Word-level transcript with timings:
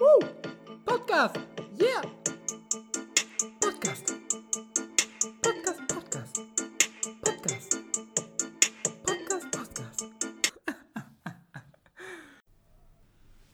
Woo! 0.00 0.26
Podcast! 0.86 1.36
Yeah! 1.76 2.00
Podcast! 3.60 4.14
Podcast, 5.42 5.80
Podcast! 5.88 6.40
Podcast! 7.22 7.76
Podcast, 9.04 9.50
Podcast! 9.50 10.06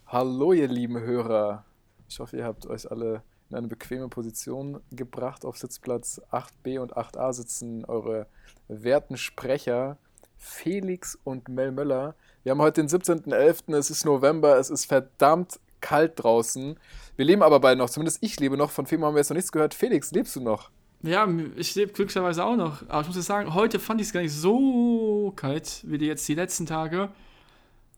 Hallo, 0.07 0.53
ihr 0.53 0.69
lieben 0.69 1.01
Hörer. 1.01 1.65
Ich 2.09 2.21
hoffe, 2.21 2.37
ihr 2.37 2.45
habt 2.45 2.65
euch 2.67 2.89
alle 2.89 3.25
in 3.51 3.57
eine 3.57 3.67
bequeme 3.67 4.09
Position 4.09 4.81
gebracht. 4.93 5.45
Auf 5.45 5.59
Sitzplatz 5.59 6.23
8b 6.31 6.79
und 6.79 6.97
8a 6.97 7.33
sitzen 7.33 7.85
eure 7.87 8.29
werten 8.69 9.17
Sprecher 9.17 9.99
Felix 10.37 11.19
und 11.25 11.49
Mel 11.49 11.73
Möller. 11.73 12.15
Wir 12.45 12.53
haben 12.53 12.63
heute 12.63 12.87
den 12.87 12.89
17.11., 12.89 13.77
es 13.77 13.91
ist 13.91 14.05
November, 14.05 14.59
es 14.59 14.71
ist 14.71 14.85
verdammt 14.85 15.59
kalt 15.87 16.13
draußen. 16.17 16.77
Wir 17.17 17.25
leben 17.25 17.43
aber 17.43 17.61
beide 17.61 17.79
noch, 17.79 17.89
zumindest 17.91 18.19
ich 18.23 18.39
lebe 18.41 18.57
noch. 18.57 18.71
Von 18.71 18.87
Femo 18.87 19.07
haben 19.07 19.15
wir 19.15 19.21
jetzt 19.21 19.31
noch 19.31 19.37
nichts 19.37 19.53
gehört. 19.53 19.75
Felix, 19.75 20.11
lebst 20.13 20.35
du 20.37 20.41
noch? 20.41 20.71
Ja, 21.03 21.29
ich 21.57 21.75
lebe 21.75 21.93
glücklicherweise 21.93 22.45
auch 22.45 22.57
noch. 22.57 22.83
Aber 22.89 23.03
ich 23.03 23.07
muss 23.07 23.17
jetzt 23.17 23.27
sagen, 23.27 23.55
heute 23.55 23.79
fand 23.79 24.01
ich 24.01 24.09
es 24.09 24.13
gar 24.13 24.21
nicht 24.23 24.33
so 24.33 25.33
kalt 25.37 25.83
wie 25.87 25.99
die 25.99 26.07
jetzt 26.07 26.27
die 26.29 26.35
letzten 26.35 26.67
Tage. 26.67 27.11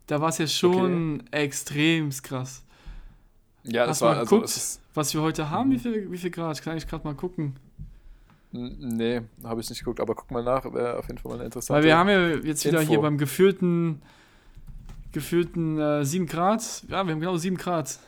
Da 0.07 0.21
war 0.21 0.29
es 0.29 0.39
ja 0.39 0.47
schon 0.47 1.23
extrem 1.31 2.11
krass. 2.23 2.63
Ja, 3.65 3.83
das 3.87 3.97
Hast 3.97 4.01
war 4.03 4.13
mal 4.15 4.19
also. 4.21 4.43
ist- 4.43 4.81
was 4.95 5.15
wir 5.15 5.23
heute 5.23 5.49
haben? 5.51 5.71
Wie 5.71 5.79
viel, 5.79 6.11
wie 6.11 6.19
viel 6.19 6.31
Grad? 6.31 6.61
Kann 6.63 6.77
ich 6.77 6.87
gerade 6.89 7.05
mal 7.07 7.15
gucken. 7.15 7.55
Nee, 8.51 9.21
habe 9.45 9.61
ich 9.61 9.69
nicht 9.69 9.81
geguckt, 9.81 10.01
aber 10.01 10.15
guck 10.15 10.31
mal 10.31 10.43
nach, 10.43 10.65
wäre 10.73 10.99
auf 10.99 11.07
jeden 11.09 11.19
Fall 11.19 11.31
mal 11.31 11.35
eine 11.37 11.45
interessante. 11.45 11.77
Weil 11.79 11.85
wir 11.85 11.97
haben 11.99 12.09
ja 12.09 12.29
jetzt 12.37 12.65
wieder 12.65 12.81
Info. 12.81 12.91
hier 12.93 13.01
beim 13.01 13.19
gefühlten, 13.19 14.01
gefühlten 15.13 15.79
äh, 15.79 16.05
7 16.05 16.27
Grad. 16.27 16.85
Ja, 16.89 17.05
wir 17.05 17.13
haben 17.13 17.21
genau 17.21 17.37
7 17.37 17.57
Grad. 17.57 17.99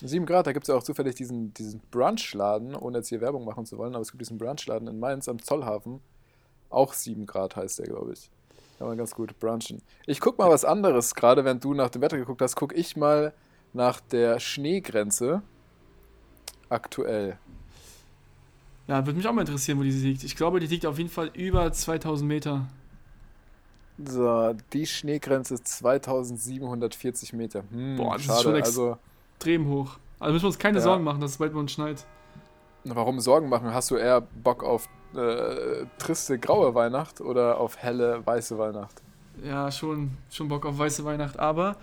7 0.00 0.26
Grad, 0.26 0.46
da 0.46 0.52
gibt 0.52 0.64
es 0.64 0.68
ja 0.68 0.74
auch 0.74 0.82
zufällig 0.82 1.14
diesen, 1.14 1.54
diesen 1.54 1.80
Brunchladen, 1.90 2.74
ohne 2.74 2.98
jetzt 2.98 3.08
hier 3.08 3.20
Werbung 3.20 3.44
machen 3.44 3.66
zu 3.66 3.78
wollen, 3.78 3.94
aber 3.94 4.02
es 4.02 4.10
gibt 4.10 4.20
diesen 4.20 4.38
Brunchladen 4.38 4.88
in 4.88 4.98
Mainz 4.98 5.28
am 5.28 5.40
Zollhafen. 5.40 6.00
Auch 6.70 6.92
7 6.92 7.26
Grad 7.26 7.56
heißt 7.56 7.78
der, 7.78 7.86
glaube 7.86 8.12
ich. 8.12 8.30
Kann 8.78 8.88
man 8.88 8.98
ganz 8.98 9.14
gut 9.14 9.38
brunchen. 9.38 9.80
Ich 10.06 10.20
guck 10.20 10.38
mal 10.38 10.50
was 10.50 10.64
anderes, 10.64 11.14
gerade 11.14 11.44
wenn 11.44 11.60
du 11.60 11.74
nach 11.74 11.90
dem 11.90 12.02
Wetter 12.02 12.16
geguckt 12.16 12.42
hast, 12.42 12.56
guck 12.56 12.76
ich 12.76 12.96
mal 12.96 13.32
nach 13.72 14.00
der 14.00 14.40
Schneegrenze 14.40 15.42
aktuell. 16.68 17.38
Ja, 18.88 19.06
würde 19.06 19.16
mich 19.16 19.28
auch 19.28 19.32
mal 19.32 19.42
interessieren, 19.42 19.78
wo 19.78 19.82
die 19.82 19.90
liegt. 19.90 20.24
Ich 20.24 20.34
glaube, 20.34 20.58
die 20.58 20.66
liegt 20.66 20.84
auf 20.86 20.98
jeden 20.98 21.10
Fall 21.10 21.30
über 21.34 21.72
2000 21.72 22.26
Meter. 22.26 22.66
So, 23.98 24.54
die 24.72 24.86
Schneegrenze 24.86 25.54
ist 25.54 25.68
2740 25.68 27.32
Meter. 27.34 27.62
Hm, 27.70 27.96
Boah, 27.96 28.12
das 28.14 28.22
ist 28.22 28.26
schade. 28.28 28.42
schon 28.42 28.54
ex- 28.56 28.68
also, 28.68 28.98
Extrem 29.36 29.66
hoch. 29.68 29.98
Also 30.18 30.32
müssen 30.32 30.44
wir 30.44 30.48
uns 30.48 30.58
keine 30.58 30.78
Ja. 30.78 30.84
Sorgen 30.84 31.04
machen, 31.04 31.20
dass 31.20 31.32
es 31.32 31.38
bald 31.38 31.52
bei 31.52 31.58
uns 31.58 31.72
schneit. 31.72 32.04
warum 32.84 33.20
Sorgen 33.20 33.48
machen? 33.48 33.72
Hast 33.74 33.90
du 33.90 33.96
eher 33.96 34.20
Bock 34.20 34.62
auf 34.64 34.88
äh, 35.14 35.84
triste 35.98 36.38
graue 36.38 36.74
Weihnacht 36.74 37.20
oder 37.20 37.58
auf 37.58 37.76
helle 37.76 38.24
weiße 38.26 38.56
Weihnacht? 38.58 39.02
Ja, 39.44 39.70
schon, 39.70 40.12
schon 40.30 40.48
Bock 40.48 40.64
auf 40.64 40.78
weiße 40.78 41.04
Weihnacht. 41.04 41.38
Aber 41.38 41.76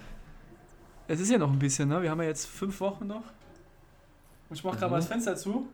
es 1.07 1.19
ist 1.19 1.29
ja 1.29 1.37
noch 1.37 1.51
ein 1.51 1.59
bisschen, 1.59 1.89
ne? 1.89 2.01
Wir 2.01 2.09
haben 2.11 2.21
ja 2.21 2.27
jetzt 2.27 2.45
fünf 2.47 2.79
Wochen 2.81 3.07
noch. 3.07 3.23
Und 4.49 4.55
ich 4.55 4.63
mach 4.63 4.71
gerade 4.71 4.85
Mhm. 4.87 4.91
mal 4.91 4.97
das 4.97 5.07
Fenster 5.07 5.35
zu. 5.35 5.67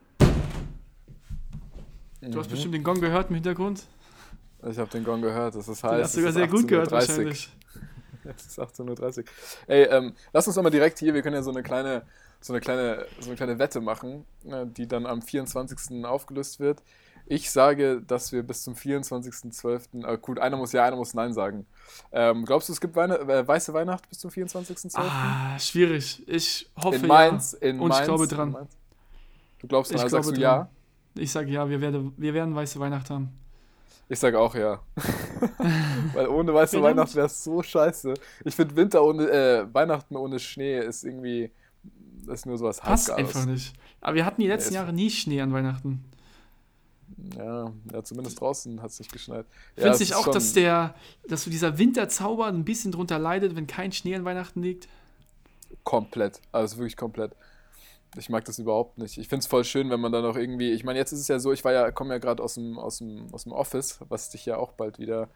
Du 2.22 2.40
hast 2.40 2.48
Mhm. 2.48 2.52
bestimmt 2.52 2.74
den 2.74 2.84
Gong 2.84 3.00
gehört 3.00 3.30
im 3.30 3.36
Hintergrund. 3.36 3.84
Ich 4.70 4.78
habe 4.80 4.90
den 4.90 5.04
Gong 5.04 5.22
gehört, 5.22 5.56
das 5.56 5.68
ist 5.68 5.84
Den 5.84 5.90
heiß. 5.92 6.04
hast 6.04 6.16
du 6.16 6.20
sogar 6.22 6.34
sehr 6.34 6.48
gut 6.48 6.68
gehört 6.68 6.90
18:30 6.90 6.92
wahrscheinlich. 6.92 7.50
Es 8.38 8.46
ist 8.48 8.60
18.30 8.60 9.20
Uhr. 9.20 9.24
Ey, 9.68 9.84
ähm, 9.84 10.14
lass 10.34 10.48
uns 10.48 10.56
doch 10.56 10.64
mal 10.64 10.72
direkt 10.72 10.98
hier, 10.98 11.14
wir 11.14 11.22
können 11.22 11.36
ja 11.36 11.44
so 11.44 11.52
eine 11.52 11.62
kleine, 11.62 12.02
so 12.42 12.54
eine 12.54 12.60
kleine, 12.60 13.06
so 13.20 13.28
eine 13.28 13.36
kleine 13.36 13.60
Wette 13.60 13.82
machen, 13.82 14.26
äh, 14.50 14.66
die 14.66 14.88
dann 14.88 15.06
am 15.06 15.22
24. 15.22 16.04
aufgelöst 16.06 16.60
wird. 16.60 16.82
Ich 17.28 17.52
sage, 17.52 18.02
dass 18.02 18.32
wir 18.32 18.42
bis 18.42 18.64
zum 18.64 18.74
24.12. 18.74 20.04
Äh, 20.08 20.18
gut, 20.18 20.40
einer 20.40 20.58
muss 20.58 20.72
ja, 20.72 20.86
einer 20.86 20.96
muss 20.96 21.14
Nein 21.14 21.34
sagen. 21.34 21.68
Ähm, 22.12 22.46
glaubst 22.46 22.68
du, 22.70 22.74
es 22.74 22.82
gibt 22.82 22.96
Weine, 22.96 23.20
äh, 23.20 23.48
weiße 23.48 23.74
Weihnacht 23.74 24.10
bis 24.10 24.18
zum 24.18 24.32
24.12.? 24.32 24.94
Ah, 24.98 25.60
schwierig. 25.60 26.24
Ich 26.28 26.68
hoffe 26.82 26.98
in 26.98 27.08
Mainz, 27.08 27.56
ja. 27.62 27.68
in 27.70 27.80
Und 27.80 27.90
Mainz. 27.90 28.00
ich 28.02 28.06
glaube 28.06 28.28
dran. 28.28 28.68
Du 29.60 29.68
glaubst 29.68 29.92
dran, 29.92 29.98
Ich 29.98 30.04
also 30.04 30.18
sagst 30.18 30.30
du 30.30 30.34
dran. 30.34 30.42
ja? 30.42 30.70
Ich 31.16 31.32
sage 31.32 31.52
ja, 31.52 31.70
wir, 31.70 31.80
werde, 31.80 32.12
wir 32.18 32.34
werden 32.34 32.56
weiße 32.56 32.80
Weihnacht 32.80 33.12
haben. 33.12 33.30
Ich 34.08 34.20
sage 34.20 34.40
auch 34.40 34.54
ja. 34.54 34.82
Weil 36.14 36.28
ohne 36.28 36.54
weiße 36.54 36.78
Verdammt. 36.78 36.98
Weihnacht 36.98 37.16
wäre 37.16 37.26
es 37.26 37.44
so 37.44 37.64
scheiße. 37.64 38.14
Ich 38.44 38.56
finde 38.56 38.76
Winter 38.76 39.04
ohne, 39.04 39.28
äh, 39.30 39.74
Weihnachten 39.74 40.16
ohne 40.16 40.40
Schnee 40.40 40.80
ist 40.80 41.04
irgendwie, 41.04 41.52
ist 42.28 42.46
nur 42.46 42.58
sowas 42.58 42.80
Passt 42.80 43.10
einfach 43.10 43.46
nicht. 43.46 43.74
Aber 44.02 44.16
wir 44.16 44.26
hatten 44.26 44.42
die 44.42 44.48
letzten 44.48 44.70
ist- 44.70 44.76
Jahre 44.76 44.94
nie 44.94 45.10
Schnee 45.10 45.42
an 45.42 45.52
Weihnachten. 45.54 46.06
Ja, 47.38 47.72
ja, 47.92 48.04
zumindest 48.04 48.40
draußen 48.40 48.82
hat 48.82 48.92
es 48.92 49.00
nicht 49.00 49.12
geschneit. 49.12 49.46
Ja, 49.76 49.84
Findest 49.84 50.02
es 50.02 50.10
du 50.10 50.16
auch, 50.16 50.28
dass 50.28 50.54
der, 50.54 50.96
dass 51.28 51.44
so 51.44 51.50
dieser 51.52 51.78
Winterzauber 51.78 52.48
ein 52.48 52.66
bisschen 52.66 52.92
drunter 52.92 53.20
leidet, 53.20 53.56
wenn 53.56 53.68
kein 53.68 53.92
Schnee 53.92 54.16
an 54.16 54.26
Weihnachten 54.26 54.62
liegt? 54.62 54.88
Komplett. 55.84 56.42
Also 56.52 56.78
wirklich 56.78 56.98
komplett. 56.98 57.32
Ich 58.18 58.30
mag 58.30 58.46
das 58.46 58.60
überhaupt 58.60 58.98
nicht. 58.98 59.18
Ich 59.18 59.28
finde 59.28 59.42
es 59.42 59.48
voll 59.48 59.64
schön, 59.64 59.90
wenn 59.90 60.00
man 60.00 60.12
dann 60.12 60.26
auch 60.26 60.36
irgendwie. 60.36 60.72
Ich 60.72 60.84
meine, 60.84 61.00
jetzt 61.00 61.12
ist 61.12 61.20
es 61.20 61.28
ja 61.28 61.40
so, 61.40 61.52
ich 61.52 61.64
war 61.64 61.74
ja, 61.74 61.92
komme 61.92 62.14
ja 62.14 62.20
gerade 62.20 62.42
aus 62.42 62.56
dem, 62.56 62.78
aus, 62.78 63.00
dem, 63.00 63.28
aus 63.34 63.44
dem 63.44 63.52
Office, 63.52 64.00
was 64.10 64.30
dich 64.30 64.46
ja 64.46 64.58
auch 64.58 64.72
bald 64.74 65.00
wieder, 65.00 65.30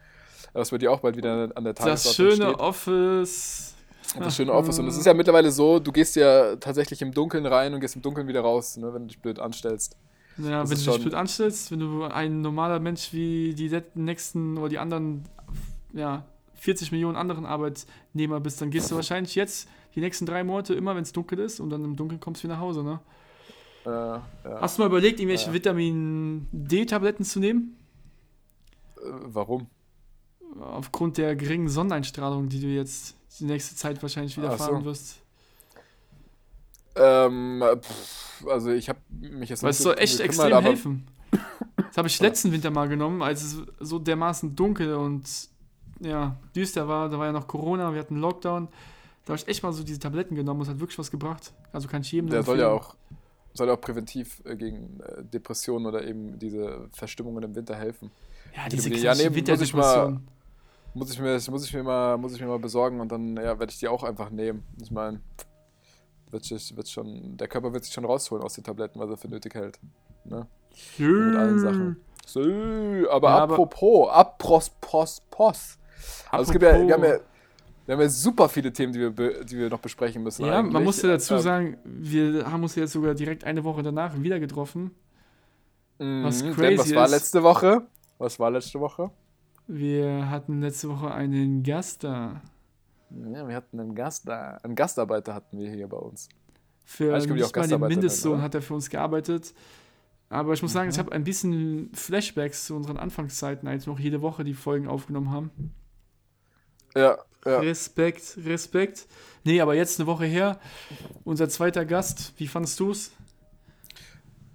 was 0.54 0.72
bei 0.72 0.78
dir 0.78 0.92
auch 0.92 1.00
bald 1.00 1.18
wieder 1.18 1.50
an 1.56 1.64
der 1.64 1.74
Das 1.74 2.04
Tagesordnung 2.04 2.32
schöne 2.32 2.50
steht. 2.50 2.60
Office. 2.60 3.76
Und 4.16 4.26
das 4.26 4.36
schöne 4.36 4.54
Office. 4.54 4.80
Und 4.80 4.88
es 4.88 4.98
ist 4.98 5.06
ja 5.06 5.14
mittlerweile 5.14 5.52
so, 5.52 5.80
du 5.80 5.92
gehst 5.92 6.16
ja 6.16 6.56
tatsächlich 6.56 7.02
im 7.02 7.14
Dunkeln 7.14 7.46
rein 7.46 7.74
und 7.74 7.80
gehst 7.80 7.96
im 7.96 8.02
Dunkeln 8.02 8.28
wieder 8.28 8.42
raus, 8.42 8.78
ne, 8.78 8.94
wenn 8.94 9.04
du 9.04 9.08
dich 9.10 9.20
blöd 9.20 9.40
anstellst. 9.40 9.98
Ja, 10.38 10.62
Das 10.62 10.70
wenn 10.70 10.78
du 10.78 10.92
dich 10.92 11.02
blöd 11.02 11.14
anstellst, 11.14 11.72
wenn 11.72 11.80
du 11.80 12.04
ein 12.06 12.42
normaler 12.42 12.80
Mensch 12.80 13.14
wie 13.14 13.54
die 13.54 13.70
nächsten 13.96 14.58
oder 14.58 14.70
die 14.70 14.80
anderen 14.80 15.26
ja, 15.94 16.26
40 16.56 16.92
Millionen 16.92 17.16
anderen 17.18 17.46
Arbeitnehmer 17.46 18.40
bist, 18.40 18.62
dann 18.62 18.72
gehst 18.72 18.90
du 18.90 18.96
wahrscheinlich 18.96 19.36
jetzt 19.36 19.68
die 19.96 20.02
nächsten 20.02 20.26
drei 20.26 20.44
Monate 20.44 20.74
immer, 20.74 20.96
wenn 20.96 21.04
es 21.04 21.12
dunkel 21.12 21.40
ist 21.40 21.60
und 21.60 21.70
dann 21.70 21.84
im 21.84 21.96
Dunkeln 21.96 22.20
kommst 22.20 22.42
du 22.44 22.48
wieder 22.48 22.56
nach 22.56 22.62
Hause, 22.62 22.84
ne? 22.84 23.00
Äh, 23.86 23.90
ja. 23.90 24.24
Hast 24.62 24.78
du 24.78 24.82
mal 24.84 24.88
überlegt, 24.88 25.20
irgendwelche 25.20 25.48
Ja. 25.48 25.54
Vitamin 25.54 26.48
D-Tabletten 26.52 27.24
zu 27.26 27.40
nehmen? 27.40 27.76
Äh, 28.98 29.02
warum? 29.26 29.68
Aufgrund 30.60 31.18
der 31.18 31.36
geringen 31.36 31.70
Sonneneinstrahlung, 31.70 32.50
die 32.50 32.60
du 32.60 32.68
jetzt 32.68 33.16
die 33.40 33.46
nächste 33.46 33.76
Zeit 33.76 34.02
wahrscheinlich 34.02 34.36
wieder 34.38 34.50
Ach 34.52 34.58
so. 34.58 34.66
fahren 34.66 34.84
wirst. 34.86 35.20
Ähm, 36.96 37.64
pff, 37.82 38.46
also 38.48 38.72
ich 38.72 38.90
habe 38.90 39.00
mich 39.10 39.50
jetzt 39.50 39.64
Weil 39.64 39.70
es 39.72 39.78
soll 39.80 39.98
echt 39.98 40.20
extrem 40.20 40.54
aber- 40.54 40.68
helfen. 40.68 41.08
Das 41.78 41.98
habe 41.98 42.08
ich 42.08 42.20
letzten 42.20 42.52
Winter 42.52 42.72
mal 42.72 42.88
genommen, 42.88 43.22
als 43.22 43.44
es 43.44 43.58
so 43.80 44.00
dermaßen 44.00 44.56
dunkel 44.56 44.96
und 44.96 45.24
ja, 46.00 46.36
düster 46.56 46.88
war. 46.88 47.10
Da 47.10 47.18
war 47.20 47.28
ja 47.28 47.32
noch 47.32 47.48
Corona, 47.48 47.94
wir 47.94 48.00
hatten 48.00 48.18
Lockdown. 48.18 48.68
Da 49.30 49.34
habe 49.34 49.44
ich 49.44 49.48
echt 49.48 49.62
mal 49.62 49.72
so 49.72 49.84
diese 49.84 50.00
Tabletten 50.00 50.34
genommen 50.34 50.62
und 50.62 50.66
es 50.66 50.70
hat 50.74 50.80
wirklich 50.80 50.98
was 50.98 51.12
gebracht. 51.12 51.54
Also 51.72 51.88
kann 51.88 52.02
ich 52.02 52.12
jedem 52.12 52.32
Der 52.32 52.40
nur 52.40 52.46
soll 52.46 52.58
ja 52.60 52.74
empfehlen. 52.74 52.92
auch, 52.92 52.96
soll 53.54 53.68
ja 53.68 53.74
auch 53.76 53.82
präventiv 53.82 54.42
äh, 54.44 54.56
gegen 54.56 55.00
äh, 55.02 55.24
Depressionen 55.24 55.86
oder 55.86 56.04
eben 56.04 56.40
diese 56.40 56.90
Verstimmungen 56.94 57.44
im 57.44 57.54
Winter 57.54 57.76
helfen. 57.76 58.10
Ja, 58.56 58.68
diese 58.68 58.90
D. 58.90 58.96
Ja, 58.98 59.14
nee, 59.14 59.30
muss 59.30 59.62
ich 59.62 59.74
mal-. 59.76 60.20
Muss 60.96 61.12
ich 61.12 61.20
mir, 61.20 61.40
muss 61.52 61.64
ich 61.64 61.74
mir 61.76 61.84
mal, 61.84 62.18
muss 62.18 62.34
ich 62.34 62.42
mir 62.42 62.48
mal 62.48 62.58
besorgen 62.58 63.00
und 63.00 63.12
dann 63.12 63.38
ja, 63.38 63.60
werde 63.60 63.72
ich 63.72 63.78
die 63.78 63.88
auch 63.88 64.02
einfach 64.04 64.32
nehmen. 64.32 64.64
Ich 64.82 64.90
meine, 64.90 65.22
wird, 66.32 66.50
wird 66.50 66.90
schon, 66.90 67.38
der 67.38 67.48
Körper 67.48 67.72
wird 67.72 67.84
sich 67.86 67.94
schon 67.94 68.06
rausholen 68.06 68.44
aus 68.44 68.56
den 68.56 68.64
Tabletten, 68.64 69.00
was 69.00 69.12
er 69.12 69.18
für 69.18 69.28
nötig 69.28 69.54
hält. 69.54 69.80
Ne? 70.26 70.48
Mit 70.98 71.36
allen 71.36 71.60
Sachen. 71.60 71.98
So, 72.26 72.40
aber 73.12 73.30
Ja, 73.30 73.44
apropos, 73.44 74.10
apros, 74.10 74.72
pos, 74.82 75.22
pos. 75.30 75.78
Also 76.32 76.46
es 76.46 76.52
gibt 76.52 76.64
ja, 76.64 76.72
wir 76.88 76.94
haben 76.96 77.04
ja, 77.04 77.10
Apropos- 77.14 77.26
wir 77.90 77.96
haben 77.96 78.02
ja 78.02 78.10
super 78.10 78.48
viele 78.50 78.72
Themen, 78.72 78.94
die 78.94 79.00
wir, 79.00 79.44
die 79.44 79.58
wir 79.58 79.70
noch 79.70 79.80
besprechen 79.80 80.22
müssen. 80.22 80.46
Ja, 80.46 80.62
man 80.62 80.68
eigentlich. 80.68 80.84
muss 80.84 81.02
ja 81.02 81.10
dazu 81.10 81.34
Ähm, 81.34 81.40
sagen, 81.40 81.78
wir 81.84 82.46
haben 82.52 82.62
uns 82.62 82.76
jetzt 82.76 82.94
sogar 82.94 83.16
direkt 83.16 83.44
eine 83.46 83.64
Woche 83.64 83.82
danach 83.82 84.22
wieder 84.22 84.40
getroffen. 84.40 84.92
was 85.98 86.44
Mhm, 86.44 86.54
crazy 86.54 86.62
denn 86.62 86.78
was 86.78 86.96
war 86.96 87.06
ist- 87.06 87.12
letzte 87.12 87.44
Woche? 87.44 87.88
Was 88.20 88.40
war 88.40 88.52
letzte 88.52 88.80
Woche? 88.80 89.10
Wir 89.68 90.30
hatten 90.30 90.62
letzte 90.62 90.90
Woche 90.90 91.12
einen 91.12 91.64
Gast 91.64 92.04
da. 92.04 92.42
Ja, 93.34 93.48
wir 93.48 93.56
hatten 93.56 93.80
einen 93.80 93.96
Gast 93.96 94.28
da. 94.28 94.58
Einen 94.64 94.76
Gastarbeiter 94.76 95.34
hatten 95.34 95.58
wir 95.58 95.72
hier 95.72 95.88
bei 95.88 95.98
uns. 95.98 96.30
Für 96.86 97.16
auch 97.18 97.26
nicht 97.26 97.56
mal 97.56 97.68
den 97.68 97.80
Mindestlohn 97.82 98.34
oder? 98.36 98.42
hat 98.44 98.56
er 98.56 98.62
für 98.62 98.76
uns 98.76 98.90
gearbeitet. 98.90 99.54
Aber 100.30 100.54
ich 100.54 100.62
muss 100.62 100.74
sagen, 100.74 100.88
Mhm. 100.88 100.92
ich 100.94 101.00
habe 101.00 101.12
ein 101.12 101.24
bisschen 101.24 101.90
Flashbacks 101.94 102.66
zu 102.68 102.76
unseren 102.76 102.98
Anfangszeiten, 102.98 103.68
als 103.68 103.88
wir 103.88 103.94
noch 103.94 104.00
jede 104.00 104.22
Woche 104.22 104.44
die 104.44 104.54
Folgen 104.54 104.88
aufgenommen 104.88 105.32
haben. 105.32 105.50
Ja, 106.96 107.18
ja. 107.46 107.60
Respekt, 107.60 108.38
Respekt. 108.46 109.08
Nee, 109.44 109.62
aber 109.62 109.76
jetzt 109.76 110.00
eine 110.00 110.08
Woche 110.08 110.26
her, 110.26 110.60
unser 111.24 111.50
zweiter 111.50 111.86
Gast, 111.86 112.34
wie 112.38 112.48
fandest 112.48 112.80
du 112.80 112.92
es? 112.92 113.12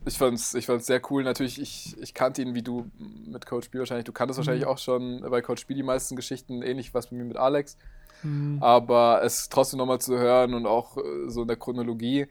Ich 0.06 0.18
fand's, 0.18 0.52
ich 0.54 0.66
fand's 0.66 0.86
sehr 0.86 1.00
cool. 1.10 1.24
Natürlich, 1.24 1.58
ich, 1.60 1.96
ich 1.98 2.12
kannte 2.12 2.42
ihn 2.42 2.54
wie 2.54 2.62
du 2.62 2.90
mit 3.26 3.46
Coach 3.46 3.70
B 3.70 3.78
wahrscheinlich. 3.78 4.04
Du 4.04 4.12
kanntest 4.12 4.38
Mhm. 4.38 4.40
wahrscheinlich 4.42 4.66
auch 4.66 4.78
schon 4.78 5.22
bei 5.30 5.40
Coach 5.40 5.66
B 5.66 5.72
die 5.74 5.82
meisten 5.82 6.14
Geschichten, 6.14 6.62
ähnlich 6.62 6.92
was 6.92 7.06
bei 7.06 7.16
mir 7.16 7.24
mit 7.24 7.38
Alex. 7.38 7.78
Hm. 8.20 8.58
Aber 8.60 9.22
es 9.24 9.48
trotzdem 9.48 9.78
nochmal 9.78 10.00
zu 10.00 10.18
hören 10.18 10.52
und 10.54 10.66
auch 10.66 10.98
äh, 10.98 11.28
so 11.28 11.42
in 11.42 11.48
der 11.48 11.56
Chronologie 11.56 12.26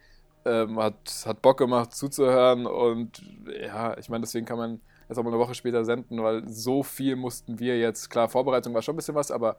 ähm, 0.45 0.77
hat, 0.79 1.23
hat 1.25 1.41
Bock 1.41 1.57
gemacht 1.57 1.93
zuzuhören. 1.95 2.67
Und 2.67 3.23
ja, 3.59 3.97
ich 3.97 4.07
meine, 4.09 4.21
deswegen 4.21 4.45
kann 4.45 4.57
man 4.57 4.79
jetzt 5.09 5.17
auch 5.17 5.23
mal 5.23 5.31
eine 5.31 5.39
Woche 5.39 5.55
später 5.55 5.83
senden, 5.83 6.21
weil 6.21 6.47
so 6.47 6.83
viel 6.83 7.15
mussten 7.15 7.59
wir 7.59 7.79
jetzt, 7.79 8.09
klar, 8.09 8.29
Vorbereitung 8.29 8.73
war 8.75 8.83
schon 8.83 8.93
ein 8.93 8.97
bisschen 8.97 9.15
was, 9.15 9.31
aber 9.31 9.57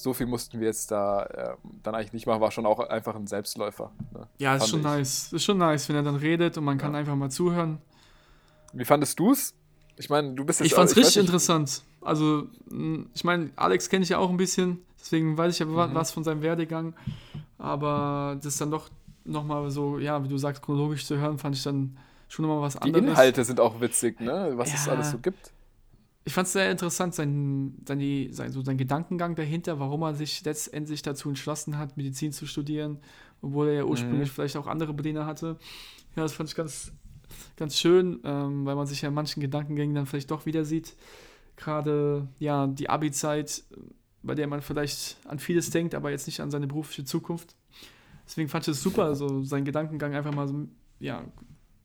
so 0.00 0.14
viel 0.14 0.26
mussten 0.26 0.60
wir 0.60 0.68
jetzt 0.68 0.90
da 0.92 1.26
ähm, 1.64 1.70
dann 1.82 1.94
eigentlich 1.94 2.12
nicht 2.12 2.26
machen, 2.26 2.40
war 2.40 2.50
schon 2.52 2.66
auch 2.66 2.78
einfach 2.78 3.14
ein 3.16 3.26
Selbstläufer. 3.26 3.90
Ne? 4.14 4.28
Ja, 4.38 4.54
ist 4.54 4.60
Fand 4.60 4.70
schon 4.70 4.78
ich. 4.80 4.84
nice. 4.86 5.32
Ist 5.32 5.44
schon 5.44 5.58
nice, 5.58 5.88
wenn 5.88 5.96
er 5.96 6.02
dann 6.04 6.16
redet 6.16 6.56
und 6.56 6.64
man 6.64 6.78
kann 6.78 6.92
Ja. 6.92 7.00
einfach 7.00 7.16
mal 7.16 7.30
zuhören. 7.30 7.78
Wie 8.72 8.84
fandest 8.84 9.18
du 9.18 9.32
es? 9.32 9.54
Ich 9.96 10.08
meine, 10.08 10.34
du 10.34 10.44
bist 10.44 10.60
jetzt 10.60 10.68
Ich 10.68 10.74
fand's 10.74 10.92
auch- 10.92 10.96
weiß 10.98 11.06
richtig 11.06 11.20
interessant. 11.22 11.82
Also, 12.00 12.46
mh, 12.70 13.06
ich 13.12 13.24
meine, 13.24 13.50
Alex 13.56 13.88
kenne 13.88 14.04
ich 14.04 14.10
ja 14.10 14.18
auch 14.18 14.30
ein 14.30 14.36
bisschen, 14.36 14.78
deswegen 15.00 15.36
weiß 15.36 15.52
ich 15.54 15.58
ja 15.58 15.66
Mhm. 15.66 15.94
was 15.94 16.12
von 16.12 16.22
seinem 16.22 16.42
Werdegang. 16.42 16.94
Aber 17.58 18.38
das 18.42 18.56
dann 18.58 18.70
doch 18.70 18.88
nochmal 19.24 19.70
so, 19.70 19.98
ja, 19.98 20.22
wie 20.22 20.28
du 20.28 20.38
sagst, 20.38 20.62
chronologisch 20.62 21.04
zu 21.06 21.16
hören, 21.18 21.38
fand 21.38 21.56
ich 21.56 21.62
dann 21.62 21.96
schon 22.28 22.46
nochmal 22.46 22.62
was 22.62 22.74
Die 22.74 22.82
anderes. 22.82 23.04
Inhalte 23.08 23.44
sind 23.44 23.58
auch 23.58 23.80
witzig, 23.80 24.20
ne? 24.20 24.52
Was 24.54 24.72
es 24.72 24.86
Ja. 24.86 24.92
alles 24.92 25.10
so 25.10 25.18
gibt. 25.18 25.50
Ich 26.28 26.34
fand 26.34 26.46
es 26.46 26.52
sehr 26.52 26.70
interessant, 26.70 27.14
sein, 27.14 27.72
sein, 27.86 27.98
die- 27.98 28.28
sein, 28.32 28.52
so 28.52 28.60
sein 28.60 28.76
Gedankengang 28.76 29.34
dahinter, 29.34 29.80
warum 29.80 30.02
er 30.02 30.14
sich 30.14 30.44
letztendlich 30.44 31.00
dazu 31.00 31.30
entschlossen 31.30 31.78
hat, 31.78 31.96
Medizin 31.96 32.32
zu 32.32 32.44
studieren, 32.46 32.98
obwohl 33.40 33.68
er 33.68 33.72
ja 33.76 33.84
ursprünglich 33.84 34.28
Mhm. 34.28 34.32
vielleicht 34.34 34.58
auch 34.58 34.66
andere 34.66 34.92
Pläne 34.92 35.24
hatte. 35.24 35.56
Ja, 36.16 36.22
das 36.24 36.34
fand 36.34 36.50
ich 36.50 36.54
ganz, 36.54 36.92
ganz 37.56 37.78
schön, 37.78 38.20
ähm, 38.24 38.66
weil 38.66 38.74
man 38.74 38.86
sich 38.86 39.00
ja 39.00 39.08
in 39.08 39.14
manchen 39.14 39.40
Gedankengängen 39.40 39.94
dann 39.94 40.04
vielleicht 40.04 40.30
doch 40.30 40.44
wieder 40.44 40.66
sieht. 40.66 40.96
Gerade 41.56 42.28
ja, 42.38 42.66
die 42.66 42.90
Abi-Zeit, 42.90 43.64
bei 44.22 44.34
der 44.34 44.48
man 44.48 44.60
vielleicht 44.60 45.16
an 45.26 45.38
vieles 45.38 45.70
denkt, 45.70 45.94
aber 45.94 46.10
jetzt 46.10 46.26
nicht 46.26 46.40
an 46.40 46.50
seine 46.50 46.66
berufliche 46.66 47.04
Zukunft. 47.04 47.56
Deswegen 48.26 48.50
fand 48.50 48.68
ich 48.68 48.72
es 48.72 48.82
super, 48.82 49.14
so 49.14 49.42
seinen 49.44 49.64
Gedankengang 49.64 50.14
einfach 50.14 50.34
mal 50.34 50.46
so, 50.46 50.68
ja, 51.00 51.24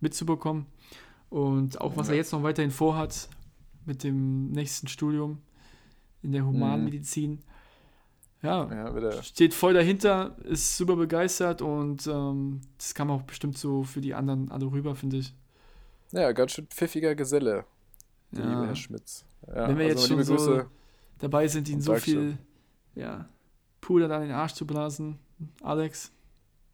mitzubekommen. 0.01 0.65
Und 1.29 1.79
auch 1.79 1.95
was 1.95 2.09
er 2.09 2.15
jetzt 2.15 2.33
noch 2.33 2.43
weiterhin 2.43 2.71
vorhat 2.71 3.29
mit 3.85 4.03
dem 4.03 4.51
nächsten 4.51 4.88
Studium 4.88 5.39
in 6.21 6.31
der 6.31 6.45
Humanmedizin. 6.45 7.41
Ja, 8.41 8.69
Ja, 8.71 8.95
wieder. 8.95 9.24
steht 9.24 9.53
voll 9.53 9.74
dahinter, 9.74 10.35
ist 10.44 10.75
super 10.77 10.95
begeistert 10.97 11.62
und 11.62 12.06
ähm, 12.07 12.59
das 12.77 12.94
kam 12.94 13.09
auch 13.09 13.21
bestimmt 13.24 13.57
so 13.57 13.83
für 13.83 14.01
die 14.01 14.13
anderen 14.13 14.51
alle 14.51 14.65
rüber, 14.71 14.95
finde 14.95 15.18
ich. 15.18 15.33
Ja, 16.12 16.31
ganz 16.33 16.51
schön 16.51 16.68
pfiffiger 16.68 17.15
Geselle, 17.15 17.65
der 18.31 18.45
liebe 18.45 18.62
Ja. 18.62 18.65
Herr 18.68 18.75
Schmitz. 18.75 19.25
Ja, 19.47 19.68
Wenn 19.69 19.77
wir 19.77 19.88
jetzt 19.88 20.09
liebe 20.09 20.25
schon 20.25 20.38
so- 20.38 20.45
Grüße. 20.51 20.68
Dabei 21.19 21.47
sind 21.47 21.69
ihnen 21.69 21.77
Und 21.77 21.81
so 21.83 21.91
Dankeschön. 21.94 22.38
viel 22.94 23.01
ja, 23.01 23.29
Puder 23.79 24.09
an 24.13 24.21
den 24.24 24.31
Arsch 24.31 24.53
zu 24.53 24.68
blasen. 24.68 25.19
Alex, 25.62 26.12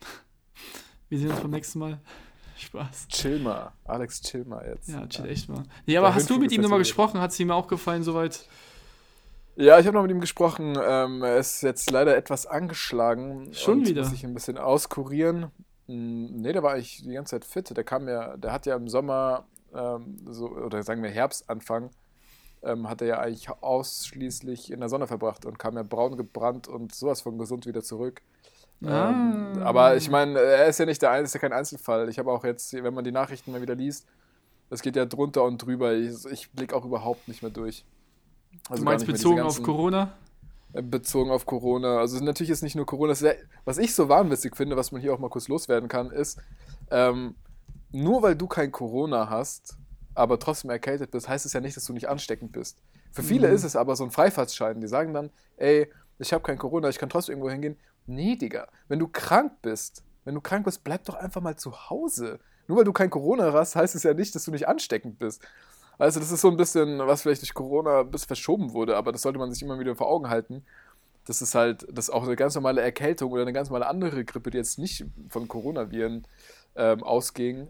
wir 1.10 1.20
sehen 1.20 1.30
uns 1.32 1.40
beim 1.42 1.52
nächsten 1.52 1.80
Mal. 1.80 2.00
Spaß. 2.60 3.08
Chill 3.08 3.40
mal. 3.40 3.72
Alex, 3.86 4.22
chill 4.22 4.46
mal 4.46 4.66
jetzt. 4.68 4.90
Ja, 4.90 5.06
chill 5.08 5.28
echt 5.28 5.50
mal. 5.50 5.64
Nee, 5.86 5.98
aber 5.98 6.08
Der 6.08 6.16
hast 6.16 6.30
du 6.30 6.38
mit 6.38 6.52
ihm 6.52 6.62
nochmal 6.62 6.80
gesprochen? 6.80 7.20
Hat 7.22 7.32
es 7.32 7.40
ihm 7.40 7.52
auch 7.52 7.68
gefallen 7.68 8.04
soweit? 8.04 8.48
Ja, 9.56 9.78
ich 9.80 9.86
habe 9.86 9.96
noch 9.96 10.04
mit 10.04 10.12
ihm 10.12 10.22
gesprochen. 10.22 10.78
Ähm, 10.82 11.22
er 11.22 11.38
ist 11.38 11.64
jetzt 11.64 11.92
leider 11.92 12.16
etwas 12.16 12.46
angeschlagen. 12.46 13.54
Schon 13.54 13.80
und 13.80 13.88
wieder? 13.88 14.02
Muss 14.04 14.12
sich 14.12 14.24
ein 14.24 14.34
bisschen 14.34 14.58
auskurieren. 14.58 15.52
Hm, 15.88 16.38
Nee, 16.42 16.54
der 16.54 16.64
war 16.64 16.74
eigentlich 16.74 17.02
die 17.04 17.14
ganze 17.14 17.32
Zeit 17.32 17.46
fit. 17.46 17.76
Der 17.76 17.84
kam 17.84 18.08
ja, 18.08 18.38
der 18.38 18.52
hat 18.54 18.66
ja 18.66 18.76
im 18.76 18.88
Sommer, 18.88 19.46
ähm, 19.74 20.18
so, 20.30 20.50
oder 20.50 20.82
sagen 20.84 21.04
wir 21.04 21.10
Herbstanfang, 21.10 21.90
ähm, 22.64 22.90
hat 22.90 23.02
er 23.02 23.08
ja 23.08 23.20
eigentlich 23.20 23.50
ausschließlich 23.50 24.72
in 24.72 24.80
der 24.80 24.90
Sonne 24.90 25.08
verbracht 25.08 25.46
und 25.46 25.60
kam 25.60 25.76
ja 25.76 25.84
braun 25.84 26.16
gebrannt 26.16 26.68
und 26.68 26.94
sowas 26.96 27.22
von 27.22 27.38
gesund 27.38 27.66
wieder 27.66 27.84
zurück. 27.84 28.22
Ähm, 28.82 28.88
Ah. 29.58 29.62
aber 29.64 29.96
ich 29.98 30.10
meine, 30.10 30.40
er 30.40 30.68
ist 30.68 30.80
ja 30.80 30.86
nicht 30.86 31.02
der 31.02 31.12
Einzige, 31.12 31.40
kein 31.42 31.54
Einzelfall. 31.54 32.08
Ich 32.10 32.18
habe 32.20 32.32
auch 32.32 32.44
jetzt, 32.44 32.72
wenn 32.74 32.94
man 32.94 33.04
die 33.04 33.12
Nachrichten 33.12 33.52
mal 33.52 33.62
wieder 33.62 33.76
liest, 33.76 34.06
es 34.70 34.82
geht 34.82 34.96
ja 34.96 35.06
drunter 35.06 35.44
und 35.44 35.58
drüber. 35.58 35.94
Ich, 35.94 36.26
ich 36.32 36.52
blicke 36.52 36.76
auch 36.76 36.86
überhaupt 36.86 37.28
nicht 37.28 37.42
mehr 37.42 37.52
durch. 37.52 37.84
Du 38.52 38.58
Also 38.72 38.84
gar 38.84 38.92
meinst 38.94 39.06
bezogen 39.06 39.40
auf 39.42 39.56
ganzen- 39.56 39.64
Corona? 39.66 40.14
äh, 40.74 40.82
bezogen 40.82 41.32
auf 41.32 41.46
Corona. 41.46 41.98
Also 42.00 42.24
natürlich 42.24 42.52
ist 42.52 42.62
nicht 42.62 42.76
nur 42.76 42.86
Corona. 42.86 43.14
Ja, 43.14 43.34
was 43.66 43.78
ich 43.80 43.94
so 43.96 44.08
wahnwitzig 44.08 44.56
finde, 44.56 44.78
was 44.78 44.92
man 44.92 45.02
hier 45.02 45.14
auch 45.14 45.20
mal 45.20 45.30
kurz 45.30 45.48
loswerden 45.48 45.90
kann, 45.90 46.12
ist, 46.12 46.40
ähm, 46.92 47.36
nur 47.92 48.22
weil 48.22 48.36
du 48.36 48.48
kein 48.48 48.72
Corona 48.72 49.30
hast, 49.30 49.76
aber 50.14 50.38
trotzdem 50.40 50.70
erkältet 50.70 51.12
bist, 51.12 51.28
heißt 51.28 51.46
es 51.46 51.54
ja 51.54 51.60
nicht, 51.60 51.76
dass 51.76 51.86
du 51.86 51.94
nicht 51.94 52.08
ansteckend 52.08 52.52
bist. 52.52 52.78
Für 53.12 53.24
viele 53.24 53.48
Mhm. 53.48 53.56
ist 53.56 53.64
es 53.64 53.76
aber 53.76 53.96
so 53.96 54.04
ein 54.04 54.12
Freifahrtschein. 54.12 54.80
Die 54.80 54.88
sagen 54.88 55.14
dann, 55.14 55.32
ey, 55.58 55.92
ich 56.20 56.32
habe 56.34 56.44
kein 56.44 56.58
Corona, 56.60 56.90
ich 56.90 57.00
kann 57.00 57.10
trotzdem 57.10 57.34
irgendwo 57.34 57.50
hingehen. 57.50 57.76
Nee, 58.10 58.36
Digga, 58.36 58.68
wenn 58.88 59.00
du 59.00 59.08
krank 59.08 59.54
bist, 59.62 60.04
wenn 60.26 60.36
du 60.36 60.42
krank 60.42 60.66
bist, 60.66 60.84
bleib 60.84 61.06
doch 61.06 61.16
einfach 61.16 61.42
mal 61.42 61.56
zu 61.56 61.90
Hause. 61.90 62.40
Nur 62.68 62.78
weil 62.78 62.84
du 62.84 62.94
kein 62.94 63.10
Corona 63.10 63.54
hast, 63.54 63.76
heißt 63.76 63.96
es 63.96 64.04
ja 64.04 64.14
nicht, 64.14 64.34
dass 64.36 64.46
du 64.46 64.52
nicht 64.52 64.68
ansteckend 64.68 65.20
bist. 65.20 65.42
Also 65.98 66.20
das 66.20 66.32
ist 66.32 66.42
so 66.42 66.50
ein 66.50 66.58
bisschen, 66.58 67.00
was 67.00 67.22
vielleicht 67.22 67.42
durch 67.42 67.54
Corona 67.54 68.02
ein 68.02 68.12
bisschen 68.12 68.28
verschoben 68.28 68.74
wurde, 68.74 68.96
aber 68.96 69.12
das 69.12 69.22
sollte 69.22 69.38
man 69.38 69.52
sich 69.52 69.62
immer 69.62 69.80
wieder 69.80 69.96
vor 69.96 70.08
Augen 70.08 70.30
halten. 70.30 70.64
Das 71.26 71.42
ist 71.42 71.54
halt, 71.54 71.86
das 71.92 72.06
ist 72.06 72.10
auch 72.10 72.24
eine 72.24 72.36
ganz 72.36 72.56
normale 72.56 72.82
Erkältung 72.82 73.32
oder 73.32 73.44
eine 73.44 73.54
ganz 73.54 73.70
normale 73.70 73.88
andere 73.88 74.26
Grippe, 74.26 74.50
die 74.50 74.58
jetzt 74.58 74.80
nicht 74.80 75.06
von 75.30 75.48
Coronaviren 75.48 76.26
ähm, 76.76 77.04
ausging, 77.04 77.68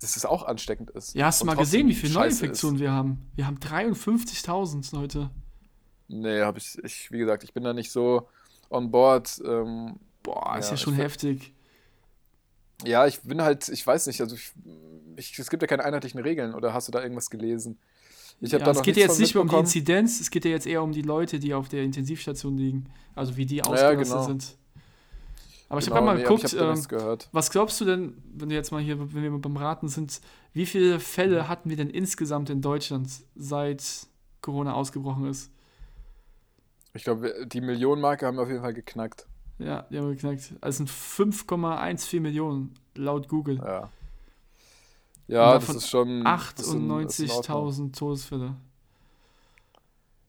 dass 0.00 0.16
es 0.16 0.26
auch 0.26 0.42
ansteckend 0.42 0.90
ist. 0.90 1.14
Ja, 1.14 1.26
hast 1.26 1.40
du 1.40 1.46
mal 1.46 1.56
gesehen, 1.56 1.88
wie 1.88 1.94
viele 1.94 2.12
Neuinfektionen 2.12 2.80
wir 2.80 2.90
haben? 2.90 3.30
Wir 3.36 3.46
haben 3.46 3.58
53.000 3.58 4.94
Leute. 4.94 5.30
Nee, 6.08 6.42
habe 6.42 6.58
ich, 6.58 6.76
ich, 6.84 7.10
wie 7.10 7.18
gesagt, 7.18 7.44
ich 7.44 7.54
bin 7.54 7.64
da 7.64 7.72
nicht 7.72 7.90
so 7.90 8.28
on 8.72 8.90
board. 8.90 9.40
Ähm, 9.44 9.96
Boah, 10.22 10.56
ist 10.58 10.70
Ja, 10.70 10.70
ja, 10.70 10.76
schon 10.76 10.94
ich 10.94 11.00
heftig. 11.00 11.52
ja, 12.84 13.06
ich 13.06 13.20
bin 13.22 13.42
halt, 13.42 13.68
ich 13.68 13.86
weiß 13.86 14.06
nicht, 14.06 14.20
also 14.20 14.34
ich, 14.36 14.52
ich, 15.16 15.38
es 15.38 15.50
gibt 15.50 15.62
ja 15.62 15.66
keine 15.68 15.84
einheitlichen 15.84 16.20
Regeln 16.20 16.54
oder 16.54 16.72
hast 16.74 16.88
du 16.88 16.92
da 16.92 17.02
irgendwas 17.02 17.30
gelesen? 17.30 17.78
Ich 18.40 18.52
hab 18.54 18.60
ja, 18.60 18.64
da 18.64 18.72
es 18.72 18.82
geht 18.82 18.96
ja 18.96 19.02
jetzt 19.04 19.20
nicht 19.20 19.34
mehr 19.34 19.42
um 19.42 19.48
die. 19.48 19.56
Inzidenz, 19.56 20.20
es 20.20 20.30
geht 20.30 20.44
ja 20.44 20.50
jetzt 20.50 20.66
eher 20.66 20.82
um 20.82 20.92
die 20.92 21.02
Leute, 21.02 21.38
die 21.38 21.54
auf 21.54 21.68
der 21.68 21.82
Intensivstation 21.84 22.56
liegen. 22.56 22.86
Also 23.14 23.36
wie 23.36 23.46
die 23.46 23.56
ja, 23.56 23.64
ausgelastet 23.64 24.08
genau. 24.08 24.22
sind. 24.26 24.56
Aber 25.68 25.80
ich 25.80 25.86
Genau, 25.86 25.96
habe 25.96 26.06
mal 26.06 26.16
nee, 26.16 26.24
aber 26.26 26.36
geguckt, 26.36 26.52
ich 26.52 26.58
habe 26.60 26.66
da 26.66 27.12
ähm, 27.12 27.18
was 27.32 27.50
glaubst 27.50 27.80
du 27.80 27.84
denn, 27.84 28.22
wenn 28.34 28.48
du 28.50 28.54
jetzt 28.54 28.72
mal 28.72 28.82
hier, 28.82 28.98
wenn 29.14 29.22
wir 29.22 29.30
beim 29.38 29.56
Raten 29.56 29.88
sind, 29.88 30.20
wie 30.52 30.66
viele 30.66 31.00
Fälle 31.00 31.48
hatten 31.48 31.70
wir 31.70 31.76
denn 31.76 31.88
insgesamt 31.90 32.50
in 32.50 32.60
Deutschland, 32.60 33.08
seit 33.34 33.82
Corona 34.42 34.74
ausgebrochen 34.74 35.26
ist? 35.26 35.50
Ich 36.94 37.04
glaube, 37.04 37.46
die 37.46 37.60
Millionenmarke 37.60 38.26
haben 38.26 38.36
wir 38.36 38.42
auf 38.42 38.48
jeden 38.48 38.60
Fall 38.62 38.74
geknackt. 38.74 39.26
Ja, 39.58 39.82
die 39.90 39.98
haben 39.98 40.08
wir 40.08 40.14
geknackt. 40.14 40.54
Also 40.60 40.78
sind 40.78 40.90
5,14 40.90 42.20
Millionen 42.20 42.74
laut 42.94 43.28
Google. 43.28 43.56
Ja. 43.56 43.90
Ja, 45.28 45.54
das 45.54 45.68
ist 45.70 45.88
schon. 45.88 46.24
das 46.24 46.52
ist 46.58 46.74
in- 46.74 47.00
ist 47.00 47.18
in 47.20 47.30
Ordnung. 47.30 47.68
98.000 47.68 47.92
Todesfälle. 47.98 48.56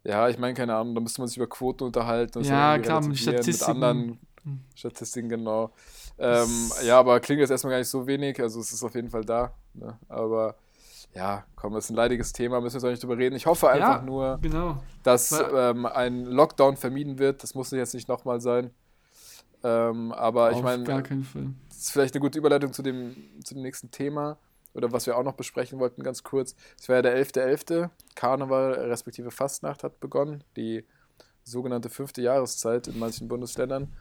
Ja, 0.06 0.28
ich 0.30 0.38
meine, 0.38 0.54
keine 0.54 0.76
Ahnung, 0.76 0.96
da 0.96 1.02
müsste 1.02 1.22
man 1.22 1.28
sich 1.28 1.38
über 1.38 1.48
Quoten 1.48 1.84
unterhalten. 1.86 2.38
und 2.40 2.46
Ja, 2.46 2.78
klar, 2.78 3.02
mit 3.06 3.18
Statistiken. 3.18 3.80
Mit 3.80 3.84
anderen. 3.90 4.20
Statistiken, 4.76 5.30
genau. 5.30 5.72
Ähm, 6.18 6.72
ja, 6.86 7.00
aber 7.00 7.20
klingt 7.22 7.40
jetzt 7.40 7.50
erstmal 7.50 7.72
gar 7.72 7.78
nicht 7.80 7.88
so 7.88 8.06
wenig, 8.06 8.40
also 8.42 8.60
es 8.60 8.72
ist 8.74 8.84
auf 8.84 8.94
jeden 8.96 9.10
Fall 9.10 9.24
da. 9.24 9.54
Ne? 9.74 9.98
Aber 10.10 10.56
ja, 11.16 11.44
komm, 11.56 11.74
das 11.74 11.86
ist 11.86 11.90
ein 11.92 11.96
leidiges 11.96 12.34
Thema, 12.34 12.60
müssen 12.62 12.74
wir 12.76 12.78
jetzt 12.80 12.86
auch 12.86 12.90
nicht 12.92 13.04
drüber 13.04 13.18
reden. 13.18 13.36
Ich 13.36 13.46
hoffe 13.46 13.70
einfach 13.70 13.98
Ja. 13.98 14.02
nur, 14.02 14.40
Genau. 14.42 14.82
dass 15.04 15.32
ähm, 15.54 15.86
ein 15.86 16.26
Lockdown 16.26 16.76
vermieden 16.78 17.20
wird. 17.20 17.44
Das 17.44 17.54
muss 17.56 17.72
jetzt 17.72 17.94
nicht 17.94 18.08
nochmal 18.08 18.42
sein. 18.42 18.72
Ähm, 19.64 20.12
aber 20.12 20.52
ich 20.52 20.58
Auf 20.58 20.64
meine, 20.64 20.84
keinen 21.04 21.24
Fall. 21.24 21.48
das 21.70 21.78
ist 21.78 21.92
vielleicht 21.92 22.14
eine 22.16 22.22
gute 22.22 22.38
Überleitung 22.38 22.74
zu 22.74 22.82
dem, 22.82 23.16
zu 23.46 23.54
dem 23.54 23.64
nächsten 23.64 23.92
Thema 23.92 24.38
oder 24.74 24.92
was 24.92 25.06
wir 25.06 25.16
auch 25.18 25.24
noch 25.24 25.36
besprechen 25.36 25.80
wollten, 25.80 26.04
ganz 26.04 26.24
kurz. 26.24 26.56
Es 26.80 26.90
wäre 26.90 26.98
ja 26.98 27.02
der 27.04 27.16
11.11. 27.16 27.90
Karneval 28.16 28.74
respektive 28.74 29.32
Fastnacht 29.32 29.84
hat 29.84 30.00
begonnen, 30.02 30.44
die 30.58 30.84
sogenannte 31.46 31.90
fünfte 31.90 32.22
Jahreszeit 32.22 32.88
in 32.88 33.00
manchen 33.00 33.28
Bundesländern. 33.28 33.94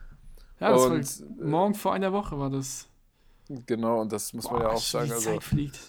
Ja, 0.59 0.71
das 0.71 1.21
Und, 1.21 1.39
war 1.39 1.47
morgen 1.47 1.75
vor 1.75 1.93
einer 1.93 2.11
Woche 2.11 2.37
war 2.39 2.49
das. 2.49 2.87
Genau, 3.65 4.01
und 4.01 4.11
das 4.11 4.33
muss 4.33 4.45
man 4.49 4.61
ja 4.61 4.67
Boah, 4.67 4.73
auch 4.75 4.81
sagen. 4.81 5.05
Die 5.07 5.13
Also, 5.13 5.29
Zeit 5.31 5.43
fliegt. 5.43 5.79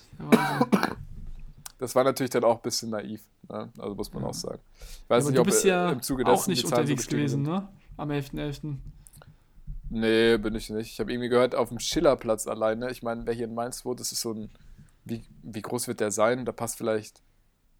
Das 1.84 1.94
war 1.94 2.02
natürlich 2.04 2.30
dann 2.30 2.44
auch 2.44 2.56
ein 2.56 2.62
bisschen 2.62 2.90
naiv. 2.90 3.22
Ne? 3.48 3.70
Also 3.78 3.94
muss 3.94 4.12
man 4.12 4.22
Ja. 4.22 4.28
auch 4.30 4.34
sagen. 4.34 4.60
Ich 4.78 5.10
weiß 5.10 5.24
Aber 5.24 5.30
nicht, 5.30 5.36
du 5.36 5.40
ob 5.42 5.46
bist 5.46 5.64
äh, 5.64 5.68
ja 5.68 5.90
im 5.90 6.00
Zuge 6.02 6.26
auch 6.26 6.46
nicht 6.46 6.62
so 6.62 6.68
unterwegs 6.68 7.02
gestiegen 7.02 7.18
gewesen, 7.18 7.42
ne? 7.42 7.68
Am 7.98 8.10
11.11. 8.10 8.76
Nee, 9.90 10.38
bin 10.38 10.54
ich 10.54 10.70
nicht. 10.70 10.92
Ich 10.92 11.00
habe 11.00 11.12
irgendwie 11.12 11.28
gehört, 11.28 11.54
auf 11.54 11.68
dem 11.68 11.78
Schillerplatz 11.78 12.46
alleine, 12.46 12.90
ich 12.90 13.02
meine, 13.02 13.26
wer 13.26 13.34
hier 13.34 13.44
in 13.44 13.54
Mainz 13.54 13.84
wohnt, 13.84 14.00
das 14.00 14.12
ist 14.12 14.20
so 14.22 14.32
ein, 14.32 14.50
wie, 15.04 15.22
wie 15.42 15.62
groß 15.62 15.86
wird 15.88 16.00
der 16.00 16.10
sein? 16.10 16.44
Da 16.44 16.52
passt 16.52 16.78
vielleicht 16.78 17.22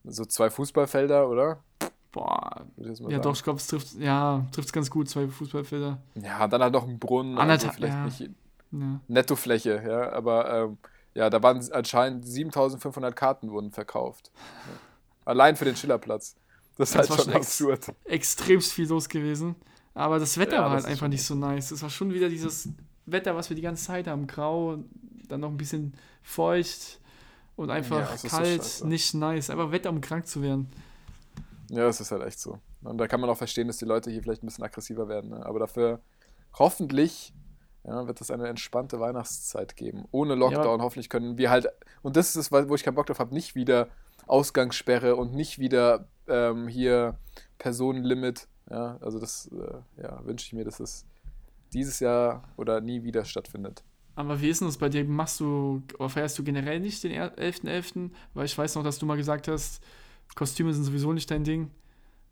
so 0.04 0.25
zwei 0.25 0.50
Fußballfelder, 0.50 1.28
oder? 1.28 1.64
Boah. 2.12 2.66
Ja, 2.76 2.94
sagen. 2.94 3.23
doch, 3.23 3.34
ich 3.34 3.42
glaube, 3.42 3.58
es 3.58 3.66
trifft 3.66 3.94
ja, 3.94 4.46
trifft's 4.52 4.73
ganz 4.73 4.90
gut, 4.90 5.08
zwei 5.08 5.26
Fußballfelder. 5.26 5.99
Ja, 6.23 6.46
dann 6.46 6.62
halt 6.62 6.73
noch 6.75 6.87
ein 6.87 6.99
Brunnen, 6.99 7.38
also 7.38 7.42
Anderthalb- 7.66 7.75
vielleicht 7.75 7.94
ja. 7.94 8.04
nicht 8.04 8.20
Ja. 8.70 9.00
Nettofläche, 9.08 9.82
ja, 9.84 10.12
aber 10.12 10.64
ähm, 10.64 10.78
ja, 11.14 11.30
da 11.30 11.42
waren 11.42 11.61
anscheinend 11.73 12.26
7500 12.26 13.14
Karten 13.14 13.50
wurden 13.50 13.71
verkauft. 13.71 14.30
Allein 15.25 15.56
für 15.56 15.64
den 15.64 15.76
Schillerplatz. 15.76 16.37
Das 16.76 16.90
ist 16.90 16.94
Das 16.97 17.00
halt 17.09 17.11
war 17.11 17.16
schon 17.18 17.25
schon 17.26 17.35
ex- 17.35 17.47
absurd. 17.47 17.97
Extremst 18.04 18.73
viel 18.73 18.88
los 18.88 19.09
gewesen. 19.09 19.54
Aber 19.94 20.18
das 20.18 20.37
Wetter 20.38 20.56
Ja, 20.56 20.62
war 20.62 20.71
halt 20.73 20.87
einfach 20.87 21.06
nicht 21.09 21.25
so 21.25 21.35
nice. 21.37 21.71
Es 21.71 21.83
war 21.83 21.90
schon 21.90 22.12
wieder 22.12 22.28
dieses 22.28 22.68
Wetter, 23.06 23.37
was 23.37 23.49
wir 23.49 23.54
die 23.56 23.62
ganze 23.62 23.85
Zeit 23.85 24.09
haben. 24.09 24.26
Grau, 24.26 24.78
dann 25.28 25.40
noch 25.40 25.50
ein 25.50 25.56
bisschen 25.56 25.94
feucht 26.23 26.99
und 27.56 27.71
einfach 27.71 28.11
Ja, 28.11 28.16
so 28.16 28.28
kalt, 28.28 28.62
scheiße. 28.62 28.88
nicht 28.88 29.14
nice. 29.14 29.50
Einfach 29.50 29.71
Wetter, 29.71 29.90
um 29.90 30.00
krank 30.00 30.26
zu 30.26 30.42
werden. 30.42 30.68
Ja, 31.71 31.85
das 31.85 32.00
ist 32.00 32.11
halt 32.11 32.23
echt 32.25 32.40
so. 32.40 32.59
Und 32.83 32.99
da 32.99 33.06
kann 33.06 33.21
man 33.21 33.30
auch 33.30 33.38
verstehen, 33.38 33.68
dass 33.68 33.76
die 33.78 33.85
Leute 33.85 34.11
hier 34.11 34.21
vielleicht 34.23 34.42
ein 34.42 34.47
bisschen 34.47 34.64
aggressiver 34.64 35.09
werden. 35.09 35.30
Ne? 35.30 35.47
Aber 35.47 35.61
dafür 35.61 36.00
hoffentlich 36.59 37.33
ja, 37.86 38.06
wird 38.06 38.20
es 38.20 38.30
eine 38.30 38.48
entspannte 38.48 38.98
Weihnachtszeit 38.98 39.76
geben. 39.76 40.04
Ohne 40.10 40.34
Lockdown. 40.34 40.80
Hoffentlich 40.80 41.10
können 41.10 41.36
wir 41.36 41.50
halt, 41.50 41.68
und 42.02 42.16
das 42.16 42.34
ist 42.34 42.52
es, 42.52 42.68
wo 42.68 42.74
ich 42.74 42.82
keinen 42.82 42.94
Bock 42.94 43.06
drauf 43.06 43.18
habe, 43.18 43.34
nicht 43.34 43.54
wieder 43.54 43.88
Ausgangssperre 44.26 45.16
und 45.16 45.34
nicht 45.34 45.58
wieder 45.58 46.08
ähm, 46.26 46.66
hier 46.68 47.18
Personenlimit. 47.58 48.48
Ja, 48.70 48.96
also 49.02 49.18
das 49.20 49.50
äh, 49.52 50.02
ja, 50.02 50.24
wünsche 50.24 50.46
ich 50.46 50.52
mir, 50.54 50.64
dass 50.64 50.80
es 50.80 51.04
dieses 51.74 52.00
Jahr 52.00 52.48
oder 52.56 52.80
nie 52.80 53.02
wieder 53.02 53.24
stattfindet. 53.24 53.84
Aber 54.16 54.40
wie 54.40 54.48
ist 54.48 54.60
denn 54.60 54.68
das 54.68 54.78
bei 54.78 54.88
dir? 54.88 55.04
Machst 55.04 55.40
du, 55.40 55.82
oder 55.98 56.08
feierst 56.08 56.38
du 56.38 56.44
generell 56.44 56.80
nicht 56.80 57.02
den 57.04 57.12
11.11.? 57.12 58.10
Weil 58.32 58.46
ich 58.46 58.56
weiß 58.56 58.76
noch, 58.76 58.84
dass 58.84 58.98
du 58.98 59.06
mal 59.06 59.16
gesagt 59.16 59.48
hast, 59.48 59.82
Kostüme 60.34 60.72
sind 60.72 60.84
sowieso 60.84 61.12
nicht 61.12 61.30
dein 61.30 61.44
Ding. 61.44 61.70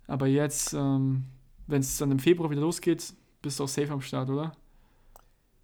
Aber 0.06 0.26
jetzt, 0.26 0.73
ähm, 0.73 1.25
wenn 1.66 1.80
es 1.80 1.99
dann 1.99 2.11
im 2.11 2.18
Februar 2.21 2.50
wieder 2.50 2.61
losgeht, 2.61 3.14
bist 3.42 3.59
du 3.59 3.64
auch 3.64 3.68
safe 3.68 3.92
am 3.92 4.00
Start, 4.00 4.30
oder? 4.30 4.52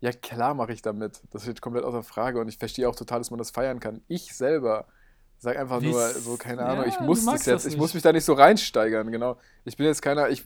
Ja, 0.01 0.13
klar 0.13 0.55
mache 0.55 0.73
ich 0.73 0.83
damit. 0.83 1.21
Das 1.31 1.43
steht 1.43 1.61
komplett 1.61 1.85
außer 1.85 2.03
Frage 2.03 2.41
und 2.41 2.49
ich 2.49 2.59
verstehe 2.59 2.89
auch 2.89 2.95
total, 2.97 3.19
dass 3.19 3.31
man 3.31 3.39
das 3.39 3.51
feiern 3.51 3.81
kann. 3.81 4.03
Ich 4.07 4.35
selber 4.35 4.87
sag 5.39 5.57
einfach 5.57 5.81
Wie 5.81 5.91
nur 5.91 6.09
so, 6.11 6.37
keine 6.37 6.63
Ja, 6.63 6.69
Ahnung, 6.69 6.85
ich 6.87 6.97
du 6.97 7.05
muss 7.05 7.25
das 7.25 7.47
jetzt, 7.47 7.65
das 7.65 7.73
ich 7.73 7.77
muss 7.79 7.95
mich 7.95 8.03
da 8.03 8.13
nicht 8.13 8.25
so 8.25 8.33
reinsteigern, 8.35 9.11
genau. 9.11 9.39
Ich 9.65 9.77
bin 9.77 9.87
jetzt 9.87 10.03
keiner, 10.03 10.29
ich, 10.31 10.45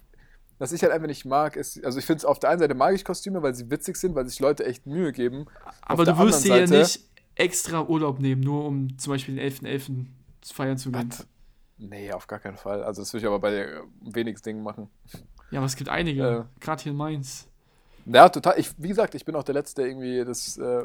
was 0.59 0.73
ich 0.73 0.83
halt 0.83 0.93
einfach 0.93 1.07
nicht 1.07 1.25
mag, 1.25 1.57
ist, 1.57 1.83
also 1.85 1.99
ich 1.99 2.07
finde 2.07 2.19
es 2.19 2.25
auf 2.25 2.39
der 2.39 2.51
einen 2.51 2.61
Seite 2.61 2.75
mag 2.75 2.95
ich 2.95 3.05
Kostüme, 3.05 3.43
weil 3.43 3.55
sie 3.55 3.71
witzig 3.71 3.97
sind, 3.97 4.15
weil 4.15 4.27
sich 4.27 4.39
Leute 4.41 4.65
echt 4.65 4.87
Mühe 4.87 5.13
geben. 5.13 5.47
Aber 5.83 6.05
der 6.05 6.15
du 6.15 6.21
wirst 6.21 6.45
dir 6.45 6.57
ja 6.57 6.67
nicht 6.67 7.09
extra 7.35 7.83
Urlaub 7.83 8.21
nehmen, 8.21 8.43
nur 8.43 8.65
um 8.67 8.99
zum 8.99 9.13
Beispiel 9.15 9.37
den 9.37 9.51
11.11. 9.51 10.07
zu 10.43 10.55
feiern 10.55 10.77
zu 10.79 10.93
gehen. 10.93 11.11
Was? 11.11 11.27
Nee, 11.79 12.13
auf 12.13 12.27
gar 12.27 12.39
keinen 12.39 12.57
Fall. 12.59 12.83
Also 12.85 13.03
das 13.03 13.13
würde 13.13 13.23
ich 13.23 13.27
aber 13.27 13.41
bei 13.41 13.55
äh, 13.55 13.81
wenigsten 14.03 14.51
Dingen 14.51 14.63
machen. 14.63 14.89
Ja, 15.51 15.59
aber 15.59 15.67
es 15.67 15.77
gibt 15.77 15.89
einige, 15.91 16.23
Äh. 16.23 16.61
gerade 16.61 16.83
hier 16.83 16.93
in 16.93 16.99
Mainz. 16.99 17.49
Ja, 18.07 18.29
total. 18.29 18.59
Ich, 18.59 18.71
wie 18.79 18.89
gesagt, 18.89 19.15
ich 19.15 19.25
bin 19.25 19.37
auch 19.37 19.45
der 19.45 19.55
Letzte, 19.55 19.83
der 19.83 19.91
irgendwie 19.91 20.25
das 20.25 20.59
äh, 20.59 20.83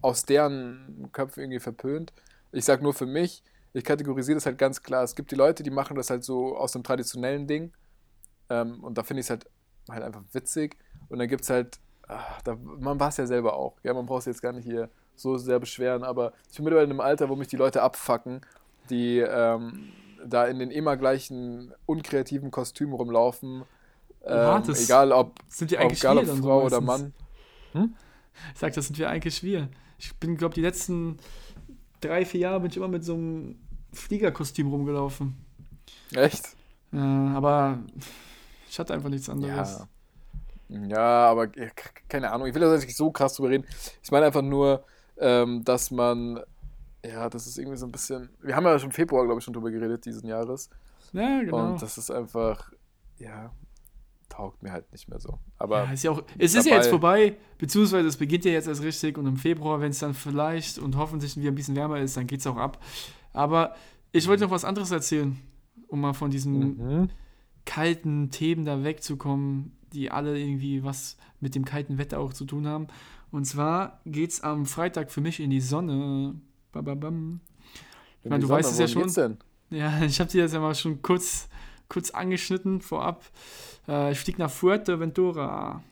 aus 0.00 0.24
deren 0.24 1.08
Köpfen 1.12 1.42
irgendwie 1.42 1.60
verpönt. 1.60 2.12
Ich 2.52 2.64
sag 2.64 2.82
nur 2.82 2.94
für 2.94 3.06
mich, 3.06 3.42
ich 3.72 3.84
kategorisiere 3.84 4.36
das 4.36 4.46
halt 4.46 4.58
ganz 4.58 4.82
klar. 4.82 5.02
Es 5.02 5.14
gibt 5.14 5.30
die 5.30 5.36
Leute, 5.36 5.62
die 5.62 5.70
machen 5.70 5.96
das 5.96 6.10
halt 6.10 6.24
so 6.24 6.56
aus 6.56 6.74
einem 6.74 6.84
traditionellen 6.84 7.46
Ding. 7.46 7.72
Ähm, 8.50 8.82
und 8.84 8.98
da 8.98 9.02
finde 9.02 9.20
ich 9.20 9.26
es 9.26 9.30
halt, 9.30 9.46
halt 9.88 10.02
einfach 10.02 10.22
witzig. 10.32 10.76
Und 11.08 11.18
dann 11.18 11.28
gibt 11.28 11.42
es 11.42 11.50
halt, 11.50 11.78
ach, 12.06 12.42
da, 12.42 12.56
man 12.56 13.00
war 13.00 13.08
es 13.08 13.16
ja 13.16 13.26
selber 13.26 13.54
auch. 13.54 13.76
Ja, 13.82 13.94
man 13.94 14.06
braucht 14.06 14.24
sich 14.24 14.32
jetzt 14.32 14.42
gar 14.42 14.52
nicht 14.52 14.64
hier 14.64 14.88
so 15.16 15.36
sehr 15.38 15.58
beschweren, 15.58 16.04
aber 16.04 16.32
ich 16.50 16.56
bin 16.56 16.64
mittlerweile 16.64 16.86
in 16.86 16.90
einem 16.92 17.00
Alter, 17.00 17.28
wo 17.28 17.36
mich 17.36 17.48
die 17.48 17.56
Leute 17.56 17.82
abfacken, 17.82 18.40
die 18.90 19.18
ähm, 19.18 19.92
da 20.24 20.46
in 20.46 20.58
den 20.58 20.70
immer 20.70 20.96
gleichen 20.96 21.72
unkreativen 21.86 22.50
Kostümen 22.50 22.94
rumlaufen. 22.94 23.64
Ähm, 24.24 24.62
egal 24.74 25.12
ob 25.12 25.34
Sind 25.48 25.70
wir 25.70 25.80
eigentlich 25.80 26.00
egal 26.00 26.18
ob 26.18 26.26
dann 26.26 26.36
so 26.36 26.42
Frau 26.42 26.62
oder? 26.64 26.80
Mann. 26.80 27.12
Ich 27.74 28.60
sag, 28.60 28.72
das 28.74 28.86
sind 28.86 28.98
wir 28.98 29.08
eigentlich 29.08 29.42
wir. 29.42 29.68
Ich 29.98 30.14
bin, 30.16 30.36
glaube 30.36 30.54
die 30.54 30.60
letzten 30.60 31.18
drei, 32.00 32.24
vier 32.24 32.40
Jahre 32.40 32.60
bin 32.60 32.70
ich 32.70 32.76
immer 32.76 32.88
mit 32.88 33.04
so 33.04 33.14
einem 33.14 33.56
Fliegerkostüm 33.92 34.68
rumgelaufen. 34.68 35.36
Echt? 36.14 36.56
Äh, 36.92 36.98
aber 36.98 37.78
ich 38.68 38.78
hatte 38.78 38.94
einfach 38.94 39.08
nichts 39.08 39.28
anderes. 39.28 39.78
Ja. 39.78 39.88
Ja, 40.88 41.26
aber 41.30 41.48
keine 42.08 42.30
Ahnung. 42.32 42.46
Ich 42.46 42.54
will 42.54 42.62
da 42.62 42.74
nicht 42.74 42.96
so 42.96 43.10
krass 43.10 43.34
drüber 43.34 43.50
reden. 43.50 43.66
Ich 44.02 44.10
meine 44.10 44.26
einfach 44.26 44.42
nur, 44.42 44.84
ähm, 45.18 45.62
dass 45.64 45.90
man, 45.90 46.40
ja, 47.04 47.28
das 47.28 47.46
ist 47.46 47.58
irgendwie 47.58 47.76
so 47.76 47.86
ein 47.86 47.92
bisschen. 47.92 48.30
Wir 48.40 48.56
haben 48.56 48.64
ja 48.64 48.78
schon 48.78 48.88
im 48.88 48.94
Februar, 48.94 49.24
glaube 49.24 49.38
ich, 49.38 49.44
schon 49.44 49.52
drüber 49.52 49.70
geredet, 49.70 50.04
diesen 50.04 50.26
Jahres. 50.26 50.70
Ja, 51.12 51.40
genau. 51.40 51.72
Und 51.72 51.82
das 51.82 51.98
ist 51.98 52.10
einfach, 52.10 52.72
ja, 53.18 53.50
taugt 54.32 54.62
mir 54.62 54.72
halt 54.72 54.90
nicht 54.92 55.08
mehr 55.08 55.20
so. 55.20 55.38
Aber 55.58 55.84
ja, 55.84 55.92
ist 55.92 56.02
ja 56.04 56.10
auch, 56.12 56.22
es 56.38 56.54
ist 56.54 56.66
ja 56.66 56.76
jetzt 56.76 56.88
vorbei, 56.88 57.36
beziehungsweise 57.58 58.08
es 58.08 58.16
beginnt 58.16 58.44
ja 58.44 58.52
jetzt 58.52 58.66
erst 58.66 58.82
richtig 58.82 59.18
und 59.18 59.26
im 59.26 59.36
Februar, 59.36 59.80
wenn 59.80 59.90
es 59.90 59.98
dann 59.98 60.14
vielleicht 60.14 60.78
und 60.78 60.96
hoffentlich 60.96 61.36
wieder 61.36 61.50
ein 61.50 61.54
bisschen 61.54 61.76
wärmer 61.76 61.98
ist, 62.00 62.16
dann 62.16 62.26
geht 62.26 62.40
es 62.40 62.46
auch 62.46 62.56
ab. 62.56 62.82
Aber 63.32 63.74
ich 64.10 64.26
wollte 64.28 64.44
noch 64.44 64.50
was 64.50 64.64
anderes 64.64 64.90
erzählen, 64.90 65.38
um 65.88 66.00
mal 66.00 66.14
von 66.14 66.30
diesen 66.30 66.76
Mhm. 67.02 67.10
kalten 67.64 68.30
Themen 68.30 68.64
da 68.64 68.82
wegzukommen, 68.84 69.72
die 69.92 70.10
alle 70.10 70.38
irgendwie 70.38 70.82
was 70.82 71.16
mit 71.40 71.54
dem 71.54 71.64
kalten 71.64 71.98
Wetter 71.98 72.18
auch 72.18 72.32
zu 72.32 72.44
tun 72.44 72.66
haben. 72.66 72.86
Und 73.30 73.44
zwar 73.44 74.00
geht's 74.06 74.40
am 74.40 74.66
Freitag 74.66 75.10
für 75.10 75.20
mich 75.20 75.40
in 75.40 75.50
die 75.50 75.60
Sonne. 75.60 76.34
Bababam. 76.72 77.40
In 78.22 78.30
meine, 78.30 78.42
du 78.42 78.48
weißt 78.48 78.74
Sonne, 78.74 78.84
es 78.84 78.94
ja 78.94 79.00
geht's 79.00 79.14
denn? 79.14 79.36
Ja, 79.70 80.02
ich 80.04 80.18
habe 80.20 80.30
dir 80.30 80.44
das 80.44 80.52
ja 80.52 80.60
mal 80.60 80.74
schon 80.74 81.02
kurz, 81.02 81.48
kurz 81.92 82.10
angeschnitten 82.10 82.80
vorab. 82.80 83.22
Äh, 83.86 84.12
ich 84.12 84.18
fliege 84.18 84.40
nach 84.40 84.50
Fuerteventura. 84.50 85.82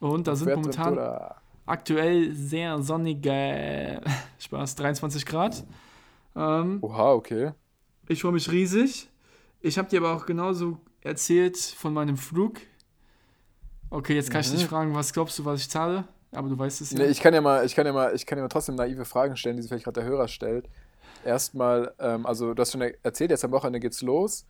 Und 0.00 0.26
da 0.26 0.34
sind 0.34 0.54
momentan 0.54 0.98
aktuell 1.66 2.32
sehr 2.34 2.80
sonnige, 2.82 4.00
Spaß, 4.38 4.76
23 4.76 5.26
Grad. 5.26 5.62
Ähm, 6.34 6.78
Oha, 6.80 7.12
okay. 7.12 7.52
ich 8.08 8.22
freue 8.22 8.32
mich 8.32 8.50
riesig. 8.50 9.08
Ich 9.60 9.76
habe 9.76 9.88
dir 9.88 10.00
aber 10.00 10.16
auch 10.16 10.24
genauso 10.24 10.78
erzählt 11.02 11.58
von 11.58 11.92
meinem 11.92 12.16
Flug. 12.16 12.58
Okay, 13.90 14.14
jetzt 14.14 14.30
kann 14.30 14.40
ich 14.40 14.50
Mhm. 14.50 14.56
dich 14.56 14.66
fragen, 14.66 14.94
was 14.94 15.12
glaubst 15.12 15.38
du, 15.38 15.44
was 15.44 15.60
ich 15.60 15.68
zahle? 15.68 16.04
Aber 16.32 16.48
du 16.48 16.56
weißt 16.58 16.80
es 16.80 16.92
ja. 16.92 16.98
Nee, 16.98 17.06
ich 17.06 17.20
kann 17.20 17.34
ja 17.34 17.40
mal, 17.40 17.66
ich 17.66 17.74
kann 17.74 17.84
ja 17.84 17.92
mal, 17.92 18.14
ich 18.14 18.24
kann 18.24 18.38
ja 18.38 18.44
mal 18.44 18.48
trotzdem 18.48 18.76
naive 18.76 19.04
Fragen 19.04 19.36
stellen, 19.36 19.56
die 19.56 19.62
sich 19.62 19.68
vielleicht 19.68 19.84
gerade 19.84 20.00
der 20.00 20.08
Hörer 20.08 20.28
stellt. 20.28 20.68
Erstmal, 21.24 21.92
ähm, 21.98 22.24
also 22.24 22.54
du 22.54 22.60
hast 22.62 22.72
schon 22.72 22.80
erzählt, 22.80 23.30
jetzt 23.32 23.44
am 23.44 23.50
Wochenende 23.50 23.80
geht's 23.80 24.00
los. 24.00 24.46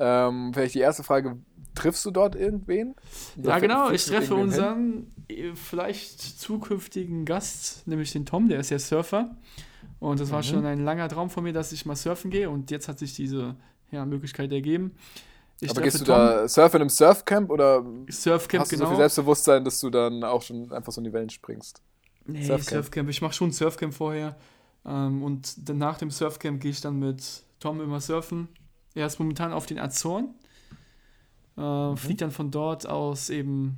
Ähm, 0.00 0.52
vielleicht 0.54 0.74
die 0.76 0.80
erste 0.80 1.04
Frage, 1.04 1.38
triffst 1.76 2.04
du 2.06 2.12
dort 2.12 2.36
irgendwen? 2.36 2.96
ja, 3.36 3.58
Oder 3.58 3.60
genau. 3.60 3.90
Ich 3.90 4.06
treffe 4.06 4.34
irgendwen 4.34 4.50
hin? 4.50 4.66
unseren 4.66 5.14
äh, 5.28 5.54
vielleicht 5.54 6.20
zukünftigen 6.40 7.24
Gast, 7.26 7.86
nämlich 7.86 8.12
den 8.12 8.26
Tom, 8.26 8.48
der 8.48 8.60
ist 8.60 8.70
ja 8.70 8.78
Surfer. 8.78 9.36
Und 10.00 10.20
das 10.20 10.30
war 10.30 10.42
Mhm. 10.42 10.42
schon 10.42 10.66
ein 10.66 10.84
langer 10.84 11.08
Traum 11.08 11.30
von 11.30 11.44
mir, 11.44 11.52
dass 11.52 11.72
ich 11.72 11.86
mal 11.86 11.96
surfen 11.96 12.30
gehe. 12.30 12.50
Und 12.50 12.70
jetzt 12.70 12.88
hat 12.88 12.98
sich 12.98 13.14
diese 13.14 13.56
ja, 13.92 14.06
Möglichkeit 14.06 14.52
ergeben. 14.52 14.94
Ich 15.60 15.70
Aber 15.70 15.82
gehst 15.82 16.00
du 16.00 16.04
da 16.04 16.48
surfen 16.48 16.80
einem 16.80 16.90
Surfcamp 16.90 17.50
oder 17.50 17.84
Surfcamp, 18.08 18.62
hast 18.62 18.72
du 18.72 18.76
genau. 18.76 18.86
so 18.86 18.90
viel 18.90 18.96
Selbstbewusstsein, 18.96 19.64
dass 19.64 19.80
du 19.80 19.90
dann 19.90 20.24
auch 20.24 20.42
schon 20.42 20.72
einfach 20.72 20.92
so 20.92 21.00
in 21.00 21.04
die 21.04 21.12
Wellen 21.12 21.30
springst? 21.30 21.82
Nee, 22.26 22.42
Surfcamp. 22.42 22.84
Surfcamp. 22.84 23.08
Ich 23.10 23.22
mache 23.22 23.34
schon 23.34 23.52
Surfcamp 23.52 23.94
vorher. 23.94 24.36
Ähm, 24.86 25.22
und 25.22 25.68
dann 25.68 25.78
nach 25.78 25.98
dem 25.98 26.10
Surfcamp 26.10 26.60
gehe 26.60 26.70
ich 26.70 26.80
dann 26.80 26.98
mit 26.98 27.44
Tom 27.58 27.80
immer 27.80 28.00
surfen. 28.00 28.48
Er 28.94 29.06
ist 29.06 29.18
momentan 29.18 29.52
auf 29.52 29.66
den 29.66 29.78
Azoren. 29.78 30.34
Äh, 31.56 31.96
Fliegt 31.96 32.20
dann 32.22 32.30
von 32.30 32.50
dort 32.50 32.86
aus 32.86 33.30
eben 33.30 33.76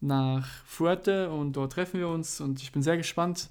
nach 0.00 0.46
Fuerte 0.64 1.30
und 1.30 1.54
dort 1.54 1.72
treffen 1.72 1.98
wir 2.00 2.08
uns. 2.08 2.40
Und 2.40 2.62
ich 2.62 2.72
bin 2.72 2.82
sehr 2.82 2.96
gespannt, 2.96 3.48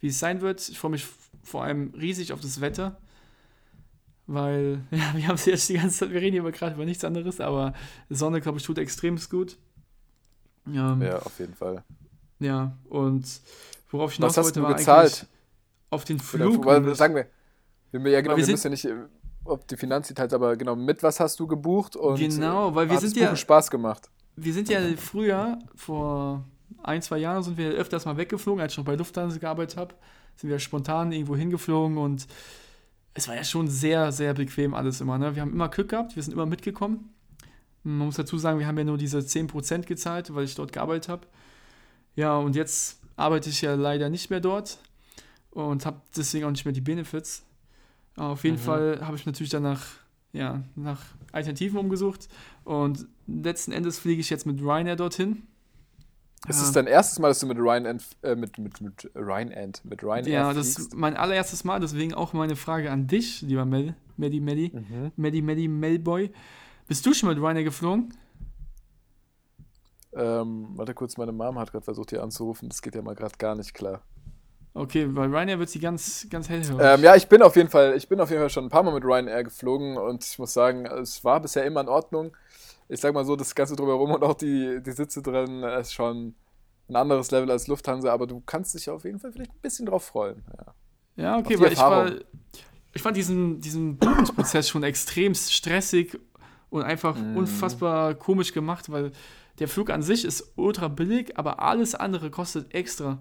wie 0.00 0.08
es 0.08 0.18
sein 0.18 0.40
wird. 0.40 0.68
Ich 0.68 0.78
freue 0.78 0.90
mich 0.92 1.06
vor 1.42 1.64
allem 1.64 1.92
riesig 1.94 2.32
auf 2.32 2.40
das 2.40 2.60
Wetter. 2.60 2.96
Weil, 4.26 4.82
ja, 4.90 5.14
wir 5.14 5.26
haben 5.28 5.36
es 5.36 5.46
jetzt 5.46 5.68
die 5.68 5.74
ganze 5.74 5.98
Zeit, 6.00 6.10
wir 6.10 6.20
reden 6.20 6.34
hier 6.40 6.52
gerade 6.52 6.74
über 6.74 6.84
nichts 6.84 7.04
anderes, 7.04 7.40
aber 7.40 7.72
Sonne, 8.10 8.40
glaube 8.40 8.58
ich, 8.58 8.64
tut 8.64 8.78
extrem 8.78 9.18
gut. 9.30 9.56
Ähm, 10.66 11.00
Ja, 11.00 11.18
auf 11.20 11.38
jeden 11.38 11.54
Fall. 11.54 11.82
ja, 12.38 12.76
und 12.90 13.24
worauf 13.90 14.12
ich 14.12 14.20
hast 14.20 14.36
wollte, 14.36 14.62
war 14.62 14.74
gezahlt? 14.74 15.12
eigentlich 15.12 15.26
auf 15.90 16.04
den 16.04 16.16
Oder, 16.16 16.24
Flug. 16.24 16.66
nämlich. 16.66 16.98
sagen 16.98 17.14
wir, 17.14 17.26
wir, 17.92 18.10
ja, 18.12 18.20
genau, 18.20 18.34
wir 18.34 18.38
wir, 18.38 18.44
sind- 18.44 18.52
müssen 18.52 18.66
ja 18.66 18.70
nicht, 18.92 19.08
ob 19.48 19.66
die 19.68 19.76
Finanzdetails, 19.76 20.32
aber 20.32 20.56
genau, 20.56 20.76
mit 20.76 21.02
was 21.02 21.20
hast 21.20 21.38
du 21.40 21.46
gebucht? 21.46 21.96
Und 21.96 22.18
Genau, 22.18 22.74
weil 22.74 22.88
wir 22.88 22.96
hat 22.96 23.02
sind 23.02 23.16
ja- 23.16 23.26
Buchen 23.26 23.36
Spaß 23.36 23.70
gemacht. 23.70 24.08
wir 24.36 24.52
sind 24.52 24.68
ja 24.68 24.80
früher, 24.96 25.58
vor 25.74 26.44
ein, 26.82 27.02
zwei 27.02 27.18
Jahren 27.18 27.42
sind 27.42 27.56
wir 27.58 27.70
öfters 27.72 28.04
mal 28.04 28.16
weggeflogen, 28.16 28.60
als 28.60 28.72
ich 28.72 28.78
noch 28.78 28.84
bei 28.84 28.94
Lufthansa 28.94 29.38
gearbeitet 29.38 29.76
habe, 29.76 29.94
sind 30.36 30.50
wir 30.50 30.58
spontan 30.58 31.10
irgendwo 31.12 31.34
hingeflogen 31.36 31.98
und 31.98 32.26
es 33.14 33.26
war 33.26 33.34
ja 33.34 33.42
schon 33.42 33.66
sehr, 33.68 34.12
sehr 34.12 34.34
bequem 34.34 34.74
alles 34.74 35.00
immer. 35.00 35.18
Ne? 35.18 35.34
Wir 35.34 35.42
haben 35.42 35.52
immer 35.52 35.68
Glück 35.68 35.88
gehabt, 35.88 36.14
wir 36.14 36.22
sind 36.22 36.32
immer 36.32 36.46
mitgekommen. 36.46 37.12
Man 37.82 38.06
muss 38.06 38.16
dazu 38.16 38.38
sagen, 38.38 38.58
wir 38.60 38.66
haben 38.66 38.78
ja 38.78 38.84
nur 38.84 38.98
diese 38.98 39.18
10% 39.18 39.86
gezahlt, 39.86 40.32
weil 40.34 40.44
ich 40.44 40.54
dort 40.54 40.72
gearbeitet 40.72 41.08
habe. 41.08 41.26
Ja, 42.14 42.36
und 42.36 42.54
jetzt 42.54 43.00
arbeite 43.16 43.48
ich 43.50 43.60
ja 43.62 43.74
leider 43.74 44.08
nicht 44.10 44.30
mehr 44.30 44.40
dort 44.40 44.78
und 45.50 45.84
habe 45.86 46.00
deswegen 46.16 46.44
auch 46.44 46.50
nicht 46.50 46.64
mehr 46.64 46.74
die 46.74 46.80
Benefits. 46.80 47.42
Auf 48.18 48.44
jeden 48.44 48.56
Mhm. 48.56 48.60
Fall 48.60 49.00
habe 49.06 49.16
ich 49.16 49.26
natürlich 49.26 49.50
danach 49.50 49.84
ja, 50.32 50.62
nach 50.76 51.00
Alternativen 51.32 51.78
umgesucht 51.78 52.28
und 52.64 53.06
letzten 53.26 53.72
Endes 53.72 53.98
fliege 53.98 54.20
ich 54.20 54.28
jetzt 54.30 54.44
mit 54.46 54.60
Ryanair 54.60 54.96
dorthin. 54.96 55.42
Ist 56.46 56.62
es 56.62 56.70
dein 56.72 56.86
erstes 56.86 57.18
Mal, 57.18 57.28
dass 57.28 57.40
du 57.40 57.46
mit 57.46 57.58
Ryanair, 57.58 57.96
äh, 58.22 58.36
mit, 58.36 58.58
mit, 58.58 58.80
mit 58.80 59.10
Ryanair, 59.14 59.70
mit 59.84 60.02
Ryanair 60.04 60.28
Ja, 60.28 60.52
das 60.52 60.74
fliegst? 60.74 60.78
ist 60.92 60.94
mein 60.96 61.16
allererstes 61.16 61.64
Mal, 61.64 61.80
deswegen 61.80 62.14
auch 62.14 62.32
meine 62.32 62.56
Frage 62.56 62.90
an 62.90 63.06
dich, 63.06 63.42
lieber 63.42 63.64
Mel, 63.64 63.94
Medi, 64.16 64.40
Medi, 64.40 64.70
Mhm. 64.74 65.12
Medi, 65.16 65.42
Medi, 65.42 65.66
Melboy. 65.68 66.30
Bist 66.86 67.04
du 67.06 67.12
schon 67.14 67.28
mit 67.30 67.38
Ryanair 67.38 67.64
geflogen? 67.64 68.14
Ähm, 70.14 70.68
warte 70.74 70.94
kurz, 70.94 71.16
meine 71.16 71.32
Mom 71.32 71.58
hat 71.58 71.70
gerade 71.70 71.84
versucht, 71.84 72.10
hier 72.10 72.22
anzurufen. 72.22 72.68
Das 72.68 72.82
geht 72.82 72.94
ja 72.94 73.02
mal 73.02 73.14
gerade 73.14 73.36
gar 73.36 73.54
nicht 73.54 73.74
klar. 73.74 74.02
Okay, 74.74 75.06
bei 75.06 75.24
Ryanair 75.26 75.58
wird 75.58 75.70
sie 75.70 75.80
ganz, 75.80 76.26
ganz 76.30 76.48
hellhörig. 76.48 76.78
Ähm, 76.80 77.02
ja, 77.02 77.16
ich 77.16 77.26
bin 77.26 77.42
auf 77.42 77.56
jeden 77.56 77.68
Fall, 77.68 77.96
ich 77.96 78.08
bin 78.08 78.20
auf 78.20 78.30
jeden 78.30 78.40
Fall 78.42 78.50
schon 78.50 78.64
ein 78.64 78.70
paar 78.70 78.82
Mal 78.82 78.94
mit 78.94 79.04
Ryanair 79.04 79.42
geflogen 79.44 79.96
und 79.96 80.24
ich 80.24 80.38
muss 80.38 80.52
sagen, 80.52 80.86
es 80.86 81.24
war 81.24 81.40
bisher 81.40 81.64
immer 81.64 81.80
in 81.80 81.88
Ordnung. 81.88 82.36
Ich 82.88 83.00
sag 83.00 83.12
mal 83.12 83.24
so, 83.24 83.36
das 83.36 83.54
Ganze 83.54 83.76
drumherum 83.76 84.12
und 84.12 84.22
auch 84.22 84.34
die, 84.34 84.80
die 84.82 84.92
Sitze 84.92 85.20
drin 85.22 85.62
äh, 85.62 85.80
ist 85.80 85.92
schon 85.92 86.34
ein 86.88 86.96
anderes 86.96 87.30
Level 87.30 87.50
als 87.50 87.66
Lufthansa, 87.66 88.12
aber 88.12 88.26
du 88.26 88.40
kannst 88.46 88.74
dich 88.74 88.88
auf 88.88 89.04
jeden 89.04 89.18
Fall 89.18 89.32
vielleicht 89.32 89.50
ein 89.52 89.60
bisschen 89.60 89.86
drauf 89.86 90.04
freuen. 90.04 90.42
Ja. 90.56 90.74
Ja, 91.16 91.38
okay, 91.38 91.58
weil 91.60 91.72
ich 91.72 91.78
war. 91.78 92.12
Ich 92.94 93.02
fand 93.02 93.16
diesen, 93.16 93.60
diesen 93.60 93.98
Buchungsprozess 93.98 94.68
schon 94.68 94.82
extrem 94.82 95.34
stressig 95.34 96.18
und 96.70 96.82
einfach 96.82 97.16
Mhm. 97.16 97.36
unfassbar 97.36 98.14
komisch 98.14 98.52
gemacht, 98.54 98.90
weil 98.90 99.12
der 99.58 99.68
Flug 99.68 99.90
an 99.90 100.02
sich 100.02 100.24
ist 100.24 100.52
ultra 100.56 100.88
billig, 100.88 101.36
aber 101.36 101.60
alles 101.60 101.94
andere 101.94 102.30
kostet 102.30 102.72
extra. 102.72 103.18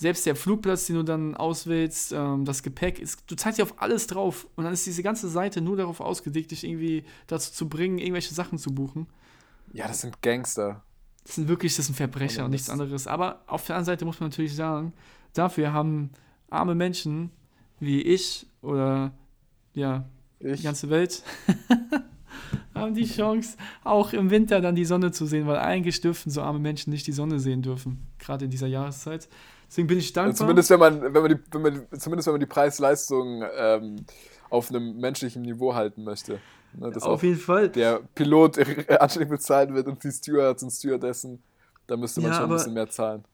Selbst 0.00 0.26
der 0.26 0.36
Flugplatz, 0.36 0.86
den 0.86 0.94
du 0.94 1.02
dann 1.02 1.34
auswählst, 1.34 2.12
ähm, 2.12 2.44
das 2.44 2.62
Gepäck, 2.62 3.00
ist, 3.00 3.24
du 3.26 3.34
zahlst 3.34 3.58
ja 3.58 3.64
auf 3.64 3.82
alles 3.82 4.06
drauf. 4.06 4.46
Und 4.54 4.62
dann 4.62 4.72
ist 4.72 4.86
diese 4.86 5.02
ganze 5.02 5.28
Seite 5.28 5.60
nur 5.60 5.76
darauf 5.76 6.00
ausgelegt, 6.00 6.52
dich 6.52 6.62
irgendwie 6.62 7.02
dazu 7.26 7.52
zu 7.52 7.68
bringen, 7.68 7.98
irgendwelche 7.98 8.32
Sachen 8.32 8.58
zu 8.58 8.72
buchen. 8.72 9.08
ja, 9.72 9.88
das 9.88 10.02
sind 10.02 10.22
Gangster. 10.22 10.84
Das 11.24 11.34
sind 11.34 11.48
wirklich, 11.48 11.74
das 11.74 11.86
sind 11.86 11.96
Verbrecher 11.96 12.44
und 12.44 12.52
nichts 12.52 12.70
anderes. 12.70 13.08
Aber 13.08 13.42
auf 13.48 13.66
der 13.66 13.74
anderen 13.74 13.86
Seite 13.86 14.04
muss 14.04 14.20
man 14.20 14.28
natürlich 14.28 14.54
sagen, 14.54 14.92
dafür 15.32 15.72
haben 15.72 16.10
arme 16.48 16.76
Menschen 16.76 17.30
wie 17.80 18.00
ich 18.00 18.46
oder 18.62 19.10
ja, 19.74 20.08
die 20.40 20.46
Ich, 20.46 20.62
ganze 20.62 20.90
Welt 20.90 21.24
haben 22.74 22.94
die 22.94 23.04
Chance, 23.04 23.56
auch 23.82 24.12
im 24.12 24.30
Winter 24.30 24.60
dann 24.60 24.76
die 24.76 24.84
Sonne 24.84 25.10
zu 25.10 25.26
sehen, 25.26 25.48
weil 25.48 25.58
eigentlich 25.58 26.00
dürfen 26.00 26.30
so 26.30 26.40
arme 26.40 26.60
Menschen 26.60 26.90
nicht 26.92 27.06
die 27.08 27.12
Sonne 27.12 27.40
sehen 27.40 27.62
dürfen, 27.62 28.06
gerade 28.20 28.44
in 28.44 28.52
dieser 28.52 28.68
Jahreszeit. 28.68 29.28
Deswegen 29.68 29.86
bin 29.86 29.98
ich 29.98 30.12
dankbar. 30.12 30.34
zumindest 30.34 30.70
wenn 30.70 30.80
man, 30.80 31.02
wenn 31.02 31.22
man 31.22 31.28
die, 31.28 31.38
wenn 31.52 31.62
man, 31.62 31.86
zumindest 31.98 32.26
wenn 32.26 32.34
man 32.34 32.40
die 32.40 32.46
Preis-Leistung 32.46 33.44
ähm, 33.56 33.96
auf 34.50 34.70
einem 34.70 34.96
menschlichen 34.98 35.42
Niveau 35.42 35.74
halten 35.74 36.04
möchte. 36.04 36.40
Ne, 36.72 36.92
auf 37.00 37.22
jeden 37.22 37.38
Fall. 37.38 37.68
der 37.68 38.00
Pilot 38.14 38.58
anständig 39.00 39.30
bezahlt 39.30 39.72
wird 39.72 39.86
und 39.86 40.02
die 40.02 40.10
Stewards 40.10 40.62
und 40.62 40.70
Stewardessen, 40.70 41.42
da 41.86 41.96
müsste 41.96 42.20
man 42.20 42.30
Ja, 42.30 42.36
schon 42.36 42.50
ein 42.50 42.56
bisschen 42.56 42.74
mehr 42.74 42.88
zahlen. 42.88 43.24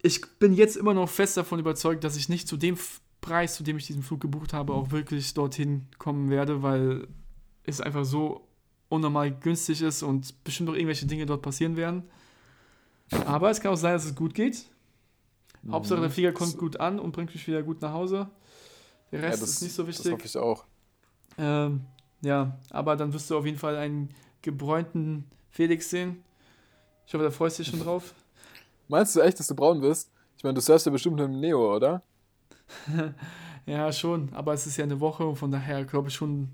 Ich 0.00 0.20
bin 0.38 0.52
jetzt 0.52 0.76
immer 0.76 0.94
noch 0.94 1.08
fest 1.08 1.36
davon 1.36 1.58
überzeugt, 1.58 2.04
dass 2.04 2.16
ich 2.16 2.28
nicht 2.28 2.46
zu 2.46 2.56
dem 2.56 2.76
Preis, 3.20 3.54
zu 3.56 3.64
dem 3.64 3.76
ich 3.76 3.86
diesen 3.86 4.02
Flug 4.02 4.20
gebucht 4.20 4.52
habe, 4.52 4.72
auch 4.72 4.92
wirklich 4.92 5.34
dorthin 5.34 5.86
kommen 5.98 6.30
werde, 6.30 6.62
weil 6.62 7.08
es 7.64 7.80
einfach 7.80 8.04
so 8.04 8.46
unnormal 8.88 9.32
günstig 9.32 9.82
ist 9.82 10.02
und 10.02 10.44
bestimmt 10.44 10.68
noch 10.68 10.76
irgendwelche 10.76 11.06
Dinge 11.06 11.26
dort 11.26 11.42
passieren 11.42 11.76
werden. 11.76 12.04
Aber 13.26 13.50
es 13.50 13.60
kann 13.60 13.72
auch 13.72 13.76
sein, 13.76 13.92
dass 13.94 14.04
es 14.04 14.14
gut 14.14 14.34
geht. 14.34 14.66
Hauptsache 15.70 16.00
der 16.00 16.10
Flieger 16.10 16.32
kommt 16.32 16.52
Das- 16.52 16.58
gut 16.58 16.80
an 16.80 16.98
und 16.98 17.12
bringt 17.12 17.32
mich 17.34 17.46
wieder 17.46 17.62
gut 17.62 17.82
nach 17.82 17.92
Hause. 17.92 18.28
Der 19.12 19.20
Ja, 19.20 19.26
Rest 19.28 19.42
das- 19.42 19.50
ist 19.50 19.62
nicht 19.62 19.72
so 19.74 19.82
Das 19.84 19.96
wichtig. 19.98 20.12
hoffe 20.12 20.26
ich 20.26 20.36
auch. 20.36 20.64
Ähm, 21.38 21.82
ja, 22.20 22.58
aber 22.70 22.96
dann 22.96 23.12
wirst 23.12 23.30
du 23.30 23.38
auf 23.38 23.44
jeden 23.46 23.58
Fall 23.58 23.76
einen 23.76 24.10
gebräunten 24.42 25.24
Felix 25.50 25.90
sehen. 25.90 26.22
Ich 27.06 27.14
hoffe, 27.14 27.24
da 27.24 27.30
freust 27.30 27.58
du 27.58 27.62
dich 27.62 27.70
schon 27.70 27.80
drauf. 27.82 28.14
Meinst 28.88 29.14
du 29.16 29.20
echt, 29.20 29.38
dass 29.38 29.46
du 29.46 29.54
braun 29.54 29.80
wirst? 29.82 30.10
Ich 30.36 30.44
meine, 30.44 30.54
du 30.54 30.60
surfst 30.60 30.86
ja 30.86 30.92
bestimmt 30.92 31.20
im 31.20 31.40
Neo, 31.40 31.74
oder? 31.76 32.02
Ja, 33.66 33.92
schon, 33.92 34.30
aber 34.32 34.54
es 34.54 34.66
ist 34.66 34.78
ja 34.78 34.84
eine 34.84 34.98
Woche 34.98 35.26
und 35.26 35.36
von 35.36 35.50
daher 35.50 35.84
glaube 35.84 36.08
ich 36.08 36.14
schon, 36.14 36.48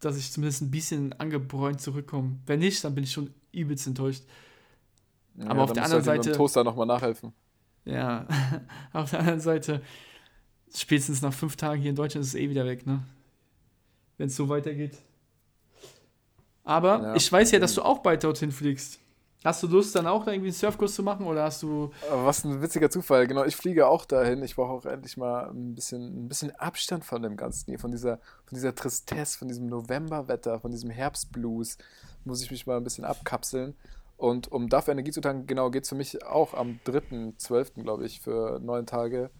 dass 0.00 0.18
ich 0.18 0.30
zumindest 0.30 0.60
ein 0.60 0.70
bisschen 0.70 1.14
angebräunt 1.18 1.80
zurückkomme. 1.80 2.36
Wenn 2.44 2.58
nicht, 2.58 2.84
dann 2.84 2.94
bin 2.94 3.04
ich 3.04 3.12
schon 3.12 3.32
übelst 3.52 3.86
enttäuscht. 3.86 4.22
Ja, 5.36 5.46
Aber 5.46 5.62
auf 5.62 5.68
dann 5.68 5.74
der 5.76 5.84
anderen 5.84 6.06
halt 6.06 6.18
dem 6.18 6.24
Seite- 6.24 6.36
Toaster 6.36 6.64
nochmal 6.64 6.84
nachhelfen. 6.86 7.32
Ja, 7.88 8.26
auf 8.92 9.10
der 9.10 9.20
anderen 9.20 9.40
Seite, 9.40 9.82
spätestens 10.74 11.22
nach 11.22 11.32
fünf 11.32 11.56
Tagen 11.56 11.80
hier 11.80 11.90
in 11.90 11.96
Deutschland 11.96 12.24
ist 12.24 12.34
es 12.34 12.40
eh 12.40 12.50
wieder 12.50 12.66
weg, 12.66 12.86
ne? 12.86 13.02
Wenn 14.18 14.26
es 14.28 14.36
so 14.36 14.48
weitergeht. 14.48 14.98
Aber 16.64 17.02
Ja. 17.02 17.14
ich 17.14 17.30
weiß 17.30 17.50
ja, 17.52 17.58
dass 17.58 17.74
du 17.74 17.82
auch 17.82 17.98
bald 17.98 18.24
dorthin 18.24 18.52
fliegst. 18.52 18.98
Hast 19.44 19.62
du 19.62 19.68
Lust, 19.68 19.94
dann 19.94 20.08
auch 20.08 20.24
da 20.24 20.32
irgendwie 20.32 20.48
einen 20.48 20.54
Surfkurs 20.56 20.94
zu 20.94 21.02
machen 21.04 21.24
oder 21.24 21.44
hast 21.44 21.62
du. 21.62 21.92
Was 22.10 22.44
ein 22.44 22.60
witziger 22.60 22.90
Zufall. 22.90 23.26
Genau, 23.28 23.44
ich 23.44 23.54
fliege 23.54 23.86
auch 23.86 24.04
dahin. 24.04 24.42
Ich 24.42 24.56
brauche 24.56 24.72
auch 24.72 24.84
endlich 24.84 25.16
mal 25.16 25.48
ein 25.50 25.76
bisschen, 25.76 26.24
ein 26.24 26.28
bisschen 26.28 26.50
Abstand 26.56 27.04
von 27.04 27.22
dem 27.22 27.36
Ganzen 27.36 27.66
hier, 27.70 27.78
von 27.78 27.92
dieser, 27.92 28.16
von 28.44 28.56
dieser 28.56 28.74
Tristesse, 28.74 29.38
von 29.38 29.46
diesem 29.46 29.66
Novemberwetter, 29.66 30.58
von 30.58 30.72
diesem 30.72 30.90
Herbstblues. 30.90 31.78
Muss 32.24 32.42
ich 32.42 32.50
mich 32.50 32.66
mal 32.66 32.76
ein 32.78 32.84
bisschen 32.84 33.04
abkapseln. 33.04 33.76
Und 34.18 34.52
um 34.52 34.68
dafür 34.70 34.92
Energie 34.92 35.12
zu 35.12 35.22
tanken, 35.22 35.48
genau, 35.48 35.70
geht 35.70 35.84
es 35.84 35.90
für 35.90 35.96
mich 35.96 36.24
auch 36.26 36.54
am 36.54 36.80
3.12., 36.84 37.82
glaube 37.84 38.06
ich, 38.06 38.20
für 38.20 38.60
neun 38.60 38.86
Tage. 38.86 39.30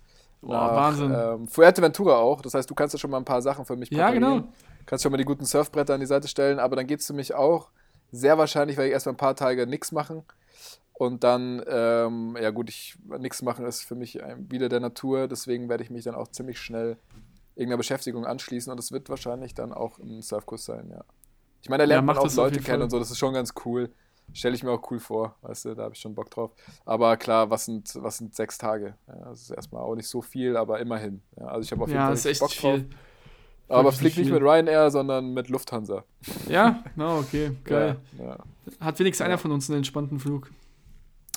Boah, 0.43 0.75
Wahnsinn. 0.75 1.13
Ähm, 1.13 1.49
Fuerteventura 1.49 2.17
auch. 2.19 2.43
Das 2.43 2.55
heißt, 2.55 2.71
du 2.71 2.75
kannst 2.77 2.95
ja 2.95 2.99
schon 3.01 3.11
mal 3.11 3.19
ein 3.19 3.27
paar 3.27 3.43
Sachen 3.43 3.67
für 3.67 3.77
mich 3.77 3.91
Ja, 3.91 4.11
genau. 4.11 4.53
Kannst 4.87 5.03
schon 5.03 5.13
mal 5.13 5.19
die 5.19 5.25
guten 5.25 5.45
Surfbretter 5.45 5.95
an 5.95 6.01
die 6.01 6.07
Seite 6.07 6.29
stellen, 6.29 6.59
aber 6.59 6.77
dann 6.77 6.87
geht 6.87 7.01
es 7.01 7.07
für 7.07 7.13
mich 7.13 7.35
auch. 7.35 7.71
Sehr 8.11 8.39
wahrscheinlich 8.39 8.77
werde 8.79 8.89
ich 8.89 8.95
erstmal 8.95 9.15
ein 9.15 9.19
paar 9.19 9.37
Tage 9.37 9.67
nichts 9.67 9.93
machen. 9.93 10.25
Und 10.95 11.25
dann, 11.25 11.63
ähm, 11.69 12.37
ja 12.41 12.51
gut, 12.51 12.71
ich 12.71 12.99
nichts 13.19 13.43
machen 13.43 13.67
ist 13.67 13.83
für 13.85 13.95
mich 13.97 14.23
ein, 14.23 14.51
wieder 14.51 14.69
der 14.69 14.81
Natur, 14.81 15.29
deswegen 15.29 15.69
werde 15.69 15.85
ich 15.85 15.91
mich 15.91 16.05
dann 16.05 16.15
auch 16.17 16.29
ziemlich 16.29 16.59
schnell 16.61 16.99
irgendeiner 17.57 17.79
Beschäftigung 17.79 18.27
anschließen 18.27 18.73
und 18.73 18.79
es 18.79 18.93
wird 18.93 19.09
wahrscheinlich 19.11 19.55
dann 19.55 19.73
auch 19.73 19.99
ein 19.99 20.23
Surfkurs 20.23 20.65
sein, 20.65 20.91
ja. 20.91 21.05
Ich 21.63 21.69
meine, 21.69 21.83
da 21.85 21.87
Ja, 21.87 22.01
lernt 22.01 22.07
mach 22.07 22.17
man 22.17 22.19
auch 22.19 22.33
Leute 22.33 22.61
kennen 22.61 22.83
und 22.85 22.91
so, 22.91 22.99
das 22.99 23.11
ist 23.11 23.19
schon 23.19 23.35
ganz 23.35 23.55
cool. 23.65 23.93
Stelle 24.33 24.55
ich 24.55 24.63
mir 24.63 24.71
auch 24.71 24.91
cool 24.91 25.01
vor, 25.01 25.35
weißt 25.43 25.65
du, 25.67 25.75
da 25.75 25.85
habe 25.85 25.95
ich 25.95 26.01
schon 26.01 26.15
Bock 26.15 26.31
drauf. 26.31 26.53
Aber 26.85 27.17
klar, 27.17 27.51
was 27.51 27.65
sind, 27.65 27.91
was 27.97 28.19
sind 28.19 28.35
sechs 28.35 28.59
Tage? 28.59 28.95
Ja, 29.07 29.15
das 29.31 29.43
ist 29.43 29.51
erstmal 29.51 29.83
auch 29.83 29.95
nicht 29.95 30.09
so 30.09 30.21
viel, 30.21 30.57
aber 30.57 30.79
immerhin. 30.81 31.23
Ja, 31.39 31.47
also 31.47 31.63
ich 31.63 31.73
habe 31.73 31.83
auf 31.83 31.89
jeden 31.89 31.99
Ja, 31.99 32.07
Fall 32.07 32.13
das 32.13 32.21
ist 32.21 32.27
richtig 32.27 32.53
echt 32.53 32.63
Bock 32.63 32.73
drauf. 32.73 32.81
Aber 33.71 33.93
flieg 33.93 34.17
nicht 34.17 34.27
viel. 34.27 34.35
mit 34.35 34.43
Ryanair, 34.43 34.91
sondern 34.91 35.35
mit 35.35 35.49
Lufthansa. 35.49 36.05
Ja, 36.49 36.83
na 36.97 37.19
okay, 37.19 37.53
geil. 37.65 37.97
Ja. 38.19 38.39
Hat 38.81 38.99
wenigstens 38.99 39.27
einer 39.27 39.39
von 39.39 39.51
uns 39.53 39.69
einen 39.69 39.79
entspannten 39.79 40.19
Flug. 40.19 40.51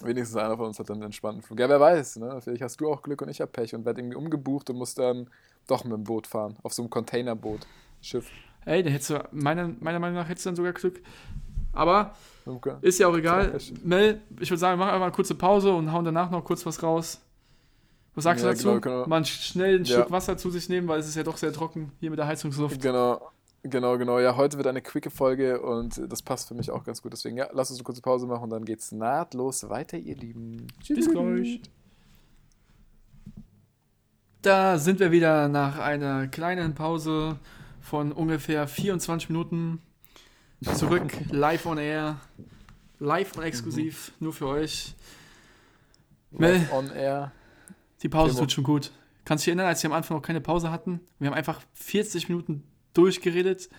Wenigstens 0.02 0.38
einer 0.38 0.56
von 0.58 0.68
uns 0.68 0.80
hat 0.80 0.90
dann 0.90 0.98
einen 0.98 1.04
entspannten 1.06 1.42
Flug. 1.44 1.60
Ja, 1.60 1.68
wer 1.70 1.80
weiß, 1.80 2.18
ne? 2.18 2.40
Vielleicht 2.42 2.62
hast 2.62 2.80
du 2.80 2.92
auch 2.92 3.02
Glück 3.02 3.22
und 3.22 3.30
ich 3.30 3.42
habe 3.42 3.52
Pech 3.52 3.76
und 3.76 3.86
werde 3.86 4.02
irgendwie 4.02 4.16
umgebucht 4.16 4.70
und 4.70 4.78
muss 4.78 4.96
dann 4.96 5.30
doch 5.68 5.84
mit 5.84 5.94
dem 5.94 6.04
Boot 6.04 6.26
fahren. 6.26 6.56
Auf 6.64 6.74
so 6.74 6.82
einem 6.82 6.90
Containerboot. 6.90 7.68
Schiff. 8.02 8.30
Ey, 8.66 8.82
da 8.82 8.90
hättest 8.90 9.10
du, 9.12 9.28
meiner, 9.32 9.68
meiner 9.80 10.00
Meinung 10.00 10.16
nach 10.16 10.30
hättest 10.30 10.46
du 10.46 10.50
dann 10.50 10.56
sogar 10.56 10.74
Glück. 10.74 11.02
Aber 11.74 12.14
Okay. 12.46 12.74
ist 12.82 13.00
ja 13.00 13.08
auch 13.08 13.16
egal. 13.16 13.54
Ja, 13.58 13.76
Mel, 13.84 14.22
ich 14.40 14.50
würde 14.50 14.60
sagen, 14.60 14.80
wir 14.80 14.86
machen 14.86 14.94
einfach 14.96 15.06
eine 15.08 15.16
kurze 15.16 15.36
Pause 15.36 15.74
und 15.74 15.92
hauen 15.92 16.04
danach 16.06 16.32
noch 16.32 16.44
kurz 16.44 16.66
was 16.66 16.82
raus. 16.82 17.22
Was 18.16 18.24
sagst 18.26 18.44
Ja, 18.44 18.50
du 18.50 18.56
dazu? 18.56 18.68
genau, 18.68 18.80
genau. 18.82 19.08
Mal 19.08 19.24
schnell 19.26 19.76
einen 19.76 19.86
Ja. 19.86 19.96
Schluck 19.98 20.12
Wasser 20.12 20.38
zu 20.38 20.50
sich 20.50 20.68
nehmen, 20.68 20.88
weil 20.88 21.00
es 21.00 21.08
ist 21.08 21.16
ja 21.16 21.24
doch 21.24 21.38
sehr 21.38 21.54
trocken 21.54 21.92
hier 22.00 22.10
mit 22.10 22.20
der 22.20 22.28
Heizungsluft. 22.28 22.82
Genau, 22.82 23.32
genau, 23.64 23.98
genau. 23.98 24.20
Ja, 24.20 24.36
heute 24.36 24.58
wird 24.58 24.68
eine 24.68 24.82
quicke 24.82 25.10
Folge 25.10 25.62
und 25.62 26.02
das 26.12 26.22
passt 26.22 26.48
für 26.50 26.54
mich 26.56 26.72
auch 26.72 26.84
ganz 26.84 27.02
gut. 27.02 27.14
Deswegen, 27.14 27.38
ja, 27.38 27.48
lass 27.54 27.70
uns 27.70 27.80
eine 27.80 27.86
kurze 27.86 28.02
Pause 28.02 28.26
machen 28.28 28.44
und 28.44 28.50
dann 28.50 28.66
geht's 28.66 28.92
nahtlos 28.92 29.70
weiter, 29.70 29.98
ihr 29.98 30.18
Lieben. 30.18 30.68
Bis 30.90 31.10
gleich. 31.10 31.62
Da 34.42 34.80
sind 34.80 35.00
wir 35.00 35.12
wieder 35.12 35.48
nach 35.48 35.78
einer 35.78 36.28
kleinen 36.28 36.74
Pause 36.74 37.38
von 37.80 38.12
ungefähr 38.12 38.68
24 38.68 39.30
Minuten 39.30 39.80
zurück, 40.64 41.12
live 41.32 41.66
on 41.66 41.78
air, 41.78 42.18
live 43.00 43.36
und 43.38 43.44
exklusiv, 43.44 44.12
nur 44.20 44.34
für 44.34 44.48
euch. 44.48 44.96
Mel. 46.32 46.54
Live 46.54 46.74
on 46.74 46.92
air. 46.92 47.32
Die 48.04 48.10
Pause 48.10 48.32
Timo. 48.34 48.42
tut 48.42 48.52
schon 48.54 48.64
gut. 48.64 48.92
Kannst 49.26 49.44
du 49.44 49.46
dich 49.46 49.48
erinnern, 49.50 49.68
als 49.68 49.84
wir 49.84 49.90
am 49.90 49.96
Anfang 49.96 50.18
noch 50.18 50.24
keine 50.24 50.42
Pause 50.42 50.72
hatten? 50.72 51.00
Wir 51.20 51.28
haben 51.30 51.36
einfach 51.36 51.62
40 51.74 52.30
Minuten 52.30 52.64
durchgeredet. 52.94 53.70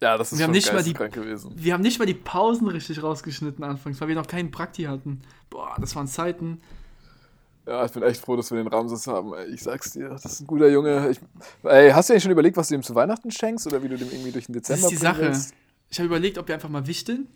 Ja, 0.00 0.16
das 0.16 0.32
ist 0.32 0.38
Wir 0.38 0.44
haben 0.44 0.50
schon 0.50 0.54
nicht 0.54 0.72
mal 0.72 0.82
die- 0.82 1.10
gewesen. 1.14 1.52
Wir 1.56 1.74
haben 1.74 1.82
nicht 1.82 1.98
mal 1.98 2.06
die 2.06 2.14
Pausen 2.14 2.68
richtig 2.68 3.02
rausgeschnitten 3.02 3.62
anfangs, 3.62 4.00
weil 4.00 4.08
wir 4.08 4.14
noch 4.14 4.26
keinen 4.26 4.50
Prakti 4.50 4.84
hatten. 4.84 5.20
Boah, 5.50 5.76
das 5.78 5.94
waren 5.94 6.06
Zeiten. 6.08 6.60
Ja, 7.66 7.84
ich 7.84 7.92
bin 7.92 8.02
echt 8.02 8.22
froh, 8.22 8.34
dass 8.36 8.50
wir 8.50 8.56
den 8.56 8.68
Ramses 8.68 9.06
haben. 9.06 9.34
Ey, 9.34 9.52
Ich 9.52 9.62
sag's 9.62 9.92
dir, 9.92 10.08
das 10.08 10.24
ist 10.24 10.40
ein 10.40 10.46
guter 10.46 10.68
Junge. 10.70 11.10
Ich, 11.10 11.20
ey, 11.64 11.90
hast 11.90 12.08
du 12.08 12.14
dir 12.14 12.20
schon 12.20 12.30
überlegt, 12.30 12.56
was 12.56 12.68
du 12.68 12.74
ihm 12.76 12.82
zu 12.82 12.94
Weihnachten 12.94 13.30
schenkst 13.30 13.66
oder 13.66 13.82
wie 13.82 13.88
du 13.88 13.98
dem 13.98 14.08
irgendwie 14.10 14.32
durch 14.32 14.46
den 14.46 14.54
Das 14.54 14.62
Dezember 14.62 14.86
ist 14.86 14.90
die 14.90 14.96
Sache. 14.96 15.20
willst? 15.20 15.54
Ich 15.90 15.98
habe 15.98 16.06
überlegt, 16.06 16.38
ob 16.38 16.48
wir 16.48 16.54
einfach 16.54 16.68
mal 16.68 16.86
wichteln. 16.86 17.26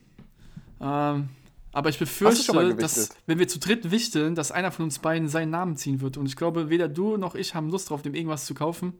Ähm, 0.80 1.28
aber 1.72 1.88
ich 1.88 1.98
befürchte, 1.98 2.74
dass, 2.76 3.10
wenn 3.26 3.40
wir 3.40 3.48
zu 3.48 3.58
dritt 3.58 3.90
wichteln, 3.90 4.36
dass 4.36 4.52
einer 4.52 4.70
von 4.70 4.84
uns 4.84 5.00
beiden 5.00 5.28
seinen 5.28 5.50
Namen 5.50 5.76
ziehen 5.76 6.00
wird. 6.00 6.16
Und 6.16 6.26
ich 6.26 6.36
glaube, 6.36 6.70
weder 6.70 6.88
du 6.88 7.16
noch 7.16 7.34
ich 7.34 7.54
haben 7.56 7.68
Lust 7.68 7.90
drauf, 7.90 8.02
dem 8.02 8.14
irgendwas 8.14 8.46
zu 8.46 8.54
kaufen. 8.54 8.94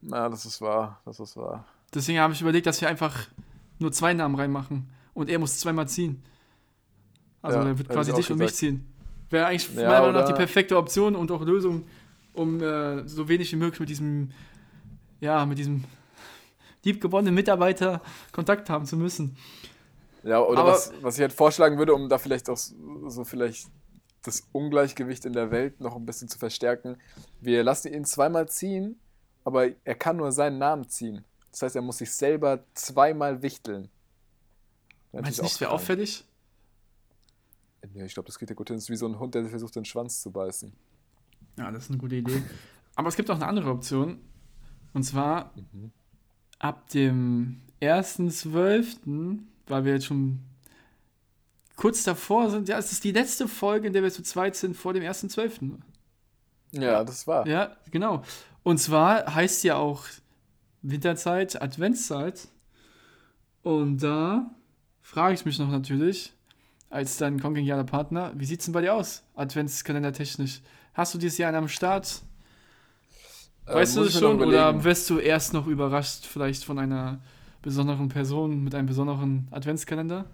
Na, 0.00 0.28
das 0.28 0.46
ist 0.46 0.60
wahr, 0.60 1.00
das 1.04 1.18
ist 1.18 1.36
wahr. 1.36 1.64
Deswegen 1.92 2.20
habe 2.20 2.32
ich 2.34 2.40
überlegt, 2.40 2.66
dass 2.66 2.80
wir 2.80 2.88
einfach 2.88 3.26
nur 3.80 3.90
zwei 3.90 4.14
Namen 4.14 4.36
reinmachen. 4.36 4.88
Und 5.12 5.28
er 5.28 5.40
muss 5.40 5.58
zweimal 5.58 5.88
ziehen. 5.88 6.22
Also 7.42 7.58
Ja, 7.58 7.66
er 7.66 7.78
wird 7.78 7.88
quasi 7.88 8.12
dich 8.12 8.30
und 8.30 8.38
mich 8.38 8.54
ziehen. 8.54 8.86
Wäre 9.30 9.46
eigentlich 9.46 9.68
Ja, 9.74 9.88
meiner 9.88 10.00
Meinung 10.02 10.14
nach 10.14 10.28
die 10.28 10.34
perfekte 10.34 10.76
Option 10.76 11.16
und 11.16 11.32
auch 11.32 11.42
Lösung, 11.42 11.84
um 12.32 12.62
äh, 12.62 13.08
so 13.08 13.28
wenig 13.28 13.50
wie 13.50 13.56
möglich 13.56 13.80
mit 13.80 13.88
diesem, 13.88 14.30
ja, 15.20 15.44
mit 15.46 15.58
diesem 15.58 15.82
liebgewonnenen 16.86 17.34
Mitarbeiter 17.34 18.00
Kontakt 18.32 18.70
haben 18.70 18.86
zu 18.86 18.96
müssen. 18.96 19.36
Ja, 20.22 20.40
oder 20.40 20.60
Aber- 20.60 20.72
was, 20.72 20.92
was 21.02 21.16
ich 21.16 21.20
halt 21.20 21.32
vorschlagen 21.32 21.76
würde, 21.78 21.94
um 21.94 22.08
da 22.08 22.18
vielleicht 22.18 22.48
auch 22.48 22.56
so 22.56 23.24
vielleicht 23.24 23.68
das 24.22 24.48
Ungleichgewicht 24.52 25.24
in 25.24 25.32
der 25.34 25.50
Welt 25.52 25.80
noch 25.80 25.94
ein 25.94 26.04
bisschen 26.06 26.28
zu 26.28 26.38
verstärken. 26.38 26.96
Wir 27.40 27.62
lassen 27.62 27.92
ihn 27.92 28.04
zweimal 28.04 28.48
ziehen, 28.48 28.98
aber 29.44 29.68
er 29.84 29.94
kann 29.94 30.16
nur 30.16 30.32
seinen 30.32 30.58
Namen 30.58 30.88
ziehen. 30.88 31.24
Das 31.52 31.62
heißt, 31.62 31.76
er 31.76 31.82
muss 31.82 31.98
sich 31.98 32.10
selber 32.12 32.64
zweimal 32.74 33.42
wichteln. 33.42 33.88
Meinst 35.12 35.38
du 35.38 35.42
nicht, 35.44 35.60
wäre 35.60 35.70
auffällig? 35.70 36.24
Nee, 37.94 38.04
ich 38.04 38.14
glaube, 38.14 38.26
das 38.26 38.38
geht 38.38 38.50
ja 38.50 38.56
gut 38.56 38.68
hin. 38.68 38.76
Das 38.76 38.84
ist 38.84 38.90
wie 38.90 38.96
so 38.96 39.06
ein 39.06 39.18
Hund, 39.18 39.34
der 39.34 39.44
versucht, 39.46 39.76
den 39.76 39.84
Schwanz 39.84 40.20
zu 40.20 40.30
beißen. 40.32 40.72
Ja, 41.58 41.70
das 41.70 41.84
ist 41.84 41.90
eine 41.90 41.98
gute 41.98 42.16
Idee. 42.16 42.42
Aber 42.96 43.08
es 43.08 43.16
gibt 43.16 43.30
auch 43.30 43.36
eine 43.36 43.46
andere 43.46 43.70
Option. 43.70 44.20
Und 44.92 45.04
zwar 45.04 45.52
Mhm. 45.72 45.92
Ab 46.58 46.88
dem 46.90 47.60
1.12., 47.80 49.38
weil 49.66 49.84
wir 49.84 49.94
jetzt 49.94 50.06
schon 50.06 50.40
kurz 51.76 52.04
davor 52.04 52.50
sind. 52.50 52.68
Ja, 52.68 52.78
es 52.78 52.92
ist 52.92 53.04
die 53.04 53.12
letzte 53.12 53.48
Folge, 53.48 53.86
in 53.86 53.92
der 53.92 54.02
wir 54.02 54.10
zu 54.10 54.22
zweit 54.22 54.56
sind 54.56 54.76
vor 54.76 54.92
dem 54.92 55.02
1.12. 55.02 55.78
Ja, 56.72 57.04
das 57.04 57.26
war. 57.26 57.46
Ja, 57.46 57.76
genau. 57.90 58.22
Und 58.62 58.78
zwar 58.78 59.34
heißt 59.34 59.64
ja 59.64 59.76
auch 59.76 60.04
Winterzeit, 60.82 61.60
Adventszeit. 61.60 62.48
Und 63.62 64.02
da 64.02 64.50
frage 65.02 65.34
ich 65.34 65.44
mich 65.44 65.58
noch 65.58 65.68
natürlich, 65.68 66.32
als 66.88 67.16
dein 67.16 67.40
kongenialer 67.40 67.84
Partner, 67.84 68.32
wie 68.34 68.44
sieht 68.44 68.60
es 68.60 68.66
denn 68.66 68.72
bei 68.72 68.80
dir 68.80 68.94
aus, 68.94 69.22
Adventskalender 69.34 70.12
technisch? 70.12 70.62
Hast 70.94 71.14
du 71.14 71.18
dieses 71.18 71.38
Jahr 71.38 71.48
einen 71.48 71.58
am 71.58 71.68
Start? 71.68 72.22
Äh, 73.66 73.74
Weißt 73.74 73.96
du 73.96 74.04
ich 74.04 74.14
mir 74.14 74.20
noch 74.20 74.28
schon? 74.38 74.42
Oder 74.42 74.84
wirst 74.84 75.10
du 75.10 75.18
erst 75.18 75.52
noch 75.52 75.66
überrascht, 75.66 76.24
vielleicht 76.26 76.64
von 76.64 76.78
einer 76.78 77.18
besonderen 77.62 78.08
Person 78.08 78.62
mit 78.62 78.74
einem 78.74 78.86
besonderen 78.86 79.48
Adventskalender? 79.50 80.26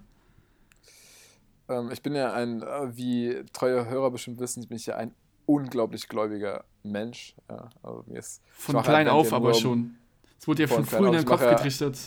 Ähm, 1.68 1.90
ich 1.92 2.02
bin 2.02 2.14
ja 2.14 2.32
ein, 2.32 2.62
äh, 2.62 2.96
wie 2.96 3.42
treue 3.52 3.86
Hörer 3.88 4.10
bestimmt 4.10 4.38
wissen, 4.40 4.66
bin 4.66 4.76
ich 4.76 4.86
ja 4.86 4.96
ein 4.96 5.14
unglaublich 5.46 6.08
gläubiger 6.08 6.64
Mensch. 6.82 7.34
Ja, 7.48 7.70
also 7.82 8.04
mir 8.06 8.18
ist, 8.18 8.42
Von 8.52 8.82
klein 8.82 9.08
auf 9.08 9.32
aber 9.32 9.54
schon. 9.54 9.96
Es 10.38 10.46
wurde 10.46 10.62
ja 10.62 10.68
Von 10.68 10.84
früh 10.84 11.06
in 11.06 11.12
den 11.12 11.24
Kopf 11.24 11.40
ja- 11.42 11.54
getrichtert. 11.54 11.98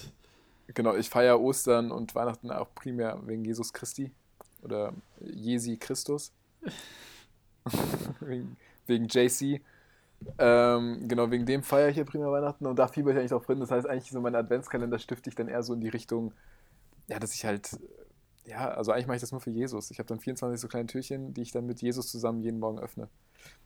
Genau, 0.74 0.96
ich 0.96 1.10
feiere 1.10 1.40
Ostern 1.40 1.92
und 1.92 2.16
Weihnachten 2.16 2.52
auch 2.52 2.68
primär 2.74 3.20
wegen 3.26 3.46
Jesus 3.46 3.72
Christi 3.72 4.12
oder 4.64 4.94
Jesi 5.22 5.78
Christus. 5.78 6.32
wegen, 8.20 8.58
wegen 8.88 9.08
JC. 9.08 9.62
Ähm, 10.38 11.08
genau, 11.08 11.32
wegen 11.32 11.46
dem 11.46 11.64
feiere 11.64 11.90
ich 11.90 11.98
ja 11.98 12.04
primär 12.04 12.32
Weihnachten 12.32 12.66
und 12.66 12.78
da 12.78 12.88
fieber 12.88 13.12
ich 13.12 13.18
eigentlich 13.18 13.34
auch 13.34 13.46
drin. 13.46 13.60
Das 13.60 13.72
heißt, 13.72 13.88
eigentlich 13.88 14.12
so 14.12 14.22
mein 14.22 14.36
Adventskalender 14.36 15.00
stifte 15.00 15.30
ich 15.30 15.36
dann 15.36 15.48
eher 15.48 15.64
so 15.64 15.74
in 15.74 15.82
die 15.82 15.90
Richtung, 15.90 16.34
ja, 17.08 17.20
dass 17.20 17.34
ich 17.34 17.46
halt, 17.46 17.78
ja, 18.46 18.70
also 18.70 18.92
eigentlich 18.92 19.08
mache 19.08 19.16
ich 19.18 19.22
das 19.22 19.32
nur 19.32 19.42
für 19.42 19.52
Jesus. 19.52 19.92
Ich 19.92 20.00
habe 20.00 20.08
dann 20.08 20.20
24 20.20 20.60
so 20.60 20.68
kleine 20.68 20.88
Türchen, 20.88 21.34
die 21.34 21.42
ich 21.42 21.52
dann 21.52 21.66
mit 21.66 21.82
Jesus 21.82 22.08
zusammen 22.12 22.42
jeden 22.42 22.60
Morgen 22.60 22.80
öffne. 22.80 23.08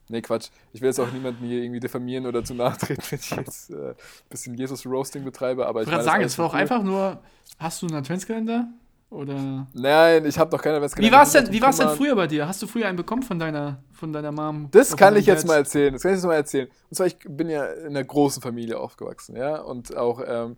Nee, 0.08 0.22
Quatsch. 0.22 0.50
Ich 0.72 0.80
will 0.80 0.88
jetzt 0.88 0.98
auch 0.98 1.10
niemanden 1.12 1.44
hier 1.46 1.62
irgendwie 1.62 1.80
diffamieren 1.80 2.26
oder 2.26 2.44
zu 2.44 2.54
nahe 2.54 2.76
treten, 2.76 3.02
wenn 3.10 3.18
ich 3.18 3.30
jetzt 3.30 3.70
äh, 3.70 3.90
ein 3.90 3.94
bisschen 4.28 4.54
Jesus-Roasting 4.54 5.24
betreibe. 5.24 5.66
Aber 5.66 5.82
Ich 5.82 5.86
ich 5.86 5.92
wollte 5.92 6.04
gerade 6.04 6.12
sagen, 6.12 6.24
es 6.24 6.38
war 6.38 6.46
auch 6.46 6.54
cool. 6.54 6.60
einfach 6.60 6.82
nur, 6.82 7.22
hast 7.58 7.80
du 7.82 7.86
einen 7.86 7.96
Adventskalender? 7.96 8.68
Oder. 9.10 9.66
Nein, 9.74 10.24
ich 10.24 10.38
habe 10.38 10.50
doch 10.50 10.62
keine 10.62 10.76
Adventskalender. 10.76 11.10
Wie 11.10 11.16
war 11.16 11.24
es 11.24 11.32
denn, 11.32 11.50
wie 11.50 11.60
war's 11.60 11.78
denn 11.78 11.88
früher 11.88 12.14
bei 12.14 12.28
dir? 12.28 12.46
Hast 12.46 12.62
du 12.62 12.68
früher 12.68 12.86
einen 12.86 12.96
bekommen 12.96 13.22
von 13.22 13.40
deiner, 13.40 13.82
von 13.92 14.12
deiner 14.12 14.30
Mom? 14.30 14.68
Das 14.70 14.96
kann 14.96 15.16
ich 15.16 15.26
jetzt 15.26 15.42
deinem 15.42 15.48
mal 15.48 15.54
Dad? 15.54 15.66
erzählen. 15.66 15.92
Das 15.94 16.02
kann 16.02 16.12
ich 16.12 16.16
jetzt 16.18 16.26
mal 16.26 16.34
erzählen. 16.34 16.68
Und 16.88 16.94
zwar, 16.96 17.06
ich 17.08 17.18
bin 17.28 17.50
ja 17.50 17.66
in 17.66 17.88
einer 17.88 18.04
großen 18.04 18.40
Familie 18.40 18.78
aufgewachsen, 18.78 19.36
ja. 19.36 19.56
Und 19.56 19.96
auch 19.96 20.22
ähm, 20.24 20.56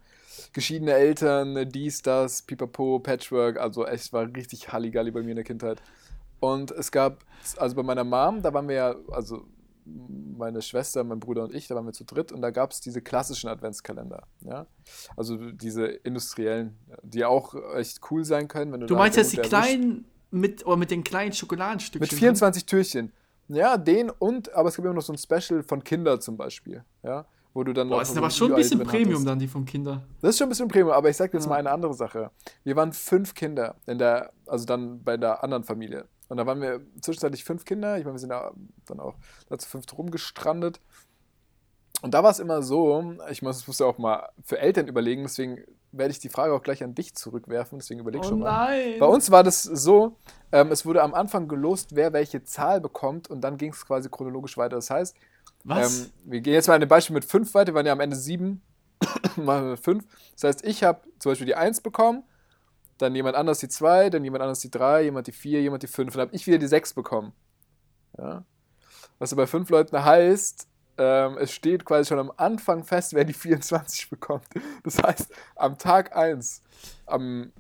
geschiedene 0.53 0.93
Eltern, 0.93 1.67
dies, 1.71 2.03
das, 2.03 2.43
pipapo, 2.43 2.99
Patchwork. 2.99 3.59
Also 3.59 3.87
echt 3.87 4.13
war 4.13 4.27
richtig 4.37 4.71
Halligalli 4.71 5.11
bei 5.11 5.23
mir 5.23 5.31
in 5.31 5.37
der 5.37 5.45
Kindheit. 5.45 5.81
Und 6.39 6.73
es 6.73 6.93
gab, 6.93 7.25
also 7.57 7.75
bei 7.75 7.83
meiner 7.83 8.05
Mom, 8.05 8.43
da 8.43 8.53
waren 8.53 8.69
wir 8.69 8.75
ja, 8.75 8.95
also 9.13 9.47
meine 9.85 10.63
Schwester, 10.63 11.03
mein 11.05 11.21
Bruder 11.21 11.43
und 11.45 11.55
ich, 11.55 11.67
da 11.69 11.75
waren 11.75 11.87
wir 11.87 11.93
zu 11.93 12.05
dritt 12.05 12.33
und 12.33 12.41
da 12.43 12.51
gab 12.51 12.71
es 12.73 12.81
diese 12.81 13.01
klassischen 13.03 13.49
Adventskalender, 13.49 14.23
ja. 14.41 14.67
Also 15.17 15.37
diese 15.53 15.87
industriellen, 15.87 16.77
die 17.03 17.25
auch 17.25 17.55
echt 17.75 18.01
cool 18.11 18.25
sein 18.25 18.49
können, 18.49 18.73
wenn 18.73 18.81
du 18.81 18.87
Du 18.87 18.97
meinst 18.97 19.17
jetzt 19.17 19.33
die 19.33 19.39
kleinen 19.39 20.05
mit, 20.31 20.65
oder 20.67 20.77
mit 20.77 20.91
den 20.91 21.05
kleinen 21.05 21.33
Schokoladenstückchen? 21.33 22.01
Mit 22.01 22.11
drin? 22.13 22.19
24 22.19 22.67
Türchen. 22.67 23.13
Ja, 23.49 23.77
den 23.77 24.09
und, 24.11 24.55
aber 24.55 24.69
es 24.69 24.77
gibt 24.77 24.87
immer 24.87 24.95
noch 24.95 25.03
so 25.03 25.13
ein 25.13 25.19
Special 25.19 25.63
von 25.63 25.83
Kinder 25.85 26.21
zum 26.21 26.37
Beispiel. 26.37 26.85
Ja, 27.03 27.27
wo 27.53 27.65
du 27.65 27.73
dann 27.75 27.89
Boah, 27.89 27.97
noch 27.97 28.01
das 28.01 28.11
ist 28.11 28.17
aber 28.17 28.31
schon 28.31 28.53
ein 28.53 28.57
bisschen 28.57 28.81
Premium 28.83 29.11
hattest. 29.15 29.27
dann, 29.27 29.39
die 29.39 29.49
vom 29.49 29.65
Kinder. 29.67 30.03
Das 30.23 30.31
ist 30.31 30.39
schon 30.39 30.47
ein 30.47 30.51
bisschen 30.51 30.69
Premium, 30.69 30.93
aber 30.93 31.11
ich 31.11 31.17
sag 31.17 31.31
dir 31.33 31.37
jetzt 31.39 31.45
Ja. 31.45 31.51
mal 31.51 31.57
eine 31.57 31.71
andere 31.71 31.93
Sache. 31.93 32.31
Wir 32.65 32.77
waren 32.77 32.93
fünf 32.95 33.35
Kinder 33.35 33.75
in 33.87 33.99
der, 33.99 34.33
also 34.47 34.65
dann 34.65 35.03
bei 35.03 35.17
der 35.19 35.45
anderen 35.45 35.65
Familie. 35.65 36.07
Und 36.33 36.39
da 36.39 36.47
waren 36.47 36.63
wir 36.63 36.81
zwischenzeitlich 37.03 37.45
fünf 37.45 37.67
Kinder. 37.67 37.99
Ich 37.99 38.05
meine, 38.05 38.15
wir 38.15 38.19
sind 38.19 38.31
da 38.31 38.53
dann 38.87 39.01
auch 39.01 39.17
da 39.51 39.59
zu 39.59 39.69
fünft 39.69 39.99
rumgestrandet. 39.99 40.81
Und 42.01 42.15
da 42.15 42.23
war 42.23 42.31
es 42.31 42.39
immer 42.39 42.63
so, 42.63 43.19
ich 43.31 43.43
muss, 43.43 43.59
das 43.59 43.67
musst 43.67 43.81
du 43.81 43.85
auch 43.85 43.99
mal 43.99 44.31
für 44.43 44.59
Eltern 44.59 44.89
überlegen, 44.89 45.25
deswegen 45.25 45.63
werde 45.91 46.11
ich 46.11 46.21
die 46.21 46.31
Frage 46.31 46.55
auch 46.55 46.63
gleich 46.63 46.83
an 46.83 46.95
dich 46.95 47.15
zurückwerfen, 47.15 47.81
deswegen 47.81 48.01
überleg 48.01 48.23
Oh 48.25 48.29
schon 48.31 48.39
mal. 48.39 48.67
nein! 48.67 48.99
Bei 48.99 49.05
uns 49.05 49.31
war 49.31 49.45
das 49.45 49.63
so, 49.63 50.17
ähm, 50.53 50.73
es 50.73 50.87
wurde 50.87 51.03
am 51.03 51.13
Anfang 51.13 51.49
gelost, 51.49 51.95
wer 51.97 52.15
welche 52.15 52.43
Zahl 52.45 52.81
bekommt 52.81 53.29
und 53.29 53.43
dann 53.43 53.59
ging 53.59 53.73
es 53.73 53.85
quasi 53.85 54.09
chronologisch 54.09 54.57
weiter. 54.57 54.77
Das 54.77 54.89
heißt, 54.89 55.15
ähm, 55.69 56.11
wir 56.25 56.41
gehen 56.41 56.55
jetzt 56.55 56.67
mal 56.67 56.79
dem 56.81 56.89
Beispiel 56.89 57.13
mit 57.13 57.27
5 57.27 57.53
weiter, 57.53 57.73
wir 57.73 57.75
waren 57.75 57.87
ja 57.87 57.93
am 57.93 58.01
Ende 58.01 58.17
7, 58.17 58.63
machen 59.37 59.69
wir 59.69 59.77
5. 59.77 60.03
Das 60.33 60.45
heißt, 60.45 60.65
ich 60.65 60.83
habe 60.83 61.03
zum 61.19 61.33
Beispiel 61.33 61.47
die 61.47 61.57
1 61.57 61.83
bekommen, 61.83 62.25
dann 63.03 63.15
jemand 63.15 63.37
anders 63.37 63.59
die 63.59 63.69
2, 63.69 64.11
dann 64.11 64.25
jemand 64.25 64.43
anders 64.43 64.61
die 64.61 64.71
3, 64.71 65.03
jemand 65.03 65.27
die 65.27 65.33
4, 65.33 65.63
jemand 65.63 65.83
die 65.83 65.89
5. 65.89 66.13
Dann 66.13 66.23
habe 66.23 66.35
ich 66.35 66.47
wieder 66.47 66.59
die 66.59 66.67
6 66.67 66.95
bekommen. 66.95 67.33
Ja? 68.17 68.45
Was 69.19 69.35
bei 69.35 69.47
5 69.47 69.69
Leuten 69.71 70.05
heißt, 70.05 70.69
ähm, 70.99 71.39
es 71.39 71.53
steht 71.53 71.85
quasi 71.85 72.09
schon 72.09 72.19
am 72.19 72.33
Anfang 72.37 72.85
fest, 72.85 73.15
wer 73.15 73.25
die 73.25 73.33
24 73.33 74.11
bekommt. 74.11 74.47
Das 74.85 75.03
heißt, 75.03 75.33
am 75.57 75.79
Tag 75.79 76.15
1, 76.17 76.63
am 77.07 77.53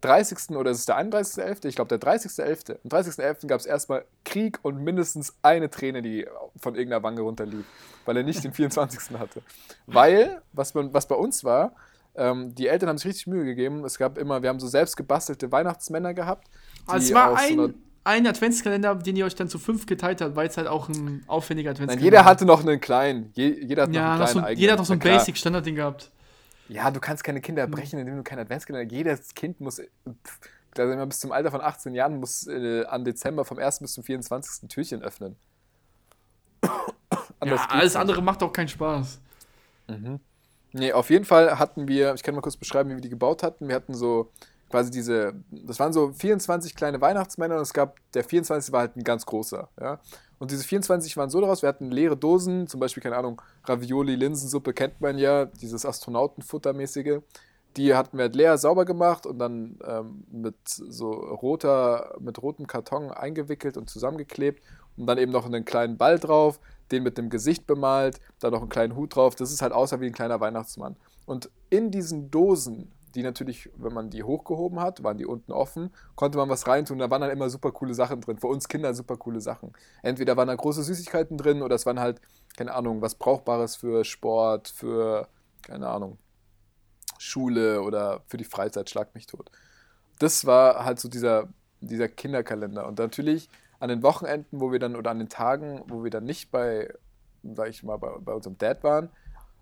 30. 0.00 0.56
oder 0.56 0.72
ist 0.72 0.80
es 0.80 0.86
der 0.86 0.98
31.11.? 0.98 1.66
Ich 1.68 1.76
glaube, 1.76 1.96
der 1.96 2.00
30.11. 2.00 2.78
Am 2.82 2.90
30.11. 2.90 3.46
gab 3.46 3.60
es 3.60 3.66
erstmal 3.66 4.04
Krieg 4.24 4.58
und 4.62 4.82
mindestens 4.82 5.36
eine 5.42 5.70
Träne, 5.70 6.02
die 6.02 6.26
von 6.60 6.74
irgendeiner 6.74 7.04
Wange 7.04 7.20
runterlief, 7.20 7.64
weil 8.04 8.16
er 8.16 8.24
nicht 8.24 8.42
den 8.42 8.52
24. 8.52 9.16
hatte. 9.18 9.42
Weil, 9.86 10.42
was, 10.52 10.74
man, 10.74 10.92
was 10.92 11.06
bei 11.06 11.14
uns 11.14 11.44
war, 11.44 11.72
ähm, 12.16 12.54
die 12.54 12.66
Eltern 12.68 12.88
haben 12.88 12.98
sich 12.98 13.06
richtig 13.06 13.26
Mühe 13.26 13.44
gegeben. 13.44 13.84
Es 13.84 13.98
gab 13.98 14.18
immer, 14.18 14.42
wir 14.42 14.48
haben 14.48 14.60
so 14.60 14.66
selbst 14.68 14.96
gebastelte 14.96 15.52
Weihnachtsmänner 15.52 16.14
gehabt. 16.14 16.48
Also 16.86 17.06
es 17.08 17.14
war 17.14 17.32
aus 17.32 17.48
so 17.48 17.64
ein, 17.64 17.74
ein 18.04 18.26
Adventskalender, 18.26 18.94
den 18.96 19.16
ihr 19.16 19.24
euch 19.26 19.34
dann 19.34 19.48
zu 19.48 19.58
fünf 19.58 19.86
geteilt 19.86 20.20
habt, 20.20 20.36
weil 20.36 20.48
es 20.48 20.56
halt 20.56 20.68
auch 20.68 20.88
ein 20.88 21.22
aufwendiger 21.26 21.70
Adventskalender 21.72 22.04
jeder 22.04 22.24
hatte 22.24 22.44
noch 22.46 22.60
einen 22.60 22.80
kleinen. 22.80 23.30
Je, 23.34 23.48
jeder 23.48 23.82
hat 23.82 23.90
noch 23.90 23.96
ja, 23.96 24.08
einen 24.10 24.16
kleinen 24.18 24.32
so, 24.32 24.38
ein- 24.38 24.44
eigenen. 24.44 24.60
jeder 24.60 24.72
hat 24.72 24.78
noch 24.78 24.86
so 24.86 24.92
ein. 24.92 24.98
Basic-Standard-Ding 24.98 25.74
gehabt. 25.74 26.10
Ja, 26.68 26.90
du 26.90 26.98
kannst 27.00 27.22
keine 27.22 27.40
Kinder 27.40 27.66
brechen, 27.66 27.98
indem 27.98 28.16
du 28.16 28.22
keinen 28.24 28.40
Adventskalender. 28.40 28.92
Jedes 28.92 29.34
Kind 29.34 29.60
muss, 29.60 29.76
da 30.74 30.86
sind 30.88 30.98
wir 30.98 31.06
bis 31.06 31.20
zum 31.20 31.30
Alter 31.32 31.50
von 31.50 31.60
18 31.60 31.94
Jahren, 31.94 32.18
muss 32.18 32.46
äh, 32.48 32.84
an 32.86 33.04
Dezember 33.04 33.44
vom 33.44 33.58
1. 33.58 33.78
bis 33.80 33.92
zum 33.92 34.02
24. 34.04 34.68
Türchen 34.68 35.02
öffnen. 35.02 35.36
Ja, 37.44 37.66
alles 37.68 37.94
nicht. 37.94 38.00
andere 38.00 38.22
macht 38.22 38.42
auch 38.42 38.52
keinen 38.52 38.68
Spaß. 38.68 39.20
Nee, 40.78 40.92
auf 40.92 41.08
jeden 41.08 41.24
Fall 41.24 41.58
hatten 41.58 41.88
wir, 41.88 42.12
ich 42.14 42.22
kann 42.22 42.34
mal 42.34 42.42
kurz 42.42 42.58
beschreiben, 42.58 42.90
wie 42.90 42.94
wir 42.94 43.00
die 43.00 43.08
gebaut 43.08 43.42
hatten. 43.42 43.68
Wir 43.68 43.74
hatten 43.74 43.94
so 43.94 44.30
quasi 44.68 44.90
diese, 44.90 45.32
das 45.50 45.80
waren 45.80 45.94
so 45.94 46.12
24 46.12 46.74
kleine 46.74 47.00
Weihnachtsmänner 47.00 47.56
und 47.56 47.62
es 47.62 47.72
gab, 47.72 47.96
der 48.12 48.24
24. 48.24 48.72
war 48.72 48.80
halt 48.80 48.96
ein 48.96 49.04
ganz 49.04 49.24
großer, 49.24 49.70
ja. 49.80 50.00
Und 50.38 50.50
diese 50.50 50.64
24 50.64 51.16
waren 51.16 51.30
so 51.30 51.40
daraus, 51.40 51.62
wir 51.62 51.68
hatten 51.70 51.90
leere 51.90 52.16
Dosen, 52.16 52.66
zum 52.66 52.78
Beispiel, 52.78 53.02
keine 53.02 53.16
Ahnung, 53.16 53.40
Ravioli, 53.64 54.16
Linsensuppe 54.16 54.74
kennt 54.74 55.00
man 55.00 55.16
ja, 55.16 55.46
dieses 55.46 55.86
Astronautenfuttermäßige. 55.86 57.20
Die 57.78 57.94
hatten 57.94 58.18
wir 58.18 58.24
halt 58.24 58.36
leer 58.36 58.58
sauber 58.58 58.84
gemacht 58.84 59.24
und 59.24 59.38
dann 59.38 59.78
ähm, 59.86 60.24
mit 60.30 60.56
so 60.66 61.10
roter, 61.10 62.16
mit 62.20 62.42
rotem 62.42 62.66
Karton 62.66 63.10
eingewickelt 63.10 63.78
und 63.78 63.88
zusammengeklebt 63.88 64.62
und 64.98 65.06
dann 65.06 65.16
eben 65.16 65.32
noch 65.32 65.46
einen 65.46 65.64
kleinen 65.64 65.96
Ball 65.96 66.18
drauf, 66.18 66.60
den 66.90 67.02
mit 67.02 67.18
dem 67.18 67.30
Gesicht 67.30 67.66
bemalt, 67.66 68.20
dann 68.40 68.52
noch 68.52 68.60
einen 68.60 68.68
kleinen 68.68 68.96
Hut 68.96 69.16
drauf. 69.16 69.34
Das 69.34 69.50
ist 69.50 69.62
halt 69.62 69.72
außer 69.72 70.00
wie 70.00 70.06
ein 70.06 70.12
kleiner 70.12 70.40
Weihnachtsmann. 70.40 70.96
Und 71.24 71.50
in 71.70 71.90
diesen 71.90 72.30
Dosen, 72.30 72.92
die 73.14 73.22
natürlich, 73.22 73.70
wenn 73.76 73.92
man 73.92 74.10
die 74.10 74.22
hochgehoben 74.22 74.78
hat, 74.78 75.02
waren 75.02 75.16
die 75.16 75.26
unten 75.26 75.52
offen, 75.52 75.90
konnte 76.14 76.38
man 76.38 76.48
was 76.48 76.66
reintun. 76.66 76.98
Da 76.98 77.10
waren 77.10 77.22
dann 77.22 77.30
immer 77.30 77.48
super 77.48 77.72
coole 77.72 77.94
Sachen 77.94 78.20
drin. 78.20 78.38
Für 78.38 78.48
uns 78.48 78.68
Kinder 78.68 78.94
super 78.94 79.16
coole 79.16 79.40
Sachen. 79.40 79.72
Entweder 80.02 80.36
waren 80.36 80.48
da 80.48 80.54
große 80.54 80.82
Süßigkeiten 80.82 81.38
drin 81.38 81.62
oder 81.62 81.74
es 81.74 81.86
waren 81.86 81.98
halt, 81.98 82.20
keine 82.56 82.74
Ahnung, 82.74 83.00
was 83.00 83.14
Brauchbares 83.14 83.76
für 83.76 84.04
Sport, 84.04 84.68
für, 84.68 85.28
keine 85.62 85.88
Ahnung, 85.88 86.18
Schule 87.18 87.82
oder 87.82 88.22
für 88.28 88.36
die 88.36 88.44
Freizeit, 88.44 88.90
schlag 88.90 89.14
mich 89.14 89.26
tot. 89.26 89.50
Das 90.18 90.44
war 90.44 90.84
halt 90.84 91.00
so 91.00 91.08
dieser, 91.08 91.48
dieser 91.80 92.08
Kinderkalender. 92.08 92.86
Und 92.86 92.98
natürlich 92.98 93.48
an 93.78 93.88
den 93.88 94.02
Wochenenden, 94.02 94.60
wo 94.60 94.72
wir 94.72 94.78
dann, 94.78 94.96
oder 94.96 95.10
an 95.10 95.18
den 95.18 95.28
Tagen, 95.28 95.82
wo 95.88 96.02
wir 96.04 96.10
dann 96.10 96.24
nicht 96.24 96.50
bei, 96.50 96.92
sag 97.42 97.68
ich 97.68 97.82
mal, 97.82 97.96
bei, 97.96 98.10
bei 98.18 98.32
unserem 98.32 98.58
Dad 98.58 98.82
waren, 98.84 99.10